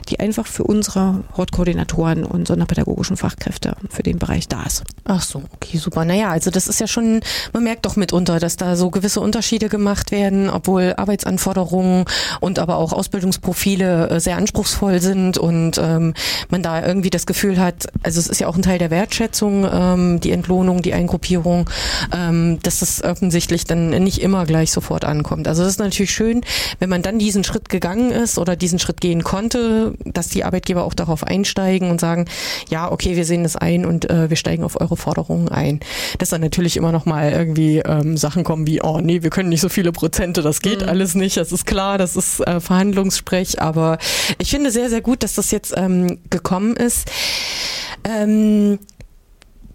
die 0.10 0.20
einfach 0.20 0.48
für 0.48 0.64
unsere 0.64 1.24
Hortkoordinatoren 1.38 2.24
und 2.24 2.48
sonderpädagogischen 2.48 3.18
Fachkräfte 3.18 3.76
für 3.90 4.04
den 4.04 4.20
Bereich 4.20 4.48
da 4.48 4.64
ist. 4.64 4.84
Ach 5.06 5.22
so, 5.22 5.44
okay, 5.54 5.78
super. 5.78 6.04
Naja, 6.04 6.30
also 6.30 6.50
das 6.50 6.68
ist 6.68 6.80
ja 6.80 6.88
schon, 6.88 7.22
man 7.54 7.64
merkt 7.64 7.86
doch 7.86 7.96
mitunter, 7.96 8.40
dass 8.40 8.58
da 8.58 8.76
so 8.76 8.90
gewisse 8.90 9.20
Unterschiede 9.20 9.70
gemacht 9.70 10.12
werden, 10.12 10.50
obwohl 10.50 10.94
Arbeitsanforderungen 10.98 12.06
und 12.40 12.58
aber 12.60 12.78
auch 12.78 12.92
Ausbildungsprofile 12.92 14.10
äh, 14.10 14.20
sehr 14.20 14.38
anspruchsvoll 14.38 15.02
sind 15.02 15.38
und 15.38 15.78
ähm, 15.78 16.14
man 16.50 16.64
da 16.64 16.86
irgendwie 16.86 17.12
das 17.12 17.26
Gefühl 17.26 17.60
hat, 17.60 17.88
also 18.02 18.20
es 18.20 18.28
ist 18.28 18.40
ja 18.40 18.48
auch 18.48 18.56
ein 18.56 18.64
Teil 18.64 18.80
der 18.80 18.90
Wertschätzung, 18.90 19.68
ähm, 19.72 20.20
die 20.20 20.32
Entlohnung, 20.32 20.82
die 20.82 20.94
Eingruppierung, 20.94 21.70
ähm, 22.12 22.60
dass 22.64 22.80
das 22.80 23.04
offensichtlich 23.04 23.66
dann 23.66 23.90
nicht 23.90 24.22
immer 24.22 24.46
gleich 24.46 24.72
sofort 24.72 25.06
ankommt. 25.06 25.48
Also 25.48 25.64
das 25.64 25.74
ist 25.74 25.80
natürlich 25.80 26.15
schön, 26.16 26.42
wenn 26.80 26.90
man 26.90 27.02
dann 27.02 27.20
diesen 27.20 27.44
Schritt 27.44 27.70
gegangen 27.70 28.12
ist 28.12 28.38
oder 28.38 28.56
diesen 28.56 28.80
Schritt 28.80 29.02
gehen 29.02 29.24
konnte, 29.24 29.94
dass 30.06 30.30
die 30.30 30.44
Arbeitgeber 30.44 30.84
auch 30.84 30.94
darauf 30.94 31.24
einsteigen 31.24 31.92
und 31.92 32.00
sagen, 32.00 32.26
ja, 32.70 32.92
okay, 32.92 33.16
wir 33.16 33.26
sehen 33.26 33.44
das 33.44 33.56
ein 33.56 33.86
und 33.86 34.10
äh, 34.10 34.30
wir 34.30 34.38
steigen 34.38 34.64
auf 34.64 34.80
eure 34.80 34.98
Forderungen 34.98 35.50
ein. 35.50 35.80
Dass 36.18 36.30
dann 36.30 36.42
natürlich 36.42 36.78
immer 36.78 36.92
noch 36.92 37.06
mal 37.06 37.32
irgendwie 37.32 37.80
ähm, 37.80 38.18
Sachen 38.18 38.44
kommen 38.44 38.66
wie, 38.66 38.82
oh 38.82 39.00
nee, 39.02 39.22
wir 39.22 39.30
können 39.30 39.50
nicht 39.50 39.62
so 39.62 39.70
viele 39.70 39.92
Prozente, 39.92 40.42
das 40.42 40.62
geht 40.62 40.82
mhm. 40.82 40.90
alles 40.90 41.16
nicht, 41.16 41.38
das 41.38 41.52
ist 41.52 41.66
klar, 41.66 41.98
das 41.98 42.16
ist 42.16 42.40
äh, 42.42 42.60
Verhandlungssprech, 42.60 43.62
aber 43.62 43.98
ich 44.40 44.50
finde 44.50 44.72
sehr, 44.72 44.90
sehr 44.90 45.02
gut, 45.02 45.24
dass 45.24 45.36
das 45.36 45.52
jetzt 45.52 45.74
ähm, 45.76 46.20
gekommen 46.30 46.76
ist. 46.76 47.10
Ähm, 48.04 48.80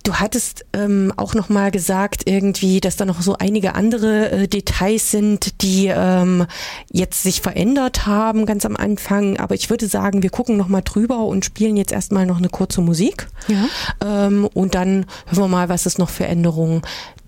Du 0.03 0.15
hattest 0.15 0.65
ähm, 0.73 1.13
auch 1.17 1.35
noch 1.35 1.49
mal 1.49 1.71
gesagt 1.71 2.23
irgendwie, 2.27 2.81
dass 2.81 2.97
da 2.97 3.05
noch 3.05 3.21
so 3.21 3.37
einige 3.39 3.75
andere 3.75 4.31
äh, 4.31 4.49
Details 4.49 5.11
sind, 5.11 5.63
die 5.63 5.89
ähm, 5.89 6.47
jetzt 6.91 7.23
sich 7.23 7.41
verändert 7.41 8.07
haben 8.07 8.47
ganz 8.47 8.65
am 8.65 8.77
Anfang. 8.77 9.39
Aber 9.39 9.55
ich 9.55 9.69
würde 9.69 9.87
sagen, 9.87 10.23
wir 10.23 10.31
gucken 10.31 10.57
noch 10.57 10.69
mal 10.69 10.83
drüber 10.83 11.25
und 11.25 11.45
spielen 11.45 11.77
jetzt 11.77 11.93
erstmal 11.93 12.27
noch 12.27 12.39
eine 12.39 12.49
kurze 12.49 12.81
Musik. 12.81 13.29
Ja. 13.49 14.27
Ähm, 14.27 14.49
und 14.55 14.75
dann 14.75 15.07
hören 15.27 15.43
wir 15.45 15.49
mal, 15.49 15.69
was 15.69 15.87
es 15.87 15.99
noch 15.99 16.09
für 16.09 16.27
Änderungen 16.27 16.83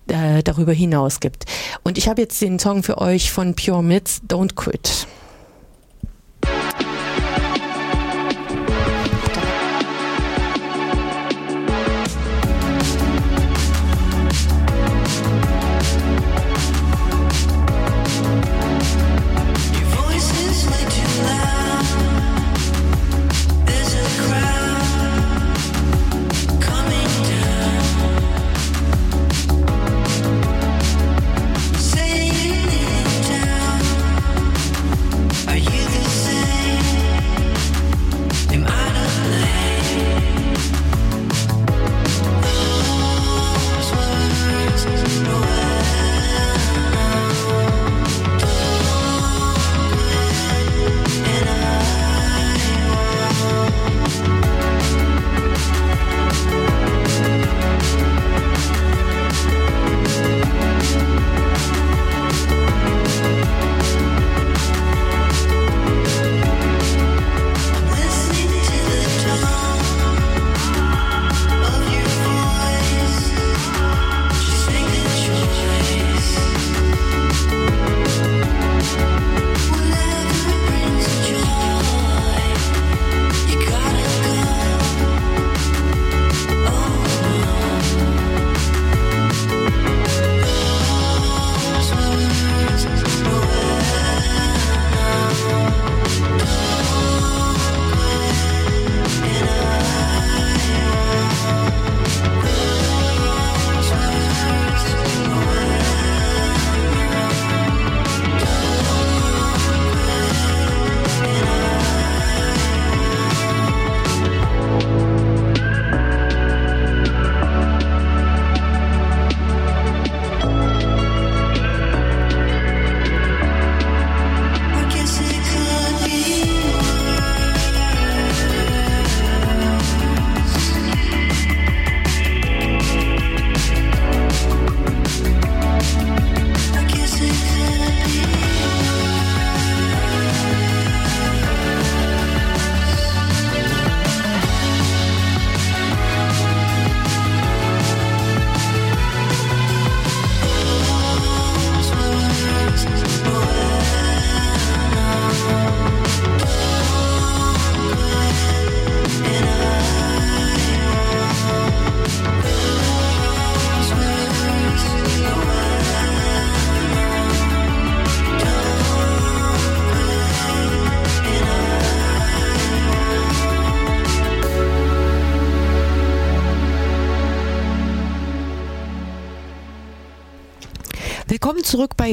äh, 0.07 0.41
darüber 0.43 0.73
hinaus 0.73 1.19
gibt. 1.19 1.45
Und 1.83 1.97
ich 1.97 2.07
habe 2.07 2.21
jetzt 2.21 2.41
den 2.41 2.59
Song 2.59 2.83
für 2.83 2.97
euch 2.97 3.31
von 3.31 3.55
Pure 3.55 3.83
Myths, 3.83 4.21
Don't 4.27 4.55
Quit. 4.55 5.07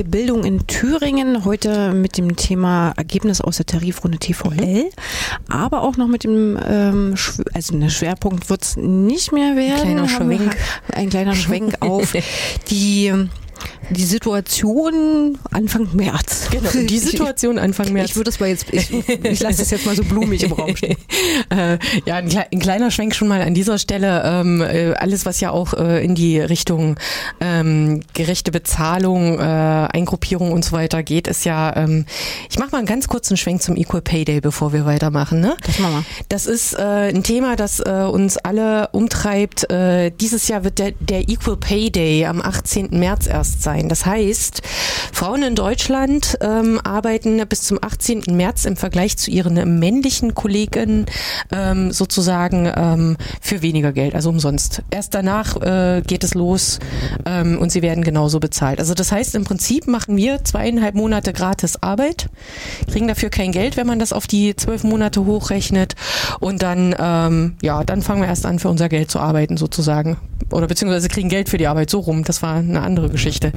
Bei 0.00 0.04
Bildung 0.04 0.44
in 0.44 0.66
Thüringen. 0.66 1.44
Heute 1.44 1.92
mit 1.92 2.16
dem 2.16 2.36
Thema 2.36 2.92
Ergebnis 2.96 3.42
aus 3.42 3.58
der 3.58 3.66
Tarifrunde 3.66 4.18
TVL, 4.18 4.88
aber 5.50 5.82
auch 5.82 5.98
noch 5.98 6.06
mit 6.06 6.24
dem, 6.24 6.58
ähm, 6.66 7.16
also 7.52 7.74
ein 7.74 7.90
Schwerpunkt 7.90 8.48
wird 8.48 8.62
es 8.62 8.76
nicht 8.76 9.32
mehr 9.32 9.56
werden. 9.56 9.98
Ein 9.98 10.06
kleiner 10.06 10.08
Schwenk. 10.08 10.56
Ein 10.92 11.10
kleiner 11.10 11.34
Schwenk 11.34 11.74
auf 11.80 12.14
die 12.70 13.12
die 13.90 14.04
Situation 14.04 15.38
Anfang 15.50 15.88
März. 15.94 16.48
Genau, 16.50 16.70
die 16.72 16.98
Situation 16.98 17.58
Anfang 17.58 17.92
März. 17.92 18.10
Ich, 18.10 18.16
würde 18.16 18.30
das 18.30 18.40
mal 18.40 18.48
jetzt, 18.48 18.66
ich, 18.72 18.90
ich 18.92 19.40
lasse 19.40 19.58
das 19.58 19.70
jetzt 19.70 19.86
mal 19.86 19.96
so 19.96 20.04
blumig 20.04 20.42
im 20.44 20.52
Raum 20.52 20.76
stehen. 20.76 20.96
äh, 21.50 21.78
ja, 22.06 22.16
ein, 22.16 22.30
ein, 22.52 22.60
kleiner 22.60 22.90
Schwenk 22.90 23.14
schon 23.14 23.28
mal 23.28 23.42
an 23.42 23.54
dieser 23.54 23.78
Stelle. 23.78 24.22
Ähm, 24.24 24.60
äh, 24.62 24.92
alles, 24.94 25.26
was 25.26 25.40
ja 25.40 25.50
auch 25.50 25.74
äh, 25.74 26.04
in 26.04 26.14
die 26.14 26.40
Richtung 26.40 26.96
ähm, 27.40 28.02
gerechte 28.14 28.52
Bezahlung, 28.52 29.38
äh, 29.38 29.42
Eingruppierung 29.42 30.52
und 30.52 30.64
so 30.64 30.72
weiter 30.72 31.02
geht, 31.02 31.26
ist 31.26 31.44
ja, 31.44 31.74
ähm, 31.76 32.06
ich 32.48 32.58
mache 32.58 32.70
mal 32.70 32.78
einen 32.78 32.86
ganz 32.86 33.08
kurzen 33.08 33.36
Schwenk 33.36 33.62
zum 33.62 33.76
Equal 33.76 34.02
Pay 34.02 34.24
Day, 34.24 34.40
bevor 34.40 34.72
wir 34.72 34.84
weitermachen. 34.84 35.40
Ne? 35.40 35.56
Das 35.66 35.78
machen 35.78 35.94
wir. 35.94 36.04
Das 36.28 36.46
ist 36.46 36.74
äh, 36.74 37.10
ein 37.10 37.24
Thema, 37.24 37.56
das 37.56 37.80
äh, 37.80 37.90
uns 38.10 38.36
alle 38.36 38.88
umtreibt. 38.92 39.66
Dieses 40.20 40.48
Jahr 40.48 40.64
wird 40.64 40.78
der, 40.78 40.92
der 40.92 41.28
Equal 41.28 41.56
Pay 41.56 41.90
Day 41.90 42.26
am 42.26 42.40
18. 42.40 42.88
März 42.98 43.26
erst 43.26 43.62
sein 43.62 43.79
sein. 43.80 43.88
Das 43.88 44.06
heißt, 44.06 44.62
Frauen 45.12 45.42
in 45.42 45.54
Deutschland 45.54 46.38
ähm, 46.40 46.80
arbeiten 46.84 47.42
bis 47.48 47.62
zum 47.62 47.78
18. 47.80 48.24
März 48.30 48.64
im 48.64 48.76
Vergleich 48.76 49.16
zu 49.16 49.30
ihren 49.30 49.78
männlichen 49.78 50.34
Kollegen 50.34 51.06
ähm, 51.52 51.92
sozusagen 51.92 52.70
ähm, 52.74 53.16
für 53.40 53.62
weniger 53.62 53.92
Geld, 53.92 54.14
also 54.14 54.30
umsonst. 54.30 54.82
Erst 54.90 55.14
danach 55.14 55.56
äh, 55.60 56.02
geht 56.06 56.24
es 56.24 56.34
los 56.34 56.78
ähm, 57.26 57.58
und 57.58 57.72
sie 57.72 57.82
werden 57.82 58.04
genauso 58.04 58.40
bezahlt. 58.40 58.78
Also 58.78 58.94
das 58.94 59.12
heißt, 59.12 59.34
im 59.34 59.44
Prinzip 59.44 59.86
machen 59.86 60.16
wir 60.16 60.44
zweieinhalb 60.44 60.94
Monate 60.94 61.32
gratis 61.32 61.82
Arbeit, 61.82 62.28
kriegen 62.90 63.08
dafür 63.08 63.30
kein 63.30 63.52
Geld, 63.52 63.76
wenn 63.76 63.86
man 63.86 63.98
das 63.98 64.12
auf 64.12 64.26
die 64.26 64.54
zwölf 64.56 64.84
Monate 64.84 65.24
hochrechnet 65.24 65.94
und 66.40 66.62
dann, 66.62 66.94
ähm, 66.98 67.56
ja, 67.62 67.84
dann 67.84 68.02
fangen 68.02 68.22
wir 68.22 68.28
erst 68.28 68.46
an, 68.46 68.58
für 68.58 68.68
unser 68.68 68.88
Geld 68.88 69.10
zu 69.10 69.18
arbeiten 69.18 69.56
sozusagen. 69.56 70.18
Oder 70.50 70.66
beziehungsweise 70.66 71.08
kriegen 71.08 71.28
Geld 71.28 71.48
für 71.48 71.58
die 71.58 71.66
Arbeit 71.66 71.90
so 71.90 72.00
rum. 72.00 72.24
Das 72.24 72.42
war 72.42 72.56
eine 72.56 72.80
andere 72.80 73.08
Geschichte. 73.08 73.52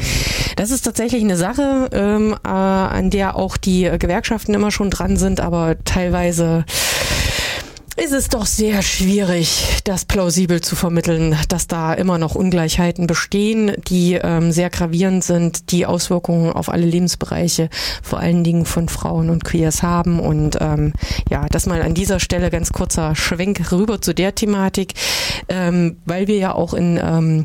Das 0.55 0.71
ist 0.71 0.83
tatsächlich 0.83 1.23
eine 1.23 1.37
Sache, 1.37 1.89
ähm, 1.91 2.35
äh, 2.45 2.49
an 2.49 3.09
der 3.09 3.35
auch 3.35 3.57
die 3.57 3.89
Gewerkschaften 3.97 4.53
immer 4.53 4.71
schon 4.71 4.89
dran 4.89 5.17
sind, 5.17 5.39
aber 5.39 5.75
teilweise 5.83 6.65
ist 7.95 8.11
es 8.11 8.27
doch 8.27 8.47
sehr 8.47 8.81
schwierig, 8.81 9.81
das 9.83 10.05
plausibel 10.05 10.61
zu 10.61 10.75
vermitteln, 10.75 11.37
dass 11.47 11.67
da 11.67 11.93
immer 11.93 12.17
noch 12.17 12.33
Ungleichheiten 12.33 13.05
bestehen, 13.05 13.73
die 13.87 14.15
ähm, 14.15 14.51
sehr 14.51 14.71
gravierend 14.71 15.23
sind, 15.23 15.71
die 15.71 15.85
Auswirkungen 15.85 16.51
auf 16.51 16.69
alle 16.69 16.85
Lebensbereiche, 16.85 17.69
vor 18.01 18.19
allen 18.19 18.43
Dingen 18.43 18.65
von 18.65 18.89
Frauen 18.89 19.29
und 19.29 19.43
Queers 19.43 19.83
haben. 19.83 20.19
Und 20.19 20.57
ähm, 20.59 20.93
ja, 21.29 21.45
das 21.51 21.67
mal 21.67 21.83
an 21.83 21.93
dieser 21.93 22.19
Stelle 22.19 22.49
ganz 22.49 22.71
kurzer 22.71 23.15
Schwenk 23.15 23.71
rüber 23.71 24.01
zu 24.01 24.15
der 24.15 24.33
Thematik, 24.33 24.93
ähm, 25.47 25.97
weil 26.05 26.27
wir 26.27 26.37
ja 26.37 26.55
auch 26.55 26.73
in 26.73 26.99
ähm, 27.01 27.43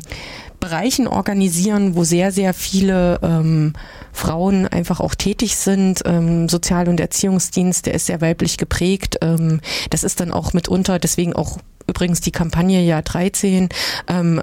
Bereichen 0.59 1.07
organisieren, 1.07 1.95
wo 1.95 2.03
sehr, 2.03 2.31
sehr 2.31 2.53
viele 2.53 3.19
ähm, 3.23 3.73
Frauen 4.11 4.67
einfach 4.67 4.99
auch 4.99 5.15
tätig 5.15 5.55
sind. 5.55 6.01
Ähm, 6.05 6.49
Sozial- 6.49 6.89
und 6.89 6.99
Erziehungsdienst, 6.99 7.85
der 7.85 7.93
ist 7.93 8.07
sehr 8.07 8.21
weiblich 8.21 8.57
geprägt. 8.57 9.17
Ähm, 9.21 9.61
das 9.89 10.03
ist 10.03 10.19
dann 10.19 10.31
auch 10.31 10.53
mitunter, 10.53 10.99
deswegen 10.99 11.33
auch 11.33 11.57
übrigens 11.87 12.21
die 12.21 12.31
Kampagne 12.31 12.81
Jahr 12.81 13.01
13, 13.01 13.69
ähm, 14.07 14.41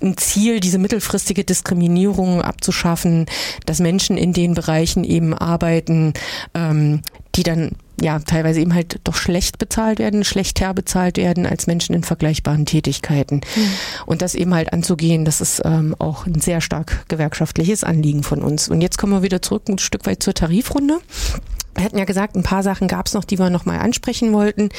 ein 0.00 0.16
Ziel, 0.16 0.60
diese 0.60 0.78
mittelfristige 0.78 1.44
Diskriminierung 1.44 2.40
abzuschaffen, 2.40 3.26
dass 3.66 3.80
Menschen 3.80 4.16
in 4.16 4.32
den 4.32 4.54
Bereichen 4.54 5.02
eben 5.02 5.34
arbeiten, 5.34 6.12
ähm, 6.54 7.02
die 7.34 7.42
dann 7.42 7.72
ja 8.00 8.18
teilweise 8.18 8.60
eben 8.60 8.74
halt 8.74 9.00
doch 9.04 9.16
schlecht 9.16 9.58
bezahlt 9.58 9.98
werden, 9.98 10.24
schlechter 10.24 10.74
bezahlt 10.74 11.16
werden 11.16 11.46
als 11.46 11.66
Menschen 11.66 11.94
in 11.94 12.04
vergleichbaren 12.04 12.66
Tätigkeiten. 12.66 13.36
Mhm. 13.36 13.70
Und 14.06 14.22
das 14.22 14.34
eben 14.34 14.54
halt 14.54 14.72
anzugehen, 14.72 15.24
das 15.24 15.40
ist 15.40 15.62
ähm, 15.64 15.94
auch 15.98 16.26
ein 16.26 16.40
sehr 16.40 16.60
stark 16.60 17.04
gewerkschaftliches 17.08 17.84
Anliegen 17.84 18.22
von 18.22 18.42
uns. 18.42 18.68
Und 18.68 18.80
jetzt 18.80 18.98
kommen 18.98 19.12
wir 19.12 19.22
wieder 19.22 19.42
zurück 19.42 19.68
ein 19.68 19.78
Stück 19.78 20.06
weit 20.06 20.22
zur 20.22 20.34
Tarifrunde. 20.34 20.98
Wir 21.74 21.84
hatten 21.84 21.98
ja 21.98 22.04
gesagt, 22.04 22.34
ein 22.34 22.42
paar 22.42 22.62
Sachen 22.62 22.88
gab 22.88 23.06
es 23.06 23.14
noch, 23.14 23.24
die 23.24 23.38
wir 23.38 23.50
noch 23.50 23.64
mal 23.64 23.78
ansprechen 23.78 24.32
wollten. 24.32 24.70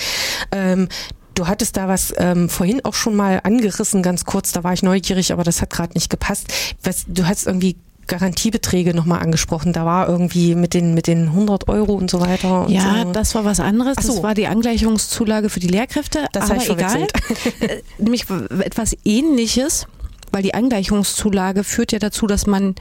Ähm, 0.52 0.90
Du 1.36 1.48
hattest 1.48 1.78
da 1.78 1.88
was 1.88 2.14
ähm, 2.18 2.50
vorhin 2.50 2.84
auch 2.84 2.96
schon 2.96 3.16
mal 3.16 3.40
angerissen, 3.42 4.04
ganz 4.04 4.26
kurz. 4.26 4.52
Da 4.52 4.66
war 4.66 4.74
ich 4.74 4.84
neugierig, 4.84 5.32
aber 5.32 5.46
das 5.46 5.62
hat 5.62 5.70
gerade 5.70 5.94
nicht 5.94 6.10
gepasst. 6.10 6.52
Was, 6.84 7.06
du 7.08 7.26
hast 7.28 7.48
irgendwie 7.48 7.78
Garantiebeträge 8.10 8.93
nochmal 8.93 9.22
angesprochen. 9.22 9.72
Da 9.72 9.86
war 9.86 10.10
irgendwie 10.10 10.55
mit 10.55 10.74
den, 10.74 10.93
mit 10.93 11.07
den 11.07 11.28
100 11.28 11.70
Euro 11.70 11.93
und 11.93 12.12
so 12.12 12.20
weiter. 12.20 12.66
Und 12.66 12.72
ja, 12.72 13.03
so. 13.03 13.12
das 13.14 13.36
war 13.36 13.45
was 13.45 13.62
anderes. 13.62 13.95
So. 14.01 14.14
Das 14.16 14.24
war 14.24 14.36
die 14.36 14.47
Angleichungszulage 14.47 15.49
für 15.49 15.62
die 15.62 15.68
Lehrkräfte. 15.68 16.26
Das 16.34 16.51
aber 16.51 16.68
egal. 16.68 17.07
Äh, 17.60 17.82
nämlich 17.97 18.26
etwas 18.64 18.95
ähnliches, 19.05 19.86
weil 20.32 20.43
die 20.43 20.53
Angleichungszulage 20.53 21.64
führt 21.64 21.91
ja 21.91 21.99
dazu, 21.99 22.28
dass 22.28 22.47
man 22.47 22.76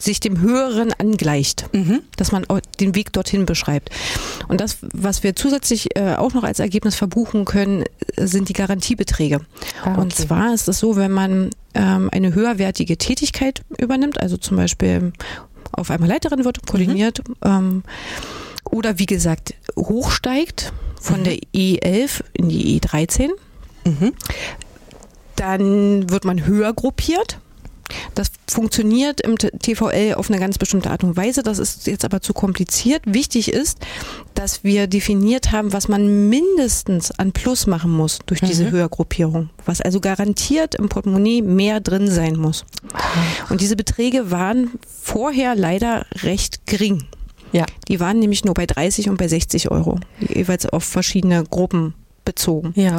sich 0.00 0.20
dem 0.20 0.40
Höheren 0.40 0.92
angleicht, 0.92 1.72
mhm. 1.72 2.00
dass 2.16 2.32
man 2.32 2.44
den 2.80 2.94
Weg 2.94 3.12
dorthin 3.12 3.46
beschreibt. 3.46 3.90
Und 4.48 4.60
das, 4.60 4.78
was 4.80 5.22
wir 5.22 5.36
zusätzlich 5.36 5.96
äh, 5.96 6.14
auch 6.14 6.34
noch 6.34 6.44
als 6.44 6.58
Ergebnis 6.58 6.94
verbuchen 6.94 7.44
können, 7.44 7.84
sind 8.16 8.48
die 8.48 8.52
Garantiebeträge. 8.52 9.40
Ah, 9.82 9.92
okay. 9.92 10.00
Und 10.00 10.14
zwar 10.14 10.54
ist 10.54 10.68
es 10.68 10.78
so, 10.78 10.96
wenn 10.96 11.12
man 11.12 11.50
ähm, 11.74 12.10
eine 12.12 12.34
höherwertige 12.34 12.96
Tätigkeit 12.98 13.62
übernimmt, 13.78 14.20
also 14.20 14.36
zum 14.36 14.56
Beispiel 14.56 15.12
auf 15.72 15.90
einmal 15.90 16.08
Leiterin 16.08 16.44
wird, 16.44 16.66
koordiniert, 16.66 17.26
mhm. 17.26 17.34
ähm, 17.44 17.82
oder 18.64 18.98
wie 18.98 19.06
gesagt 19.06 19.54
hochsteigt 19.76 20.72
von 21.00 21.20
mhm. 21.20 21.24
der 21.24 21.38
E11 21.54 22.22
in 22.32 22.48
die 22.48 22.80
E13, 22.80 23.28
mhm. 23.84 24.12
dann 25.36 26.10
wird 26.10 26.24
man 26.24 26.44
höher 26.46 26.72
gruppiert 26.72 27.38
das 28.14 28.30
funktioniert 28.48 29.20
im 29.20 29.36
TVL 29.36 30.14
auf 30.14 30.30
eine 30.30 30.40
ganz 30.40 30.58
bestimmte 30.58 30.90
Art 30.90 31.04
und 31.04 31.16
Weise. 31.16 31.42
Das 31.42 31.58
ist 31.58 31.86
jetzt 31.86 32.04
aber 32.04 32.20
zu 32.20 32.32
kompliziert. 32.32 33.02
Wichtig 33.04 33.52
ist, 33.52 33.78
dass 34.34 34.64
wir 34.64 34.86
definiert 34.86 35.52
haben, 35.52 35.72
was 35.72 35.88
man 35.88 36.28
mindestens 36.28 37.10
an 37.18 37.32
Plus 37.32 37.66
machen 37.66 37.90
muss 37.90 38.20
durch 38.26 38.40
diese 38.40 38.64
mhm. 38.64 38.70
Höhergruppierung. 38.70 39.50
Was 39.64 39.80
also 39.80 40.00
garantiert 40.00 40.74
im 40.74 40.88
Portemonnaie 40.88 41.42
mehr 41.42 41.80
drin 41.80 42.10
sein 42.10 42.36
muss. 42.36 42.64
Und 43.50 43.60
diese 43.60 43.76
Beträge 43.76 44.30
waren 44.30 44.70
vorher 45.02 45.54
leider 45.54 46.06
recht 46.22 46.66
gering. 46.66 47.04
Ja. 47.52 47.66
Die 47.88 48.00
waren 48.00 48.18
nämlich 48.18 48.44
nur 48.44 48.54
bei 48.54 48.66
30 48.66 49.08
und 49.08 49.16
bei 49.16 49.28
60 49.28 49.70
Euro, 49.70 49.98
jeweils 50.20 50.66
auf 50.66 50.84
verschiedene 50.84 51.44
Gruppen 51.44 51.94
bezogen. 52.26 52.74
Ja. 52.76 52.98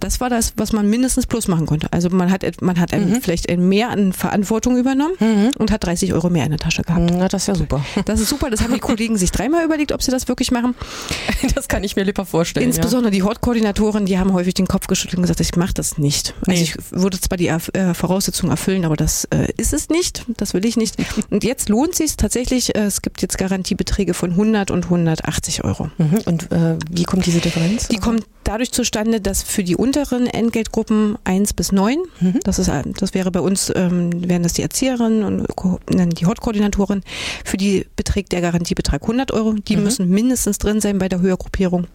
Das 0.00 0.20
war 0.20 0.28
das, 0.28 0.54
was 0.56 0.72
man 0.72 0.90
mindestens 0.90 1.26
plus 1.26 1.46
machen 1.46 1.66
konnte. 1.66 1.86
Also 1.92 2.10
man 2.10 2.32
hat, 2.32 2.42
man 2.60 2.80
hat 2.80 2.90
mhm. 2.90 3.20
vielleicht 3.20 3.48
mehr 3.56 3.90
an 3.90 4.12
Verantwortung 4.12 4.76
übernommen 4.76 5.14
mhm. 5.20 5.50
und 5.58 5.70
hat 5.70 5.84
30 5.84 6.12
Euro 6.14 6.30
mehr 6.30 6.44
in 6.44 6.50
der 6.50 6.58
Tasche 6.58 6.82
gehabt. 6.82 7.12
Na, 7.12 7.28
das 7.28 7.42
ist 7.42 7.48
ja 7.48 7.54
super. 7.54 7.84
Das 8.06 8.20
ist 8.20 8.28
super. 8.28 8.50
Das 8.50 8.62
haben 8.62 8.74
die 8.74 8.80
Kollegen 8.80 9.16
sich 9.16 9.30
dreimal 9.30 9.64
überlegt, 9.64 9.92
ob 9.92 10.02
sie 10.02 10.10
das 10.10 10.26
wirklich 10.26 10.50
machen. 10.50 10.74
Das 11.54 11.68
kann 11.68 11.84
ich 11.84 11.94
mir 11.94 12.04
lieber 12.04 12.24
vorstellen. 12.24 12.66
Insbesondere 12.66 13.12
ja. 13.12 13.18
die 13.18 13.22
Hortkoordinatoren, 13.22 14.06
die 14.06 14.18
haben 14.18 14.32
häufig 14.32 14.54
den 14.54 14.66
Kopf 14.66 14.86
geschüttelt 14.86 15.18
und 15.18 15.22
gesagt, 15.22 15.40
ich 15.40 15.54
mache 15.56 15.74
das 15.74 15.98
nicht. 15.98 16.34
Also 16.46 16.52
nee. 16.52 16.62
ich 16.62 16.76
würde 16.90 17.20
zwar 17.20 17.36
die 17.36 17.48
äh, 17.48 17.94
Voraussetzungen 17.94 18.50
erfüllen, 18.50 18.84
aber 18.84 18.96
das 18.96 19.26
äh, 19.26 19.52
ist 19.56 19.72
es 19.72 19.88
nicht. 19.90 20.24
Das 20.36 20.54
will 20.54 20.64
ich 20.64 20.76
nicht. 20.76 20.96
Und 21.30 21.44
jetzt 21.44 21.68
lohnt 21.68 21.92
es 21.92 21.98
sich 21.98 22.16
tatsächlich. 22.16 22.74
Äh, 22.74 22.84
es 22.84 23.02
gibt 23.02 23.22
jetzt 23.22 23.36
Garantiebeträge 23.38 24.14
von 24.14 24.30
100 24.30 24.70
und 24.70 24.84
180 24.84 25.64
Euro. 25.64 25.90
Mhm. 25.98 26.18
Und 26.24 26.52
äh, 26.52 26.76
wie 26.90 27.04
kommt 27.04 27.26
diese 27.26 27.40
Differenz? 27.40 27.88
Die 27.88 27.98
kommt 27.98 28.24
dadurch 28.54 28.70
zustande, 28.70 29.20
dass 29.20 29.42
für 29.42 29.64
die 29.64 29.74
unteren 29.74 30.28
Entgeltgruppen 30.28 31.18
1 31.24 31.54
bis 31.54 31.72
9, 31.72 31.98
mhm. 32.20 32.38
das, 32.44 32.60
ist, 32.60 32.70
das 33.00 33.12
wäre 33.12 33.32
bei 33.32 33.40
uns, 33.40 33.72
ähm, 33.74 34.28
wären 34.28 34.44
das 34.44 34.52
die 34.52 34.62
Erzieherinnen 34.62 35.24
und 35.24 36.20
die 36.20 36.26
Hortkoordinatoren, 36.26 37.02
für 37.44 37.56
die 37.56 37.84
beträgt 37.96 38.30
der 38.30 38.40
Garantiebetrag 38.40 39.02
100 39.02 39.32
Euro. 39.32 39.54
Die 39.54 39.76
mhm. 39.76 39.82
müssen 39.82 40.08
mindestens 40.08 40.58
drin 40.58 40.80
sein 40.80 40.98
bei 40.98 41.08
der 41.08 41.20
Höhergruppierung. 41.20 41.88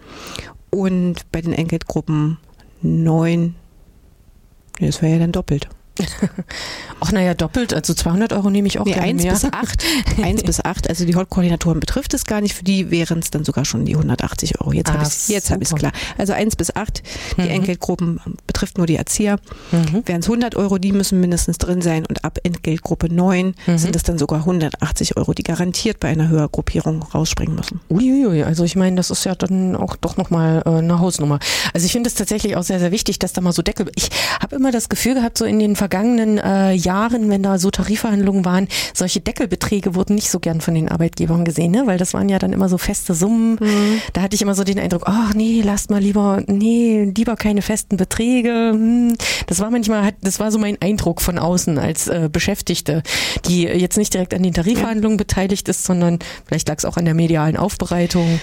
Und 0.69 1.31
bei 1.31 1.39
den 1.39 1.53
Entgeltgruppen 1.53 2.37
9, 2.81 3.55
das 4.81 5.01
wäre 5.01 5.13
ja 5.13 5.19
dann 5.19 5.31
doppelt. 5.31 5.69
Ach 7.01 7.11
naja, 7.11 7.33
doppelt, 7.33 7.73
also 7.73 7.93
200 7.93 8.33
Euro 8.33 8.49
nehme 8.49 8.67
ich 8.67 8.79
auch 8.79 8.85
nee, 8.85 8.93
gerne 8.93 9.07
1 9.07 9.23
mehr. 9.23 9.33
bis 9.33 9.45
8, 9.45 9.83
1 10.21 10.43
bis 10.45 10.63
8, 10.63 10.89
also 10.89 11.05
die 11.05 11.15
Hautkoordinatoren 11.15 11.79
betrifft 11.79 12.13
es 12.13 12.25
gar 12.25 12.41
nicht, 12.41 12.55
für 12.55 12.63
die 12.63 12.91
wären 12.91 13.19
es 13.19 13.31
dann 13.31 13.45
sogar 13.45 13.65
schon 13.65 13.85
die 13.85 13.93
180 13.93 14.59
Euro. 14.61 14.73
Jetzt 14.73 14.89
ah, 14.89 14.93
habe 14.95 15.03
ich 15.03 15.29
es 15.29 15.51
hab 15.51 15.79
klar. 15.79 15.91
Also 16.17 16.33
1 16.33 16.55
bis 16.55 16.75
8, 16.75 17.03
die 17.37 17.41
mhm. 17.41 17.47
Entgeltgruppen 17.47 18.19
betrifft 18.47 18.77
nur 18.77 18.87
die 18.87 18.95
Erzieher, 18.95 19.39
mhm. 19.71 20.03
wären 20.05 20.19
es 20.19 20.27
100 20.27 20.55
Euro, 20.55 20.77
die 20.77 20.91
müssen 20.91 21.19
mindestens 21.19 21.57
drin 21.57 21.81
sein 21.81 22.05
und 22.05 22.23
ab 22.25 22.39
Entgeltgruppe 22.43 23.13
9 23.13 23.55
mhm. 23.65 23.77
sind 23.77 23.95
es 23.95 24.03
dann 24.03 24.17
sogar 24.17 24.39
180 24.39 25.17
Euro, 25.17 25.33
die 25.33 25.43
garantiert 25.43 25.99
bei 25.99 26.09
einer 26.09 26.27
Höhergruppierung 26.27 27.03
rausspringen 27.03 27.55
müssen. 27.55 27.79
Uiuiui, 27.89 28.43
also 28.43 28.63
ich 28.63 28.75
meine, 28.75 28.95
das 28.97 29.09
ist 29.09 29.23
ja 29.23 29.35
dann 29.35 29.75
auch 29.75 29.95
doch 29.95 30.17
nochmal 30.17 30.63
äh, 30.65 30.69
eine 30.69 30.99
Hausnummer. 30.99 31.39
Also 31.73 31.85
ich 31.85 31.91
finde 31.91 32.09
es 32.09 32.15
tatsächlich 32.15 32.55
auch 32.55 32.63
sehr, 32.63 32.79
sehr 32.79 32.91
wichtig, 32.91 33.19
dass 33.19 33.33
da 33.33 33.41
mal 33.41 33.53
so 33.53 33.61
Deckel, 33.61 33.89
ich 33.95 34.09
habe 34.41 34.55
immer 34.55 34.71
das 34.71 34.89
Gefühl 34.89 35.15
gehabt, 35.15 35.37
so 35.37 35.45
in 35.45 35.59
den 35.59 35.75
vergangenen 35.89 36.37
äh, 36.37 36.73
Jahren, 36.73 37.29
wenn 37.29 37.41
da 37.41 37.57
so 37.57 37.71
Tarifverhandlungen 37.71 38.45
waren, 38.45 38.67
solche 38.93 39.21
Deckelbeträge 39.21 39.95
wurden 39.95 40.13
nicht 40.13 40.29
so 40.29 40.39
gern 40.39 40.61
von 40.61 40.75
den 40.75 40.87
Arbeitgebern 40.87 41.45
gesehen, 41.45 41.71
ne? 41.71 41.87
weil 41.87 41.97
das 41.97 42.13
waren 42.13 42.29
ja 42.29 42.37
dann 42.37 42.53
immer 42.53 42.69
so 42.69 42.77
feste 42.77 43.15
Summen. 43.15 43.57
Mhm. 43.59 44.01
Da 44.13 44.21
hatte 44.21 44.35
ich 44.35 44.43
immer 44.43 44.53
so 44.53 44.63
den 44.63 44.77
Eindruck, 44.77 45.03
ach 45.05 45.33
nee, 45.33 45.63
lasst 45.65 45.89
mal 45.89 45.99
lieber, 45.99 46.43
nee, 46.45 47.11
lieber 47.15 47.35
keine 47.35 47.63
festen 47.63 47.97
Beträge. 47.97 48.69
Hm. 48.71 49.15
Das 49.47 49.59
war 49.59 49.71
manchmal, 49.71 50.11
das 50.21 50.39
war 50.39 50.51
so 50.51 50.59
mein 50.59 50.77
Eindruck 50.79 51.21
von 51.21 51.39
außen 51.39 51.79
als 51.79 52.07
äh, 52.07 52.29
Beschäftigte, 52.31 53.01
die 53.47 53.63
jetzt 53.63 53.97
nicht 53.97 54.13
direkt 54.13 54.35
an 54.35 54.43
den 54.43 54.53
Tarifverhandlungen 54.53 55.17
ja. 55.17 55.23
beteiligt 55.23 55.67
ist, 55.69 55.85
sondern 55.85 56.19
vielleicht 56.45 56.67
lag 56.67 56.77
es 56.77 56.85
auch 56.85 56.97
an 56.97 57.05
der 57.05 57.15
medialen 57.15 57.57
Aufbereitung. 57.57 58.39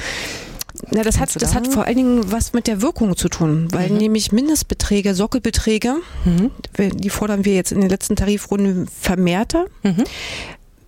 Na, 0.91 1.03
das 1.03 1.19
hat, 1.19 1.41
das 1.41 1.55
hat 1.55 1.67
vor 1.69 1.85
allen 1.85 1.97
Dingen 1.97 2.33
was 2.33 2.53
mit 2.53 2.67
der 2.67 2.83
Wirkung 2.83 3.17
zu 3.17 3.29
tun, 3.29 3.69
weil 3.73 3.91
mhm. 3.91 3.99
nämlich 3.99 4.33
Mindestbeträge, 4.33 5.15
Sockelbeträge, 5.15 5.97
mhm. 6.25 6.51
die 6.79 7.11
fordern 7.11 7.45
wir 7.45 7.55
jetzt 7.55 7.73
in 7.73 7.81
den 7.81 7.91
letzten 7.91 8.17
Tarifrunden 8.17 8.89
vermehrter. 8.89 9.67
Mhm. 9.83 10.05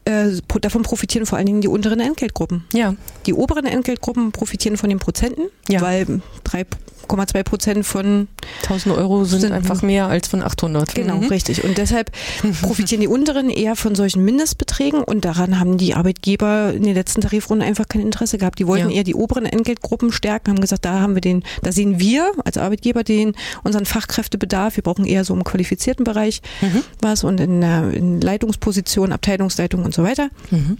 Äh, 0.05 0.41
davon 0.61 0.83
profitieren 0.83 1.27
vor 1.27 1.37
allen 1.37 1.47
Dingen 1.47 1.61
die 1.61 1.69
unteren 1.69 2.01
Entgeltgruppen. 2.01 2.65
Ja. 2.73 2.95
Die 3.27 3.35
oberen 3.35 3.67
Entgeltgruppen 3.67 4.33
profitieren 4.33 4.77
von 4.77 4.89
den 4.89 4.99
Prozenten, 4.99 5.51
ja. 5.69 5.81
weil 5.83 6.23
3,2 7.09 7.43
Prozent 7.43 7.87
von 7.87 8.29
1000 8.63 8.97
Euro 8.97 9.25
sind, 9.25 9.41
Sind- 9.41 9.53
einfach 9.53 9.83
mehr 9.83 10.07
als 10.09 10.29
von 10.29 10.43
800. 10.43 10.95
Genau, 10.95 11.17
Mhm. 11.17 11.29
richtig. 11.29 11.65
Und 11.65 11.79
deshalb 11.79 12.13
profitieren 12.63 13.01
die 13.01 13.09
unteren 13.09 13.51
eher 13.51 13.77
von 13.77 13.95
solchen 13.95 14.25
Mindestbeträgen 14.25 15.03
und 15.03 15.25
daran 15.25 15.59
haben 15.59 15.79
die 15.79 15.95
Arbeitgeber 15.95 16.73
in 16.75 16.83
den 16.85 16.95
letzten 16.95 17.21
Tarifrunden 17.21 17.67
einfach 17.67 17.89
kein 17.89 18.03
Interesse 18.03 18.39
gehabt. 18.39 18.59
Die 18.59 18.67
wollten 18.67 18.91
Ja. 18.91 18.97
eher 18.97 19.05
die 19.05 19.15
oberen 19.15 19.47
Entgeltgruppen 19.47 20.13
stärken, 20.13 20.51
haben 20.53 20.61
gesagt, 20.61 20.85
da 20.85 21.01
haben 21.01 21.15
wir 21.15 21.21
den, 21.21 21.43
da 21.63 21.73
sehen 21.73 21.99
wir 21.99 22.33
als 22.45 22.59
Arbeitgeber 22.59 23.05
den 23.05 23.33
unseren 23.65 23.85
Fachkräftebedarf. 23.87 24.77
Wir 24.77 24.83
brauchen 24.83 25.05
eher 25.05 25.25
so 25.25 25.35
im 25.35 25.45
qualifizierten 25.45 26.05
Bereich 26.05 26.43
Mhm. 26.61 26.83
was 27.01 27.25
und 27.25 27.41
in, 27.41 27.63
in 27.63 28.21
Leitungspositionen, 28.21 29.13
Abteilungsleitung 29.13 29.85
und 29.85 29.95
so 29.95 30.03
weiter. 30.03 30.29
Mhm. 30.51 30.79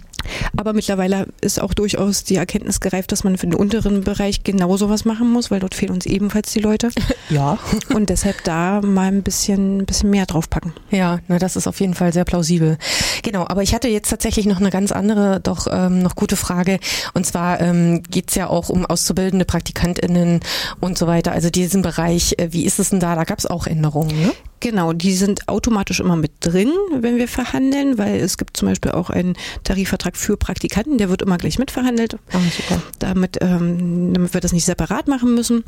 Aber 0.57 0.73
mittlerweile 0.73 1.27
ist 1.41 1.61
auch 1.61 1.73
durchaus 1.73 2.23
die 2.23 2.35
Erkenntnis 2.35 2.79
gereift, 2.79 3.11
dass 3.11 3.23
man 3.23 3.37
für 3.37 3.47
den 3.47 3.55
unteren 3.55 4.03
Bereich 4.03 4.43
genau 4.43 4.77
sowas 4.77 5.05
machen 5.05 5.31
muss, 5.31 5.51
weil 5.51 5.59
dort 5.59 5.75
fehlen 5.75 5.93
uns 5.93 6.05
ebenfalls 6.05 6.51
die 6.51 6.59
Leute. 6.59 6.89
Ja. 7.29 7.59
Und 7.93 8.09
deshalb 8.09 8.43
da 8.43 8.81
mal 8.81 9.07
ein 9.07 9.21
bisschen, 9.21 9.77
ein 9.79 9.85
bisschen 9.85 10.09
mehr 10.09 10.25
draufpacken. 10.25 10.73
Ja, 10.89 11.19
na, 11.27 11.37
das 11.37 11.55
ist 11.55 11.67
auf 11.67 11.79
jeden 11.79 11.93
Fall 11.93 12.11
sehr 12.11 12.25
plausibel. 12.25 12.79
Genau, 13.21 13.45
aber 13.47 13.61
ich 13.61 13.75
hatte 13.75 13.87
jetzt 13.87 14.09
tatsächlich 14.09 14.47
noch 14.47 14.59
eine 14.59 14.71
ganz 14.71 14.91
andere, 14.91 15.39
doch 15.39 15.67
ähm, 15.69 16.01
noch 16.01 16.15
gute 16.15 16.35
Frage. 16.35 16.79
Und 17.13 17.27
zwar 17.27 17.61
ähm, 17.61 18.01
geht's 18.09 18.33
ja 18.33 18.47
auch 18.47 18.69
um 18.69 18.83
auszubildende 18.83 19.45
PraktikantInnen 19.45 20.39
und 20.79 20.97
so 20.97 21.05
weiter. 21.05 21.31
Also 21.31 21.51
diesen 21.51 21.83
Bereich, 21.83 22.33
äh, 22.39 22.47
wie 22.51 22.65
ist 22.65 22.79
es 22.79 22.89
denn 22.89 22.99
da? 22.99 23.15
Da 23.15 23.25
gab's 23.25 23.45
auch 23.45 23.67
Änderungen, 23.67 24.19
ne? 24.19 24.31
Genau, 24.61 24.93
die 24.93 25.13
sind 25.13 25.47
automatisch 25.47 25.99
immer 25.99 26.15
mit 26.15 26.31
drin, 26.41 26.71
wenn 26.99 27.17
wir 27.17 27.27
verhandeln, 27.27 27.97
weil 27.97 28.19
es 28.19 28.37
gibt 28.37 28.57
zum 28.57 28.67
Beispiel 28.67 28.91
auch 28.91 29.09
einen 29.09 29.35
Tarifvertrag 29.63 30.17
für 30.17 30.35
Praktikanten, 30.37 30.97
der 30.97 31.09
wird 31.09 31.21
immer 31.21 31.37
gleich 31.37 31.57
mitverhandelt, 31.59 32.15
Ah, 32.33 32.39
super. 32.55 32.81
damit, 32.99 33.37
ähm, 33.41 34.13
damit 34.13 34.33
wir 34.33 34.41
das 34.41 34.51
nicht 34.51 34.65
separat 34.65 35.07
machen 35.07 35.33
müssen. 35.35 35.63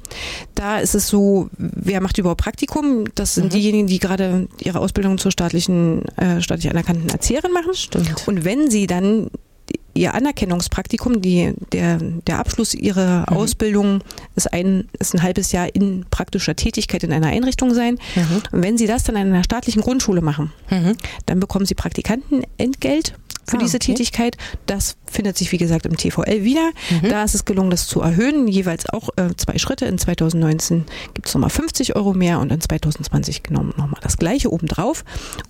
Da 0.55 0.79
ist 0.79 0.93
es 0.95 1.07
so, 1.07 1.49
wer 1.57 2.01
macht 2.01 2.17
überhaupt 2.17 2.41
Praktikum? 2.41 3.05
Das 3.15 3.35
sind 3.35 3.45
Mhm. 3.45 3.49
diejenigen, 3.49 3.87
die 3.87 3.99
gerade 3.99 4.47
ihre 4.59 4.79
Ausbildung 4.79 5.17
zur 5.17 5.31
staatlichen, 5.31 6.03
äh, 6.17 6.41
staatlich 6.41 6.69
anerkannten 6.69 7.09
Erzieherin 7.09 7.53
machen. 7.53 7.73
Stimmt. 7.73 8.27
Und 8.27 8.43
wenn 8.43 8.69
sie 8.69 8.87
dann 8.87 9.29
ihr 9.93 10.13
Anerkennungspraktikum, 10.13 11.21
die, 11.21 11.53
der, 11.71 11.97
der 11.97 12.39
Abschluss 12.39 12.73
ihrer 12.73 13.25
Mhm. 13.29 13.37
Ausbildung 13.37 14.03
ist 14.35 14.51
ein, 14.53 14.87
ist 14.99 15.13
ein 15.13 15.21
halbes 15.23 15.51
Jahr 15.51 15.73
in 15.75 16.05
praktischer 16.09 16.55
Tätigkeit 16.55 17.03
in 17.03 17.11
einer 17.13 17.27
Einrichtung 17.27 17.73
sein. 17.73 17.97
Mhm. 18.15 18.41
Und 18.51 18.63
wenn 18.63 18.77
sie 18.77 18.87
das 18.87 19.03
dann 19.03 19.15
in 19.15 19.27
einer 19.33 19.43
staatlichen 19.43 19.81
Grundschule 19.81 20.21
machen, 20.21 20.51
Mhm. 20.69 20.95
dann 21.25 21.39
bekommen 21.39 21.65
sie 21.65 21.75
Praktikantenentgelt 21.75 23.13
für 23.47 23.57
Ah, 23.57 23.59
diese 23.59 23.77
okay. 23.77 23.87
Tätigkeit. 23.93 24.37
Das 24.65 24.95
findet 25.07 25.37
sich, 25.37 25.51
wie 25.51 25.57
gesagt, 25.57 25.85
im 25.85 25.97
TVL 25.97 26.43
wieder. 26.43 26.69
Mhm. 27.01 27.09
Da 27.09 27.23
ist 27.23 27.35
es 27.35 27.43
gelungen, 27.43 27.71
das 27.71 27.87
zu 27.87 27.99
erhöhen. 28.01 28.47
Jeweils 28.47 28.87
auch 28.87 29.09
äh, 29.17 29.35
zwei 29.35 29.57
Schritte. 29.57 29.85
In 29.85 29.97
2019 29.97 30.85
gibt 31.13 31.27
es 31.27 31.33
nochmal 31.33 31.49
50 31.49 31.95
Euro 31.95 32.13
mehr 32.13 32.39
und 32.39 32.51
in 32.51 32.61
2020 32.61 33.43
genommen 33.43 33.73
nochmal 33.77 33.99
das 34.03 34.17
gleiche 34.17 34.51
obendrauf 34.53 35.03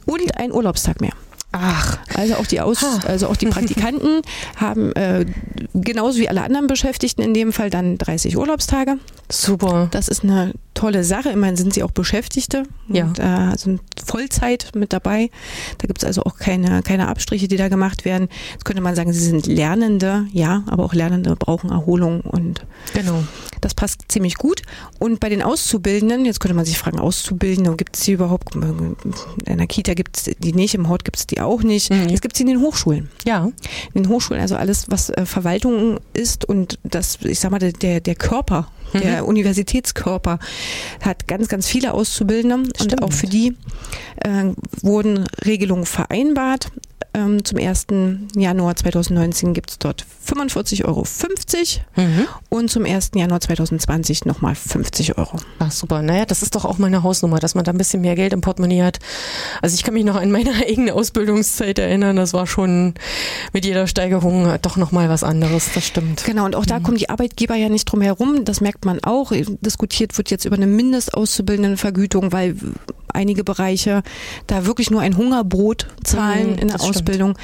und 0.05 0.21
ein 0.37 0.51
Urlaubstag 0.51 1.01
mehr. 1.01 1.13
Ach, 1.53 1.97
Also 2.15 2.35
auch 2.35 2.45
die 2.45 2.61
Aus, 2.61 2.83
also 3.05 3.27
auch 3.27 3.35
die 3.35 3.47
Praktikanten 3.47 4.21
haben 4.55 4.93
äh, 4.93 5.25
genauso 5.73 6.19
wie 6.19 6.29
alle 6.29 6.43
anderen 6.43 6.67
Beschäftigten 6.67 7.21
in 7.21 7.33
dem 7.33 7.51
Fall 7.51 7.69
dann 7.69 7.97
30 7.97 8.37
Urlaubstage. 8.37 8.97
super. 9.29 9.87
Das 9.91 10.07
ist 10.07 10.23
eine 10.23 10.53
tolle 10.73 11.03
Sache. 11.03 11.29
Immerhin 11.29 11.57
sind 11.57 11.73
sie 11.73 11.83
auch 11.83 11.91
Beschäftigte 11.91 12.63
Ja. 12.87 13.03
und 13.03 13.19
äh, 13.19 13.57
sind 13.57 13.81
Vollzeit 14.03 14.71
mit 14.75 14.93
dabei. 14.93 15.29
Da 15.79 15.87
gibt 15.87 15.99
es 16.01 16.05
also 16.05 16.23
auch 16.23 16.37
keine, 16.37 16.81
keine 16.83 17.07
Abstriche, 17.09 17.47
die 17.49 17.57
da 17.57 17.67
gemacht 17.67 18.05
werden. 18.05 18.29
Jetzt 18.53 18.63
könnte 18.65 18.81
man 18.81 18.95
sagen, 18.95 19.11
sie 19.11 19.19
sind 19.19 19.45
Lernende, 19.47 20.25
ja, 20.31 20.63
aber 20.67 20.85
auch 20.85 20.93
Lernende 20.93 21.35
brauchen 21.35 21.69
Erholung 21.69 22.21
und 22.21 22.61
Genau. 22.93 23.23
das 23.59 23.73
passt 23.73 24.03
ziemlich 24.07 24.35
gut. 24.35 24.61
Und 24.99 25.19
bei 25.19 25.27
den 25.29 25.41
Auszubildenden, 25.41 26.23
jetzt 26.25 26.39
könnte 26.39 26.55
man 26.55 26.65
sich 26.65 26.77
fragen, 26.77 26.99
Auszubildende, 26.99 27.75
gibt 27.75 27.97
es 27.97 28.03
die 28.03 28.13
überhaupt? 28.13 28.55
In 28.55 28.95
der 29.45 29.67
Kita 29.67 29.93
gibt 29.93 30.17
es 30.17 30.23
die 30.39 30.53
nicht, 30.53 30.73
im 30.73 30.87
Hort 30.87 31.03
gibt 31.03 31.17
es 31.17 31.27
die 31.27 31.40
auch 31.45 31.63
nicht. 31.63 31.91
Mhm. 31.91 32.07
Es 32.13 32.21
gibt 32.21 32.35
sie 32.37 32.43
in 32.43 32.49
den 32.49 32.61
Hochschulen 32.61 33.09
Ja. 33.25 33.49
in 33.93 34.03
den 34.03 34.09
Hochschulen, 34.09 34.41
also 34.41 34.55
alles, 34.55 34.85
was 34.89 35.09
äh, 35.09 35.25
Verwaltung 35.25 35.99
ist 36.13 36.45
und 36.45 36.79
das, 36.83 37.17
ich 37.23 37.39
sag 37.39 37.51
mal, 37.51 37.59
der- 37.59 37.99
der, 38.01 38.15
Körper, 38.15 38.67
der 38.93 39.25
Universitätskörper 39.25 40.39
hat 41.01 41.27
ganz, 41.27 41.47
ganz 41.47 41.67
viele 41.67 41.93
Auszubildende 41.93 42.55
und 42.55 42.75
Stimmt. 42.77 43.03
auch 43.03 43.13
für 43.13 43.27
die 43.27 43.55
äh, 44.17 44.51
wurden 44.81 45.25
Regelungen 45.45 45.85
vereinbart. 45.85 46.67
Ähm, 47.13 47.43
zum 47.43 47.57
1. 47.59 47.87
Januar 48.35 48.75
2019 48.75 49.53
gibt 49.53 49.71
es 49.71 49.79
dort 49.79 50.05
45,50 50.25 50.85
Euro 50.85 51.05
Mhm. 51.97 52.25
und 52.49 52.71
zum 52.71 52.85
1. 52.85 53.11
Januar 53.15 53.41
2020 53.41 54.23
nochmal 54.25 54.55
50 54.55 55.17
Euro. 55.17 55.37
Ach 55.59 55.71
super, 55.71 56.01
naja, 56.01 56.25
das 56.25 56.41
ist 56.41 56.55
doch 56.55 56.63
auch 56.63 56.77
meine 56.77 57.03
Hausnummer, 57.03 57.39
dass 57.39 57.53
man 57.53 57.65
da 57.65 57.71
ein 57.73 57.77
bisschen 57.77 57.99
mehr 58.01 58.15
Geld 58.15 58.31
im 58.31 58.39
Portemonnaie 58.39 58.83
hat. 58.83 58.99
Also 59.61 59.75
ich 59.75 59.83
kann 59.83 59.93
mich 59.93 60.05
noch 60.05 60.15
an 60.15 60.31
meine 60.31 60.51
eigene 60.67 60.93
Ausbildungszeit 60.93 61.79
erinnern, 61.79 62.15
das 62.15 62.33
war 62.33 62.47
schon 62.47 62.93
mit 63.51 63.65
jeder 63.65 63.87
Steigerung 63.87 64.57
doch 64.61 64.77
nochmal 64.77 65.09
was 65.09 65.23
anderes, 65.25 65.69
das 65.73 65.85
stimmt. 65.85 66.23
Genau, 66.23 66.45
und 66.45 66.55
auch 66.55 66.65
da 66.65 66.79
kommen 66.79 66.97
die 66.97 67.09
Arbeitgeber 67.09 67.55
ja 67.55 67.67
nicht 67.67 67.85
drum 67.85 67.99
herum. 68.01 68.45
Das 68.45 68.61
merkt 68.61 68.85
man 68.85 69.03
auch. 69.03 69.33
Diskutiert 69.61 70.17
wird 70.17 70.31
jetzt 70.31 70.45
über 70.45 70.55
eine 70.55 70.67
Mindestauszubildendenvergütung, 70.67 72.31
weil 72.31 72.55
einige 73.15 73.43
Bereiche 73.43 74.03
da 74.47 74.65
wirklich 74.65 74.89
nur 74.91 75.01
ein 75.01 75.17
Hungerbrot 75.17 75.87
zahlen 76.03 76.53
Mhm, 76.53 76.59
in 76.59 76.67
der. 76.67 76.81
Ausbildung. 76.81 77.37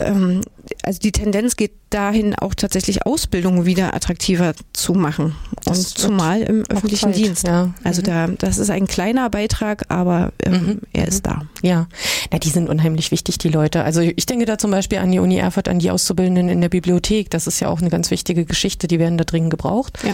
Ähm, 0.00 0.40
also 0.82 0.98
die 1.00 1.12
Tendenz 1.12 1.56
geht 1.56 1.72
dahin, 1.90 2.34
auch 2.34 2.54
tatsächlich 2.54 3.06
Ausbildung 3.06 3.64
wieder 3.64 3.94
attraktiver 3.94 4.52
zu 4.74 4.92
machen. 4.92 5.34
Das 5.64 5.78
und 5.78 5.86
zumal 5.98 6.42
im 6.42 6.64
öffentlichen 6.68 7.12
Zeit, 7.12 7.16
Dienst. 7.16 7.46
Ja. 7.46 7.72
Also 7.82 8.02
Mhm. 8.02 8.06
da, 8.06 8.26
das 8.26 8.58
ist 8.58 8.68
ein 8.70 8.86
kleiner 8.86 9.30
Beitrag, 9.30 9.84
aber 9.88 10.32
ähm, 10.44 10.52
Mhm, 10.52 10.80
er 10.92 11.02
mhm. 11.02 11.08
ist 11.08 11.26
da. 11.26 11.42
Ja, 11.62 11.86
na, 12.30 12.38
die 12.38 12.50
sind 12.50 12.68
unheimlich 12.68 13.10
wichtig, 13.10 13.38
die 13.38 13.48
Leute. 13.48 13.84
Also 13.84 14.00
ich 14.02 14.26
denke 14.26 14.44
da 14.44 14.58
zum 14.58 14.70
Beispiel 14.70 14.98
an 14.98 15.10
die 15.10 15.18
Uni 15.18 15.38
Erfurt, 15.38 15.66
an 15.68 15.78
die 15.78 15.90
Auszubildenden 15.90 16.48
in 16.50 16.60
der 16.60 16.68
Bibliothek. 16.68 17.30
Das 17.30 17.46
ist 17.46 17.60
ja 17.60 17.68
auch 17.68 17.80
eine 17.80 17.88
ganz 17.90 18.10
wichtige 18.10 18.44
Geschichte. 18.44 18.86
Die 18.86 18.98
werden 18.98 19.16
da 19.16 19.24
dringend 19.24 19.50
gebraucht. 19.50 19.98
Ja. 20.04 20.12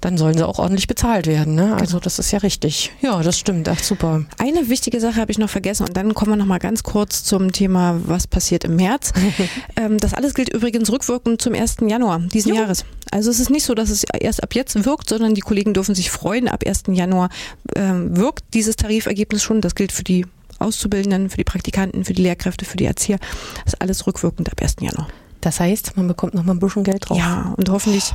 Dann 0.00 0.16
sollen 0.16 0.36
sie 0.36 0.46
auch 0.46 0.58
ordentlich 0.60 0.86
bezahlt 0.86 1.26
werden. 1.26 1.54
Ne? 1.56 1.76
Also 1.76 1.98
das 1.98 2.18
ist 2.20 2.30
ja 2.30 2.38
richtig. 2.38 2.92
Ja, 3.02 3.20
das 3.22 3.36
stimmt. 3.38 3.68
Ach 3.68 3.82
super. 3.82 4.24
Eine 4.38 4.68
wichtige 4.68 5.00
Sache 5.00 5.16
habe 5.20 5.32
ich 5.32 5.38
noch 5.38 5.50
vergessen 5.50 5.86
und 5.86 5.96
dann 5.96 6.14
kommen 6.14 6.32
wir 6.32 6.36
noch 6.36 6.46
mal 6.46 6.58
ganz 6.58 6.84
kurz 6.84 7.24
zum 7.24 7.50
Thema, 7.52 8.00
was 8.04 8.26
passiert 8.28 8.64
im 8.64 8.76
März. 8.76 9.12
ähm, 9.80 9.98
das 9.98 10.14
alles 10.14 10.34
gilt 10.34 10.50
übrigens 10.50 10.90
rückwirkend 10.90 11.40
zum 11.40 11.54
1. 11.54 11.76
Januar 11.86 12.18
diesen 12.18 12.50
Jo. 12.50 12.60
Jahres. 12.60 12.84
Also 13.10 13.30
es 13.30 13.40
ist 13.40 13.50
nicht 13.50 13.64
so, 13.64 13.74
dass 13.74 13.90
es 13.90 14.04
erst 14.04 14.42
ab 14.42 14.54
jetzt 14.54 14.84
wirkt, 14.84 15.08
sondern 15.08 15.34
die 15.34 15.40
Kollegen 15.40 15.74
dürfen 15.74 15.94
sich 15.94 16.10
freuen. 16.10 16.48
Ab 16.48 16.64
1. 16.66 16.84
Januar 16.88 17.30
ähm, 17.76 18.16
wirkt 18.16 18.44
dieses 18.54 18.76
Tarifergebnis 18.76 19.42
schon. 19.42 19.60
Das 19.60 19.74
gilt 19.74 19.92
für 19.92 20.04
die 20.04 20.26
Auszubildenden, 20.58 21.30
für 21.30 21.38
die 21.38 21.44
Praktikanten, 21.44 22.04
für 22.04 22.12
die 22.12 22.22
Lehrkräfte, 22.22 22.64
für 22.64 22.76
die 22.76 22.84
Erzieher. 22.84 23.18
Das 23.64 23.74
ist 23.74 23.80
alles 23.80 24.06
rückwirkend 24.06 24.50
ab 24.52 24.60
1. 24.60 24.76
Januar. 24.80 25.08
Das 25.40 25.60
heißt, 25.60 25.96
man 25.96 26.06
bekommt 26.08 26.34
noch 26.34 26.44
mal 26.44 26.52
ein 26.52 26.58
bisschen 26.58 26.84
Geld 26.84 27.08
drauf. 27.08 27.18
Ja, 27.18 27.54
und 27.56 27.68
hoffentlich, 27.70 28.12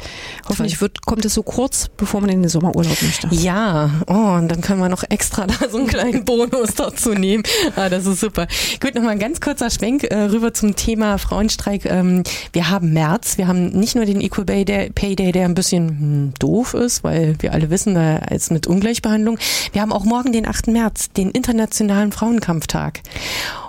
hoffentlich 0.47 0.79
wird, 0.81 1.05
kommt 1.05 1.25
es 1.25 1.33
so 1.33 1.43
kurz, 1.43 1.89
bevor 1.97 2.21
man 2.21 2.29
in 2.29 2.41
den 2.41 2.49
Sommerurlaub 2.49 3.01
möchte. 3.01 3.27
Ja, 3.31 3.89
oh, 4.07 4.13
und 4.37 4.47
dann 4.49 4.61
können 4.61 4.79
wir 4.79 4.89
noch 4.89 5.03
extra 5.09 5.47
da 5.47 5.69
so 5.69 5.77
einen 5.77 5.87
kleinen 5.87 6.25
Bonus 6.25 6.75
dazu 6.75 7.13
nehmen. 7.13 7.43
Ah, 7.75 7.89
das 7.89 8.05
ist 8.05 8.19
super. 8.19 8.47
Gut, 8.81 8.95
nochmal 8.95 9.11
ein 9.11 9.19
ganz 9.19 9.41
kurzer 9.41 9.69
Schwenk 9.69 10.03
äh, 10.03 10.15
rüber 10.15 10.53
zum 10.53 10.75
Thema 10.75 11.17
Frauenstreik. 11.17 11.85
Ähm, 11.85 12.23
wir 12.53 12.69
haben 12.69 12.93
März, 12.93 13.37
wir 13.37 13.47
haben 13.47 13.69
nicht 13.69 13.95
nur 13.95 14.05
den 14.05 14.21
Equal 14.21 14.45
Pay 14.45 14.65
Day, 14.65 14.89
Pay 14.91 15.15
Day 15.15 15.31
der 15.31 15.45
ein 15.45 15.55
bisschen 15.55 15.87
hm, 15.89 16.33
doof 16.39 16.73
ist, 16.73 17.03
weil 17.03 17.35
wir 17.39 17.53
alle 17.53 17.69
wissen, 17.69 17.95
da 17.95 18.17
ist 18.17 18.51
mit 18.51 18.67
Ungleichbehandlung. 18.67 19.37
Wir 19.73 19.81
haben 19.81 19.91
auch 19.91 20.03
morgen 20.05 20.31
den 20.31 20.47
8. 20.47 20.67
März, 20.67 21.09
den 21.11 21.31
Internationalen 21.31 22.11
Frauenkampftag. 22.11 23.01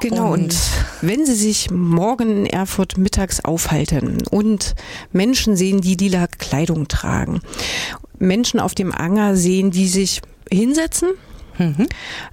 Genau, 0.00 0.32
und, 0.32 0.42
Und- 0.44 0.58
wenn 1.02 1.24
Sie 1.26 1.34
sich 1.34 1.70
morgen 1.70 2.44
in 2.44 2.46
Erfurt 2.46 2.98
mittags 2.98 3.44
aufhalten 3.46 4.18
und 4.30 4.74
Menschen 5.12 5.56
sehen, 5.56 5.80
die 5.80 5.94
lila 5.94 6.26
Kleidung 6.26 6.88
tragen, 6.88 7.40
Menschen 8.18 8.60
auf 8.60 8.74
dem 8.74 8.92
Anger 8.92 9.36
sehen, 9.36 9.70
die 9.70 9.88
sich 9.88 10.22
hinsetzen, 10.50 11.10
Mhm. 11.58 11.86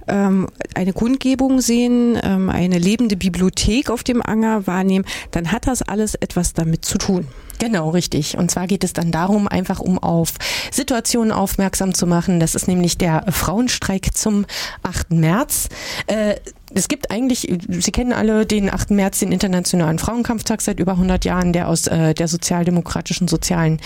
ähm, 0.06 0.48
eine 0.74 0.92
Kundgebung 0.92 1.62
sehen, 1.62 2.18
ähm, 2.22 2.50
eine 2.50 2.78
lebende 2.78 3.16
Bibliothek 3.16 3.88
auf 3.88 4.04
dem 4.04 4.20
Anger 4.20 4.66
wahrnehmen, 4.66 5.06
dann 5.30 5.50
hat 5.50 5.66
das 5.66 5.80
alles 5.80 6.14
etwas 6.14 6.52
damit 6.52 6.84
zu 6.84 6.98
tun. 6.98 7.26
Genau, 7.58 7.90
richtig. 7.90 8.36
Und 8.36 8.50
zwar 8.50 8.66
geht 8.66 8.84
es 8.84 8.92
dann 8.92 9.10
darum, 9.10 9.48
einfach 9.48 9.80
um 9.80 9.98
auf 9.98 10.34
Situationen 10.70 11.32
aufmerksam 11.32 11.94
zu 11.94 12.06
machen. 12.06 12.40
Das 12.40 12.54
ist 12.54 12.68
nämlich 12.68 12.98
der 12.98 13.24
Frauenstreik 13.30 14.14
zum 14.14 14.46
8. 14.82 15.12
März. 15.12 15.68
Äh, 16.06 16.36
es 16.74 16.88
gibt 16.88 17.10
eigentlich, 17.10 17.48
Sie 17.68 17.92
kennen 17.92 18.12
alle 18.12 18.46
den 18.46 18.72
8. 18.72 18.90
März, 18.90 19.20
den 19.20 19.30
Internationalen 19.30 19.98
Frauenkampftag 19.98 20.60
seit 20.60 20.80
über 20.80 20.92
100 20.92 21.24
Jahren, 21.24 21.52
der 21.52 21.68
aus 21.68 21.86
äh, 21.86 22.14
der 22.14 22.26
sozialdemokratischen, 22.26 23.28
sozialen, 23.28 23.80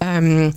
ähm, 0.00 0.52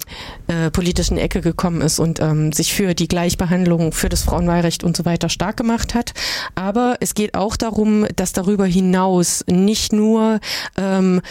äh, 0.48 0.72
politischen 0.72 1.18
Ecke 1.18 1.42
gekommen 1.42 1.82
ist 1.82 2.00
und 2.00 2.20
ähm, 2.20 2.52
sich 2.52 2.74
für 2.74 2.96
die 2.96 3.08
Gleichbehandlung, 3.08 3.92
für 3.92 4.10
das 4.10 4.24
Frauenwahlrecht 4.24 4.84
und 4.84 4.98
so 4.98 5.06
weiter 5.06 5.30
stark 5.30 5.58
gemacht 5.58 5.94
hat. 5.94 6.14
Aber 6.56 6.98
es 7.02 7.14
geht 7.14 7.36
auch 7.36 7.56
darum, 7.56 8.08
dass 8.16 8.34
darüber 8.34 8.66
hinaus 8.66 9.44
nicht 9.48 9.94
nur 9.94 10.40
ähm, 10.78 11.22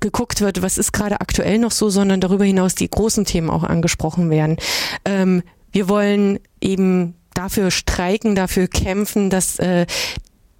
geguckt 0.00 0.40
wird, 0.40 0.62
was 0.62 0.78
ist 0.78 0.92
gerade 0.92 1.20
aktuell 1.20 1.58
noch 1.58 1.70
so, 1.70 1.90
sondern 1.90 2.20
darüber 2.20 2.44
hinaus 2.44 2.74
die 2.74 2.88
großen 2.88 3.24
Themen 3.24 3.50
auch 3.50 3.64
angesprochen 3.64 4.30
werden. 4.30 4.56
Ähm, 5.04 5.42
wir 5.72 5.88
wollen 5.88 6.38
eben 6.60 7.14
dafür 7.34 7.70
streiken, 7.70 8.34
dafür 8.34 8.68
kämpfen, 8.68 9.30
dass 9.30 9.58
äh, 9.58 9.86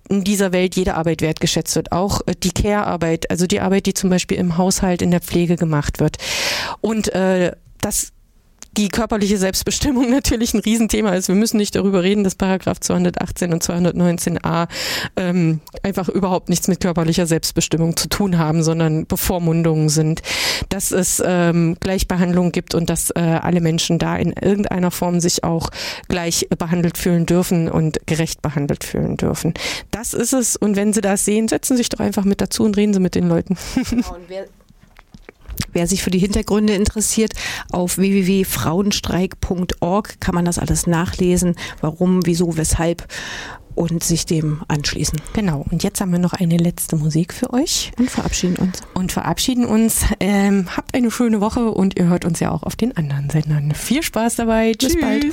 in 0.09 0.25
dieser 0.25 0.53
Welt 0.53 0.77
jede 0.77 0.95
Arbeit 0.95 1.23
wertgeschätzt 1.23 1.77
wird, 1.77 1.93
auch 1.93 2.21
äh, 2.27 2.35
die 2.37 2.51
Care-Arbeit, 2.53 3.31
also 3.31 3.47
die 3.47 3.61
Arbeit, 3.61 3.87
die 3.87 3.95
zum 3.95 4.11
Beispiel 4.11 4.39
im 4.39 4.57
Haushalt, 4.59 5.03
in 5.03 5.11
der 5.11 5.21
Pflege 5.21 5.57
gemacht 5.57 6.01
wird. 6.01 6.17
Und 6.81 7.15
äh, 7.15 7.53
das 7.81 8.13
die 8.77 8.89
körperliche 8.89 9.39
Selbstbestimmung 9.39 10.11
natürlich 10.15 10.55
ein 10.55 10.61
Riesenthema 10.61 11.15
ist. 11.15 11.29
Wir 11.29 11.35
müssen 11.35 11.57
nicht 11.57 11.75
darüber 11.75 12.03
reden, 12.03 12.25
dass 12.25 12.35
Paragraph 12.35 12.81
218 12.81 13.53
und 13.53 13.63
219a 13.63 14.69
ähm, 15.17 15.61
einfach 15.83 16.09
überhaupt 16.09 16.49
nichts 16.49 16.69
mit 16.69 16.81
körperlicher 16.81 17.27
Selbstbestimmung 17.27 17.97
zu 17.97 18.09
tun 18.09 18.39
haben, 18.39 18.63
sondern 18.63 19.07
Bevormundungen 19.07 19.89
sind. 19.89 20.23
Dass 20.69 20.93
es 20.93 21.23
ähm, 21.25 21.77
Gleichbehandlung 21.81 22.53
gibt 22.53 22.75
und 22.75 22.91
dass 22.91 23.11
äh, 23.11 23.21
alle 23.21 23.61
Menschen 23.61 23.99
da 23.99 24.17
in 24.17 24.33
irgendeiner 24.33 24.91
Form 24.91 25.21
sich 25.21 25.45
auch 25.45 25.71
gleich 26.09 26.49
behandelt 26.59 26.99
fühlen 26.99 27.27
dürfen 27.27 27.69
und 27.69 28.07
gerecht 28.07 28.43
behandelt 28.43 28.85
fühlen 28.85 29.17
dürfen. 29.17 29.55
Das 29.91 30.15
ist 30.15 30.33
es. 30.33 30.57
Und 30.57 30.77
wenn 30.77 30.93
Sie 30.93 31.01
das 31.01 31.25
sehen, 31.25 31.49
setzen 31.49 31.75
Sie 31.75 31.79
sich 31.79 31.89
doch 31.89 32.01
einfach 32.01 32.25
mit 32.25 32.41
dazu 32.41 32.65
und 32.65 32.77
reden 32.77 32.95
Sie 32.95 33.01
mit 33.01 33.15
den 33.15 33.29
Leuten. 33.29 33.57
Wer 35.73 35.87
sich 35.87 36.03
für 36.03 36.11
die 36.11 36.19
Hintergründe 36.19 36.75
interessiert, 36.75 37.33
auf 37.71 37.99
www.frauenstreik.org 37.99 40.21
kann 40.21 40.35
man 40.35 40.45
das 40.45 40.59
alles 40.59 40.87
nachlesen, 40.87 41.55
warum, 41.81 42.27
wieso, 42.27 42.57
weshalb 42.57 43.07
und 43.75 44.05
sich 44.05 44.27
dem 44.27 44.63
anschließen. 44.69 45.21
Genau. 45.33 45.65
Und 45.71 45.83
jetzt 45.83 46.01
haben 46.01 46.13
wir 46.13 46.19
noch 46.19 46.33
eine 46.33 46.57
letzte 46.57 46.97
Musik 46.97 47.33
für 47.33 47.53
euch. 47.53 47.93
Und 47.99 48.11
verabschieden 48.11 48.57
uns. 48.57 48.83
Und 48.95 49.13
verabschieden 49.13 49.67
uns. 49.67 50.03
Ähm, 50.21 50.67
habt 50.77 50.95
eine 50.95 51.11
schöne 51.11 51.41
Woche 51.41 51.71
und 51.71 51.99
ihr 51.99 52.07
hört 52.07 52.25
uns 52.25 52.41
ja 52.41 52.51
auch 52.51 52.63
auf 52.63 52.77
den 52.77 52.97
anderen 52.97 53.31
Sendern. 53.31 53.75
Viel 53.75 54.03
Spaß 54.03 54.37
dabei. 54.37 54.73
Bis 54.73 54.93
Tschüss. 54.93 55.01
bald. 55.01 55.25